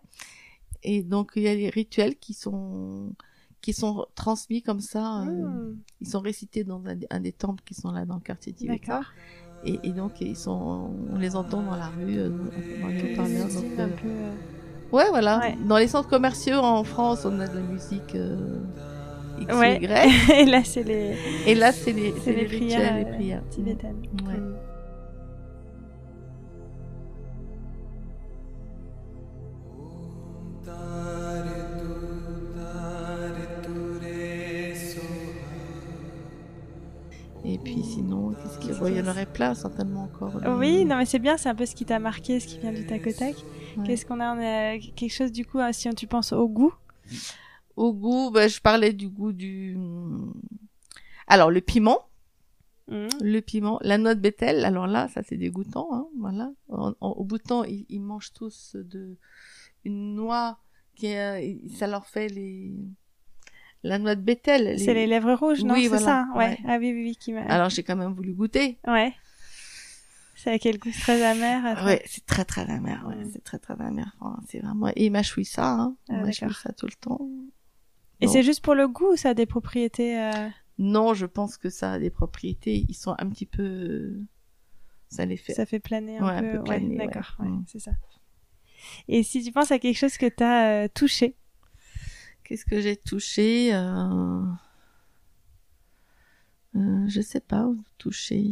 Et 0.83 1.01
donc 1.01 1.31
il 1.35 1.43
y 1.43 1.47
a 1.47 1.55
des 1.55 1.69
rituels 1.69 2.15
qui 2.17 2.33
sont 2.33 3.13
qui 3.61 3.73
sont 3.73 4.05
transmis 4.15 4.61
comme 4.61 4.81
ça. 4.81 5.21
euh, 5.21 5.25
Mm, 5.25 5.77
Ils 6.01 6.07
sont 6.09 6.19
récités 6.19 6.63
dans 6.65 6.83
un, 6.85 6.97
un 7.09 7.19
des 7.21 7.31
temples 7.31 7.63
qui 7.65 7.73
sont 7.73 7.91
là 7.91 8.05
dans 8.05 8.15
le 8.15 8.21
quartier 8.21 8.53
tibétain. 8.53 8.95
D'accord. 8.99 9.05
Et, 9.65 9.79
et 9.83 9.89
donc 9.91 10.19
ils 10.21 10.35
sont, 10.35 10.89
on 11.13 11.17
les 11.17 11.35
entend 11.35 11.61
dans 11.61 11.75
la 11.75 11.87
rue, 11.87 12.17
euh, 12.17 12.29
dans 12.81 12.87
les 12.89 13.13
haut-parleurs. 13.13 13.47
euh, 13.47 13.87
peu. 14.01 14.07
euh, 14.07 14.31
Ouais, 14.91 15.05
voilà. 15.09 15.39
Ouais. 15.39 15.57
Dans 15.67 15.77
les 15.77 15.87
centres 15.87 16.09
commerciaux 16.09 16.57
en 16.57 16.83
France, 16.83 17.25
on 17.25 17.39
a 17.39 17.47
de 17.47 17.55
la 17.55 17.61
musique 17.61 18.13
euh, 18.15 18.35
X 19.39 19.55
Ouais. 19.55 19.79
Y. 19.81 20.31
Et 20.41 20.45
là, 20.45 20.63
c'est 20.63 20.83
les, 20.83 21.15
Et 21.47 21.55
là, 21.55 21.71
c'est 21.71 21.93
les, 21.93 22.11
les 22.25 22.33
les 22.35 22.45
prières, 22.45 22.79
rituels, 22.79 22.95
les 22.97 23.05
euh, 23.05 23.13
prières. 23.15 23.41
tibétaines. 23.49 23.95
Ouais. 24.27 24.39
Et 37.45 37.57
puis 37.57 37.83
sinon, 37.83 38.31
qu'est-ce 38.33 38.79
qu'il 38.79 38.93
y 38.93 38.97
y 38.97 39.01
en 39.01 39.07
aurait 39.07 39.25
plein, 39.25 39.53
certainement 39.53 40.03
encore. 40.03 40.33
Oui, 40.57 40.85
non 40.85 40.97
mais 40.97 41.05
c'est 41.05 41.19
bien, 41.19 41.37
c'est 41.37 41.49
un 41.49 41.55
peu 41.55 41.65
ce 41.65 41.75
qui 41.75 41.85
t'a 41.85 41.99
marqué, 41.99 42.39
ce 42.39 42.47
qui 42.47 42.59
vient 42.59 42.71
du 42.71 42.85
tac 42.85 43.05
au 43.05 43.11
tac. 43.11 43.35
Ouais. 43.77 43.83
Qu'est-ce 43.85 44.05
qu'on 44.05 44.19
a, 44.19 44.33
on 44.35 44.39
a 44.39 44.79
quelque 44.79 45.11
chose 45.11 45.31
du 45.31 45.45
coup, 45.45 45.59
hein, 45.59 45.73
si 45.73 45.89
tu 45.95 46.07
penses 46.07 46.31
au 46.31 46.47
goût? 46.47 46.73
Au 47.75 47.91
goût, 47.93 48.31
bah, 48.31 48.47
je 48.47 48.61
parlais 48.61 48.93
du 48.93 49.09
goût 49.09 49.33
du... 49.33 49.77
Alors, 51.27 51.51
le 51.51 51.59
piment. 51.59 51.99
Mm. 52.87 53.07
Le 53.21 53.39
piment. 53.41 53.79
La 53.81 53.97
noix 53.97 54.15
de 54.15 54.21
bétel, 54.21 54.63
alors 54.63 54.87
là, 54.87 55.07
ça 55.09 55.21
c'est 55.23 55.37
dégoûtant. 55.37 55.89
Hein, 55.91 56.07
voilà. 56.19 56.51
En- 56.69 56.93
en- 57.01 57.09
au 57.11 57.23
bout 57.23 57.39
de 57.39 57.43
temps, 57.43 57.63
ils, 57.63 57.85
ils 57.89 58.01
mangent 58.01 58.31
tous 58.33 58.75
de 58.75 59.17
une 59.85 60.15
noix 60.15 60.59
qui 60.95 61.07
est, 61.07 61.59
ça 61.75 61.87
leur 61.87 62.05
fait 62.05 62.27
les 62.27 62.73
la 63.83 63.99
noix 63.99 64.15
de 64.15 64.21
bétel. 64.21 64.79
C'est 64.79 64.93
les 64.93 65.07
lèvres 65.07 65.33
rouges, 65.33 65.63
non 65.63 65.73
Oui, 65.75 65.83
C'est 65.83 65.87
voilà, 65.89 66.05
ça, 66.05 66.27
ouais. 66.35 66.49
ouais. 66.49 66.57
Ah 66.65 66.77
oui, 66.79 66.91
oui, 66.93 67.03
oui, 67.03 67.15
qui 67.15 67.33
m'a. 67.33 67.41
Alors 67.43 67.69
j'ai 67.69 67.83
quand 67.83 67.95
même 67.95 68.13
voulu 68.13 68.33
goûter. 68.33 68.79
Ouais. 68.87 69.13
C'est 70.35 70.51
à 70.51 70.59
quel 70.59 70.77
goût 70.77 70.91
très 70.91 71.23
amer. 71.23 71.85
Ouais, 71.85 72.01
c'est 72.05 72.25
très 72.25 72.43
très 72.43 72.69
amer. 72.69 73.05
Ouais, 73.07 73.23
c'est 73.31 73.43
très 73.43 73.59
très 73.59 73.79
amer. 73.79 74.13
Enfin, 74.19 74.39
c'est 74.47 74.59
vraiment. 74.59 74.89
Et 74.89 75.05
il 75.05 75.11
mâchouille 75.11 75.45
ça. 75.45 75.69
Hein. 75.71 75.95
Ah, 76.09 76.21
il 76.27 76.33
ça 76.33 76.73
tout 76.73 76.85
le 76.87 76.93
temps. 76.99 77.19
Et 78.19 78.27
c'est 78.27 78.43
juste 78.43 78.61
pour 78.63 78.73
le 78.75 78.87
goût 78.87 79.15
ça 79.15 79.29
a 79.29 79.33
des 79.33 79.45
propriétés 79.45 80.17
euh, 80.19 80.47
Non, 80.79 81.13
je 81.13 81.25
pense 81.25 81.57
que 81.57 81.69
ça 81.69 81.93
a 81.93 81.99
des 81.99 82.09
propriétés. 82.09 82.85
Ils 82.89 82.93
sont 82.95 83.15
un 83.19 83.29
petit 83.29 83.45
peu. 83.45 84.13
Ça 85.09 85.25
les 85.25 85.37
fait. 85.37 85.53
Ça 85.53 85.65
fait 85.65 85.79
planer 85.79 86.17
un 86.17 86.25
Ouais, 86.25 86.31
un 86.33 86.41
peu. 86.41 86.57
peu 86.57 86.63
planer, 86.63 86.97
ouais. 86.97 87.05
d'accord, 87.05 87.35
ouais, 87.39 87.47
Mm. 87.47 87.63
c'est 87.67 87.79
ça. 87.79 87.91
Et 89.07 89.23
si 89.23 89.43
tu 89.43 89.51
penses 89.51 89.71
à 89.71 89.79
quelque 89.79 89.95
chose 89.97 90.17
que 90.17 90.25
tu 90.25 90.43
as 90.43 90.89
touché, 90.89 91.35
Qu'est-ce 92.43 92.65
que 92.65 92.81
j'ai 92.81 92.97
touché 92.97 93.73
euh... 93.73 94.43
Euh, 96.75 97.05
Je 97.07 97.21
sais 97.21 97.39
pas 97.39 97.65
où 97.67 97.83
toucher. 97.97 98.51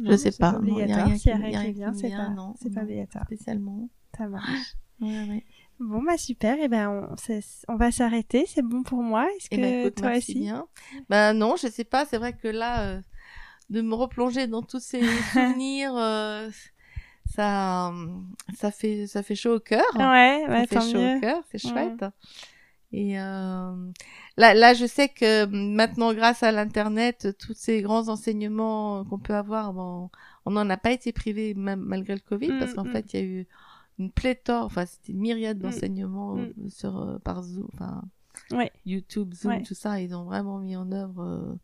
Non, 0.00 0.12
sais 0.12 0.30
c'est 0.30 0.38
pas, 0.38 0.52
non, 0.52 0.78
y 0.78 0.90
a 0.90 1.04
rien 1.04 1.16
qui- 1.16 1.72
vient, 1.72 1.92
c'est 1.92 2.10
pas, 2.10 2.30
non, 2.30 2.54
c'est 2.60 2.72
pas 2.72 2.82
obligatoire. 2.82 3.26
Spécialement. 3.26 3.88
Ça 4.16 4.28
marche. 4.28 4.74
Ouais, 5.00 5.28
ouais. 5.28 5.44
Bon, 5.80 6.00
bah 6.00 6.16
super. 6.16 6.60
Et 6.60 6.68
ben, 6.68 7.16
on, 7.66 7.76
va 7.76 7.90
s'arrêter. 7.90 8.44
C'est 8.46 8.62
bon 8.62 8.84
pour 8.84 9.02
moi. 9.02 9.26
Est-ce 9.36 9.48
Eh 9.50 9.56
que 9.56 9.60
ben, 9.60 9.80
écoute, 9.80 9.96
toi 9.96 10.16
aussi 10.16 10.38
bien. 10.38 10.68
Ben 11.08 11.32
non, 11.32 11.56
je 11.56 11.66
sais 11.66 11.82
pas. 11.82 12.06
C'est 12.06 12.18
vrai 12.18 12.34
que 12.34 12.46
là, 12.46 12.86
euh, 12.86 13.00
de 13.68 13.82
me 13.82 13.94
replonger 13.94 14.46
dans 14.46 14.62
tous 14.62 14.78
ces 14.78 15.00
souvenirs, 15.32 15.96
euh, 15.96 16.50
ça, 17.26 17.88
euh, 17.88 18.06
ça 18.54 18.70
fait, 18.70 19.06
ça 19.06 19.22
fait 19.22 19.34
chaud 19.34 19.56
au 19.56 19.60
cœur. 19.60 19.84
Ouais, 19.94 20.44
ça 20.46 20.52
ouais, 20.52 20.66
fait 20.66 20.74
tant 20.76 20.80
chaud 20.82 20.98
mieux. 20.98 21.16
au 21.16 21.20
cœur, 21.20 21.42
c'est 21.50 21.62
Mm. 21.64 21.68
chouette. 21.68 22.04
Et 22.94 23.18
euh, 23.18 23.74
là, 24.36 24.52
là, 24.54 24.74
je 24.74 24.84
sais 24.84 25.08
que 25.08 25.46
maintenant, 25.46 26.12
grâce 26.12 26.42
à 26.42 26.52
l'internet, 26.52 27.28
tous 27.38 27.54
ces 27.54 27.80
grands 27.80 28.08
enseignements 28.08 29.04
qu'on 29.06 29.18
peut 29.18 29.34
avoir, 29.34 29.72
bon, 29.72 30.10
on 30.44 30.50
n'en 30.50 30.68
a 30.68 30.76
pas 30.76 30.90
été 30.92 31.10
privé 31.12 31.54
malgré 31.54 32.12
le 32.14 32.20
Covid, 32.20 32.52
Mm, 32.52 32.58
parce 32.58 32.74
qu'en 32.74 32.84
mm. 32.84 32.92
fait, 32.92 33.14
il 33.14 33.20
y 33.20 33.22
a 33.22 33.26
eu 33.26 33.46
une 33.98 34.10
pléthore, 34.10 34.64
enfin, 34.66 34.84
c'était 34.84 35.12
une 35.12 35.20
myriade 35.20 35.58
Mm. 35.58 35.62
d'enseignements 35.62 36.34
Mm. 36.36 36.68
sur 36.68 36.98
euh, 37.00 37.18
par 37.18 37.42
Zoom, 37.42 37.68
enfin, 37.72 38.02
Ouais. 38.50 38.70
YouTube, 38.84 39.32
Zoom, 39.32 39.52
Ouais. 39.52 39.62
tout 39.62 39.74
ça, 39.74 39.98
ils 40.00 40.14
ont 40.14 40.24
vraiment 40.24 40.58
mis 40.58 40.76
en 40.76 40.90
œuvre 40.92 41.22
euh, 41.22 41.54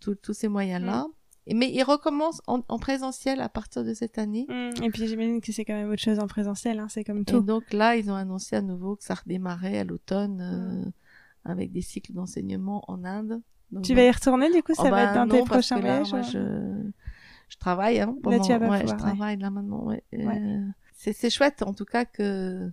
tous- 0.00 0.14
tous 0.16 0.32
ces 0.32 0.46
moyens-là. 0.48 1.06
Mm. 1.08 1.10
Mais 1.54 1.70
ils 1.70 1.82
recommencent 1.84 2.42
en, 2.46 2.62
en 2.68 2.78
présentiel 2.78 3.40
à 3.40 3.48
partir 3.48 3.84
de 3.84 3.94
cette 3.94 4.18
année. 4.18 4.46
Mm. 4.48 4.82
Et 4.82 4.90
puis 4.90 5.06
j'imagine 5.06 5.40
que 5.40 5.52
c'est 5.52 5.64
quand 5.64 5.74
même 5.74 5.90
autre 5.90 6.02
chose 6.02 6.18
en 6.18 6.26
présentiel. 6.26 6.78
Hein. 6.80 6.88
C'est 6.88 7.04
comme 7.04 7.20
Et 7.20 7.24
tout. 7.24 7.40
donc 7.40 7.72
là, 7.72 7.96
ils 7.96 8.10
ont 8.10 8.14
annoncé 8.16 8.56
à 8.56 8.62
nouveau 8.62 8.96
que 8.96 9.04
ça 9.04 9.14
redémarrait 9.14 9.78
à 9.78 9.84
l'automne 9.84 10.40
euh, 10.40 10.90
avec 11.44 11.70
des 11.72 11.82
cycles 11.82 12.12
d'enseignement 12.12 12.84
en 12.88 13.04
Inde. 13.04 13.40
Donc, 13.70 13.84
Tu 13.84 13.92
bon. 13.92 14.00
vas 14.00 14.06
y 14.06 14.10
retourner 14.10 14.52
du 14.52 14.62
coup 14.62 14.74
Ça 14.74 14.82
Oh, 14.82 14.90
va 14.90 14.90
bah, 14.90 15.02
être 15.04 15.14
dans 15.14 15.26
non, 15.26 15.42
tes 15.44 15.48
prochains 15.48 15.78
voyages 15.80 16.12
ouais. 16.12 16.22
je, 16.24 16.90
je 17.48 17.56
travaille. 17.58 18.00
Hein, 18.00 18.16
Là, 18.24 18.38
tu 18.40 18.48
vas 18.48 18.58
pas 18.58 18.68
ouais, 18.68 18.80
pouvoir, 18.80 18.86
je 18.86 18.92
ouais. 18.92 18.96
travaille 18.98 19.36
là 19.38 19.50
maintenant. 19.50 19.84
Ouais. 19.84 20.02
Ouais. 20.12 20.40
Euh, 20.42 20.60
c'est 20.94 21.12
c'est 21.12 21.30
chouette 21.30 21.62
en 21.62 21.74
tout 21.74 21.84
cas 21.84 22.04
que 22.04 22.70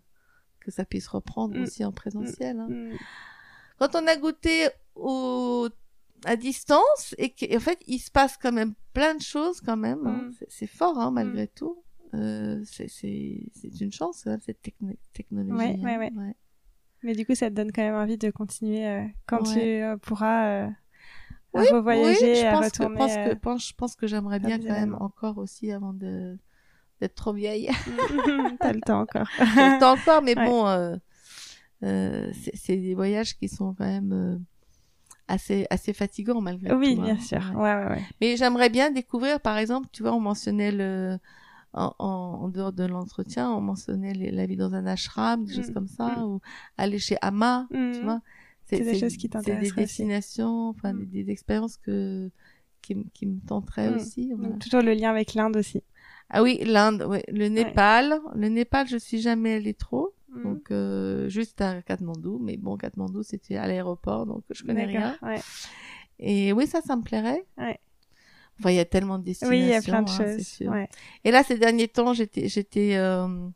que 0.62 0.72
ça 0.72 0.86
puisse 0.86 1.08
reprendre 1.08 1.58
Mm. 1.58 1.64
aussi 1.64 1.84
en 1.86 1.92
présentiel. 1.92 2.60
hein. 2.60 2.68
Mm. 2.70 2.92
Quand 3.80 3.96
on 3.96 4.08
a 4.08 4.16
goûté 4.16 4.70
au 4.96 5.68
à 6.26 6.36
distance 6.36 7.16
et 7.18 7.30
qu'en 7.32 7.60
fait 7.60 7.80
il 7.88 8.00
se 8.00 8.12
passe 8.12 8.38
quand 8.38 8.52
même 8.52 8.74
plein 8.94 9.16
de 9.16 9.22
choses 9.22 9.62
quand 9.62 9.78
même. 9.78 10.06
hein. 10.08 10.22
Mm. 10.30 10.32
C'est- 10.40 10.48
C'est 10.50 10.68
fort 10.68 10.98
hein, 11.00 11.12
malgré 11.12 11.48
tout. 11.48 11.84
Euh, 12.14 12.62
c'est 12.66 12.88
c'est 12.90 13.42
c'est 13.54 13.82
une 13.82 13.92
chance 13.92 14.28
hein, 14.28 14.38
cette 14.46 14.62
techno- 14.62 14.94
technologie. 15.14 15.58
Ouais, 15.58 15.78
hein. 15.82 16.00
ouais, 16.00 16.12
ouais. 16.16 16.36
Mais 17.02 17.14
du 17.16 17.26
coup, 17.26 17.36
ça 17.36 17.50
te 17.50 17.56
donne 17.56 17.72
quand 17.72 17.82
même 17.82 17.96
envie 17.96 18.18
de 18.18 18.30
continuer 18.32 18.88
euh, 18.88 19.04
quand 19.26 19.46
Ouais. 19.48 19.54
tu 19.54 19.60
euh, 19.84 19.98
pourras 19.98 20.46
euh, 20.48 20.70
Oui, 21.54 21.68
revoyager, 21.70 22.32
oui, 22.34 22.36
je 22.40 22.46
à 22.46 22.52
pense 22.52 22.70
que, 22.70 22.84
retourner. 22.84 22.98
pense 22.98 23.16
que, 23.16 23.34
pense- 23.34 23.68
je 23.68 23.74
pense 23.74 23.96
que 23.96 24.08
j'aimerais 24.08 24.40
bien 24.40 24.58
quand 24.60 24.72
même 24.74 24.96
encore 25.00 25.38
aussi 25.40 25.72
avant 25.72 25.94
de 25.94 26.38
d'être 27.02 27.16
trop 27.16 27.34
vieille. 27.34 27.70
T'as 28.60 28.72
le 28.74 28.80
temps 28.82 29.02
encore. 29.02 29.28
J'ai 29.40 29.46
le 29.46 29.80
temps 29.80 29.94
encore, 29.94 30.22
mais 30.22 30.36
Ouais. 30.38 30.46
bon, 30.46 30.66
euh, 30.68 30.96
euh, 31.84 32.32
c'est 32.42 32.56
c'est 32.56 32.78
des 32.78 32.94
voyages 32.96 33.36
qui 33.38 33.50
sont 33.50 33.74
quand 33.74 33.86
même 33.86 34.14
euh, 34.14 34.38
assez 35.28 35.66
assez 35.70 35.94
fatigant 35.94 36.42
malgré 36.42 36.74
oui, 36.74 36.96
tout. 36.96 37.02
bien 37.04 37.16
hein. 37.16 37.20
sûr. 37.20 37.42
Ouais. 37.56 37.74
Ouais, 37.76 37.86
ouais. 37.90 38.02
Mais 38.22 38.38
j'aimerais 38.38 38.70
bien 38.70 38.92
découvrir, 38.92 39.40
par 39.40 39.58
exemple, 39.58 39.88
tu 39.92 40.04
vois, 40.04 40.14
on 40.14 40.20
mentionnait 40.20 40.72
le 40.72 41.18
en, 41.76 41.92
en, 41.98 42.06
en 42.44 42.50
dehors 42.50 42.72
de 42.72 42.84
l'entretien, 42.86 43.52
on 43.52 43.60
mentionnait 43.62 44.14
les- 44.14 44.30
la 44.32 44.46
vie 44.46 44.56
dans 44.58 44.74
un 44.76 44.86
ashram, 44.86 45.44
des 45.44 45.54
choses 45.56 45.70
Mm. 45.72 45.74
comme 45.74 45.88
ça, 45.88 46.18
Mm. 46.18 46.24
ou 46.24 46.40
aller 46.78 47.00
chez 47.00 47.18
Ama, 47.22 47.68
tu 47.72 47.78
Mhm. 47.78 48.04
vois. 48.04 48.22
C'est 48.66 48.80
des 48.82 49.00
choses 49.00 49.16
qui 49.18 49.22
C'est 49.24 49.30
t'intéresseraient 49.30 49.76
des 49.78 49.84
aussi. 49.86 50.04
destinations, 50.04 50.70
enfin 50.70 50.94
Mm. 50.94 51.06
des, 51.06 51.24
des 51.24 51.32
expériences 51.32 51.78
que 51.78 52.30
qui, 52.84 52.96
me- 52.96 53.06
qui 53.14 53.26
me 53.26 53.40
tenteraient 53.40 53.90
Mm. 53.90 53.96
aussi. 53.96 54.34
voilà. 54.34 54.50
Donc, 54.50 54.60
toujours 54.60 54.82
le 54.82 54.94
lien 54.94 55.10
avec 55.10 55.34
l'Inde 55.34 55.56
aussi. 55.58 55.82
Ah 56.30 56.44
oui, 56.44 56.60
l'Inde, 56.64 57.04
ouais. 57.04 57.24
le 57.30 57.48
Népal, 57.48 58.20
le 58.36 58.50
Népal, 58.50 58.88
je 58.88 58.98
suis 58.98 59.20
jamais 59.22 59.54
allée 59.56 59.74
trop. 59.74 60.14
Mhm. 60.36 60.44
Donc 60.44 60.72
euh, 60.72 61.30
juste 61.30 61.62
à 61.62 61.82
Katmandou, 61.82 62.40
mais 62.40 62.58
bon 62.58 62.78
Katmandou 62.78 63.24
c'était 63.24 63.56
à 63.58 63.68
l'aéroport 63.68 64.26
donc 64.26 64.44
je 64.50 64.64
connais 64.64 64.86
rien. 64.86 65.18
Ouais. 65.22 65.40
Et 66.20 66.54
oui 66.54 66.68
ça 66.68 66.82
ça 66.82 66.96
me 66.96 67.02
plairait. 67.02 67.46
Ouais. 67.58 67.80
Enfin 68.60 68.72
il 68.72 68.76
y 68.76 68.80
a 68.80 68.86
tellement 68.86 69.20
de 69.20 69.24
destinations. 69.24 69.58
Oui, 69.58 69.64
il 69.64 69.70
y 69.70 69.76
a 69.76 69.82
plein 69.82 70.02
de 70.02 70.10
hein, 70.10 70.18
choses. 70.38 70.46
sûr. 70.46 70.72
Ouais. 70.72 70.90
Et 71.24 71.32
là 71.32 71.44
ces 71.44 71.58
derniers 71.58 71.88
temps 71.88 72.14
j'étais 72.14 72.48
j'étais 72.48 72.96
euh, 72.96 73.48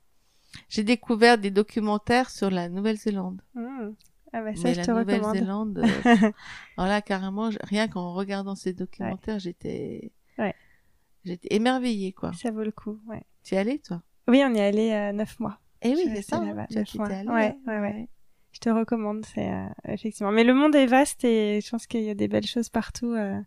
j'ai 0.69 0.84
découvert 0.84 1.38
des 1.38 1.51
documentaires 1.51 2.30
sur 2.30 2.49
la 2.49 2.69
Nouvelle-Zélande. 2.69 3.41
Mhm. 3.55 3.95
Ah 4.34 4.41
bah 4.41 4.55
ça, 4.55 4.61
mais 4.65 4.73
je 4.73 4.80
la 4.80 4.86
te 4.86 4.91
recommande. 4.91 5.21
Nouvelle-Zélande, 5.21 5.78
euh, 5.80 6.32
alors 6.78 6.89
là 6.89 7.01
carrément 7.01 7.49
rien 7.63 7.88
qu'en 7.88 8.13
regardant 8.13 8.55
ces 8.55 8.73
documentaires 8.73 9.39
j'étais 9.39 10.11
Ouais. 10.38 10.53
j'étais 11.25 11.47
émerveillée 11.55 12.11
quoi. 12.13 12.34
Ça 12.34 12.51
vaut 12.51 12.63
le 12.63 12.71
coup, 12.71 12.99
ouais. 13.07 13.23
Tu 13.43 13.55
es 13.55 13.57
allée 13.57 13.80
toi? 13.80 14.03
Oui, 14.28 14.43
on 14.45 14.53
y 14.53 14.57
est 14.57 14.65
allé 14.67 14.91
euh, 14.91 15.13
neuf 15.13 15.39
mois. 15.39 15.57
Eh 15.82 15.89
Je 15.91 15.95
oui 15.95 16.03
c'est 16.15 16.21
ça. 16.21 16.38
hein, 16.38 16.65
tu 16.69 16.78
as 17.13 17.17
allée. 17.19 17.30
Ouais, 17.30 17.55
ouais, 17.67 17.80
ouais. 17.80 18.07
Je 18.51 18.59
te 18.59 18.69
recommande, 18.69 19.25
c'est 19.25 19.51
euh, 19.51 19.65
effectivement. 19.88 20.32
Mais 20.32 20.43
le 20.43 20.53
monde 20.53 20.75
est 20.75 20.86
vaste 20.88 21.23
et 21.23 21.59
je 21.61 21.69
pense 21.69 21.86
qu'il 21.86 22.01
y 22.01 22.09
a 22.09 22.15
des 22.15 22.28
belles 22.28 22.45
choses 22.47 22.69
partout. 22.69 23.15
Il 23.15 23.45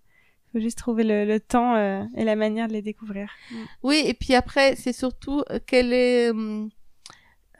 faut 0.53 0.61
juste 0.61 0.79
trouver 0.79 1.05
le, 1.05 1.25
le 1.25 1.41
temps 1.41 1.75
euh, 1.77 2.03
et 2.17 2.25
la 2.25 2.37
manière 2.37 2.69
de 2.69 2.73
les 2.75 2.83
découvrir. 2.83 3.31
Oui, 3.83 4.03
et 4.05 4.15
puis 4.15 4.35
après, 4.35 4.77
c'est 4.77 4.93
surtout 4.93 5.43
euh, 5.51 5.59
quel 5.67 5.93
est 5.93 6.31
hum, 6.31 6.71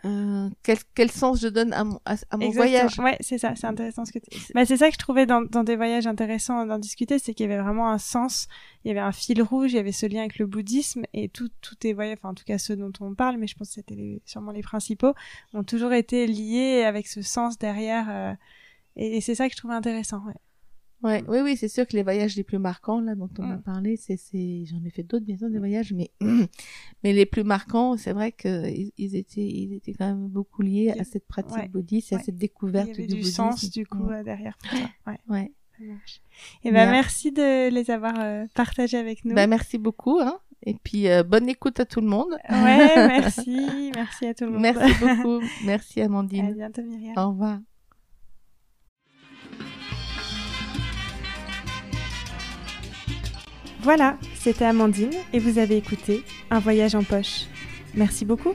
euh, 0.05 0.49
quel, 0.63 0.79
quel 0.95 1.11
sens 1.11 1.41
je 1.41 1.49
donne 1.49 1.73
à 1.73 1.85
mon, 1.85 1.99
à, 2.05 2.15
à 2.31 2.37
mon 2.37 2.51
voyage? 2.51 2.99
Ouais, 2.99 3.17
c'est 3.21 3.39
ça, 3.39 3.55
c'est 3.57 3.67
intéressant 3.67 4.05
ce 4.05 4.13
que 4.13 4.19
tu... 4.19 4.29
Bah, 4.55 4.65
c'est 4.65 4.77
ça 4.77 4.89
que 4.89 4.95
je 4.95 4.99
trouvais 4.99 5.27
dans, 5.27 5.43
dans 5.43 5.65
des 5.65 5.77
voyages 5.77 6.07
intéressants 6.07 6.65
d'en 6.67 6.79
discuter, 6.79 7.19
c'est 7.19 7.35
qu'il 7.35 7.49
y 7.49 7.53
avait 7.53 7.63
vraiment 7.63 7.89
un 7.91 7.99
sens, 7.99 8.49
il 8.85 8.89
y 8.89 8.91
avait 8.91 9.01
un 9.01 9.13
fil 9.13 9.43
rouge, 9.43 9.73
il 9.73 9.77
y 9.77 9.79
avait 9.79 9.93
ce 9.93 10.07
lien 10.07 10.21
avec 10.21 10.39
le 10.39 10.47
bouddhisme 10.47 11.03
et 11.13 11.29
tout, 11.29 11.49
tout 11.61 11.77
est 11.87 11.93
voyages, 11.93 12.19
enfin 12.19 12.31
en 12.31 12.35
tout 12.35 12.45
cas 12.45 12.59
ceux 12.59 12.77
dont 12.77 12.93
on 13.01 13.15
parle, 13.15 13.37
mais 13.39 13.47
je 13.47 13.55
pense 13.57 13.69
que 13.69 13.75
c'était 13.75 13.95
les- 13.95 14.23
sûrement 14.25 14.53
les 14.53 14.63
principaux, 14.63 15.15
ont 15.55 15.65
toujours 15.65 15.93
été 15.93 16.27
liés 16.27 16.85
avec 16.85 17.07
ce 17.07 17.23
sens 17.23 17.59
derrière. 17.59 18.07
euh, 18.11 18.33
et, 18.97 19.19
et 19.19 19.21
c'est 19.21 19.35
ça 19.35 19.47
que 19.49 19.53
je 19.55 19.59
trouvais 19.59 19.75
intéressant. 19.75 20.23
Ouais. 20.27 20.35
Ouais, 21.03 21.25
oui, 21.29 21.39
oui, 21.43 21.57
c'est 21.57 21.69
sûr 21.69 21.87
que 21.87 21.97
les 21.97 22.03
voyages 22.03 22.37
les 22.37 22.45
plus 22.45 22.59
marquants 22.59 23.01
là 23.01 23.15
dont 23.15 23.31
on 23.39 23.43
a 23.51 23.57
Mm. 23.57 23.63
parlé, 23.63 23.97
c'est, 23.97 24.17
c'est, 24.19 24.65
j'en 24.67 24.85
ai 24.85 24.91
fait 24.91 25.03
d'autres 25.03 25.25
bien 25.25 25.39
sûr 25.39 25.49
des 25.49 25.59
voyages, 25.59 25.93
mais 25.95 26.11
mais 27.03 27.13
les 27.15 27.25
plus 27.27 27.43
marquants, 27.45 27.97
c'est 27.97 28.13
vrai 28.13 28.33
que 28.33 28.69
ils, 28.99 29.17
étaient, 29.17 29.41
ils 29.47 29.73
étaient 29.73 29.95
quand 29.95 30.07
même 30.09 30.29
beaucoup 30.29 30.61
liés 30.63 30.93
a- 30.97 31.01
à 31.01 31.05
cette 31.05 31.27
pratique 31.27 31.57
ouais. 31.57 31.69
bouddhiste 31.69 32.13
Ouais. 32.13 32.19
à 32.19 32.21
cette 32.21 32.35
Il 32.35 32.39
découverte 32.39 32.89
y 32.89 32.91
avait 32.91 33.03
du, 33.07 33.15
du, 33.15 33.21
bouddhisme. 33.21 33.35
sens 33.35 33.71
du 33.71 33.87
coup 33.87 34.05
Ouais. 34.05 34.17
euh, 34.19 34.23
derrière 34.23 34.57
tout 34.59 34.77
ça. 34.77 34.83
Ouais, 35.07 35.19
Ouais. 35.29 35.53
ça 35.79 35.85
marche. 35.85 36.21
Et 36.65 36.71
ben 36.71 36.83
Bien. 36.85 36.91
merci 36.91 37.33
de 37.33 37.71
les 37.71 37.91
avoir 37.91 38.15
euh, 38.19 38.45
partagés 38.55 38.99
avec 38.99 39.25
nous. 39.25 39.35
Ben, 39.35 39.49
merci 39.49 39.79
beaucoup, 39.79 40.21
hein. 40.21 40.39
Et 40.67 40.75
puis 40.75 41.09
euh, 41.09 41.23
bonne 41.23 41.49
écoute 41.49 41.81
à 41.81 41.87
tout 41.87 42.03
le 42.03 42.07
monde. 42.09 42.33
Ouais, 42.51 42.95
merci, 43.09 43.91
merci 43.95 44.27
à 44.27 44.35
tout 44.35 44.45
le 44.45 44.51
monde. 44.51 44.61
Merci 44.61 44.93
beaucoup. 45.01 45.41
Merci 45.65 46.03
À 46.03 46.05
Amandine. 46.05 46.53
bientôt 46.53 46.83
Myriam. 46.83 47.15
Au 47.17 47.31
revoir. 47.31 47.61
Voilà, 53.83 54.19
c'était 54.35 54.67
Amandine 54.67 55.15
et 55.33 55.39
vous 55.39 55.59
avez 55.59 55.79
écouté 55.79 56.23
Un 56.51 56.59
voyage 56.59 56.95
en 56.95 57.03
poche. 57.03 57.47
Merci 57.95 58.27
beaucoup. 58.27 58.53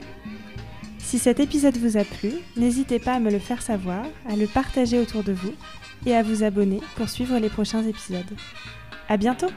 Si 0.98 1.18
cet 1.18 1.40
épisode 1.40 1.76
vous 1.78 1.96
a 1.96 2.04
plu, 2.04 2.30
n'hésitez 2.56 3.00
pas 3.00 3.14
à 3.14 3.18
me 3.18 3.30
le 3.30 3.40
faire 3.40 3.60
savoir, 3.60 4.04
à 4.28 4.36
le 4.36 4.46
partager 4.46 5.00
autour 5.00 5.24
de 5.24 5.32
vous 5.32 5.52
et 6.04 6.14
à 6.14 6.22
vous 6.22 6.44
abonner 6.44 6.80
pour 6.94 7.08
suivre 7.08 7.38
les 7.38 7.48
prochains 7.48 7.82
épisodes. 7.82 8.36
À 9.08 9.16
bientôt! 9.16 9.48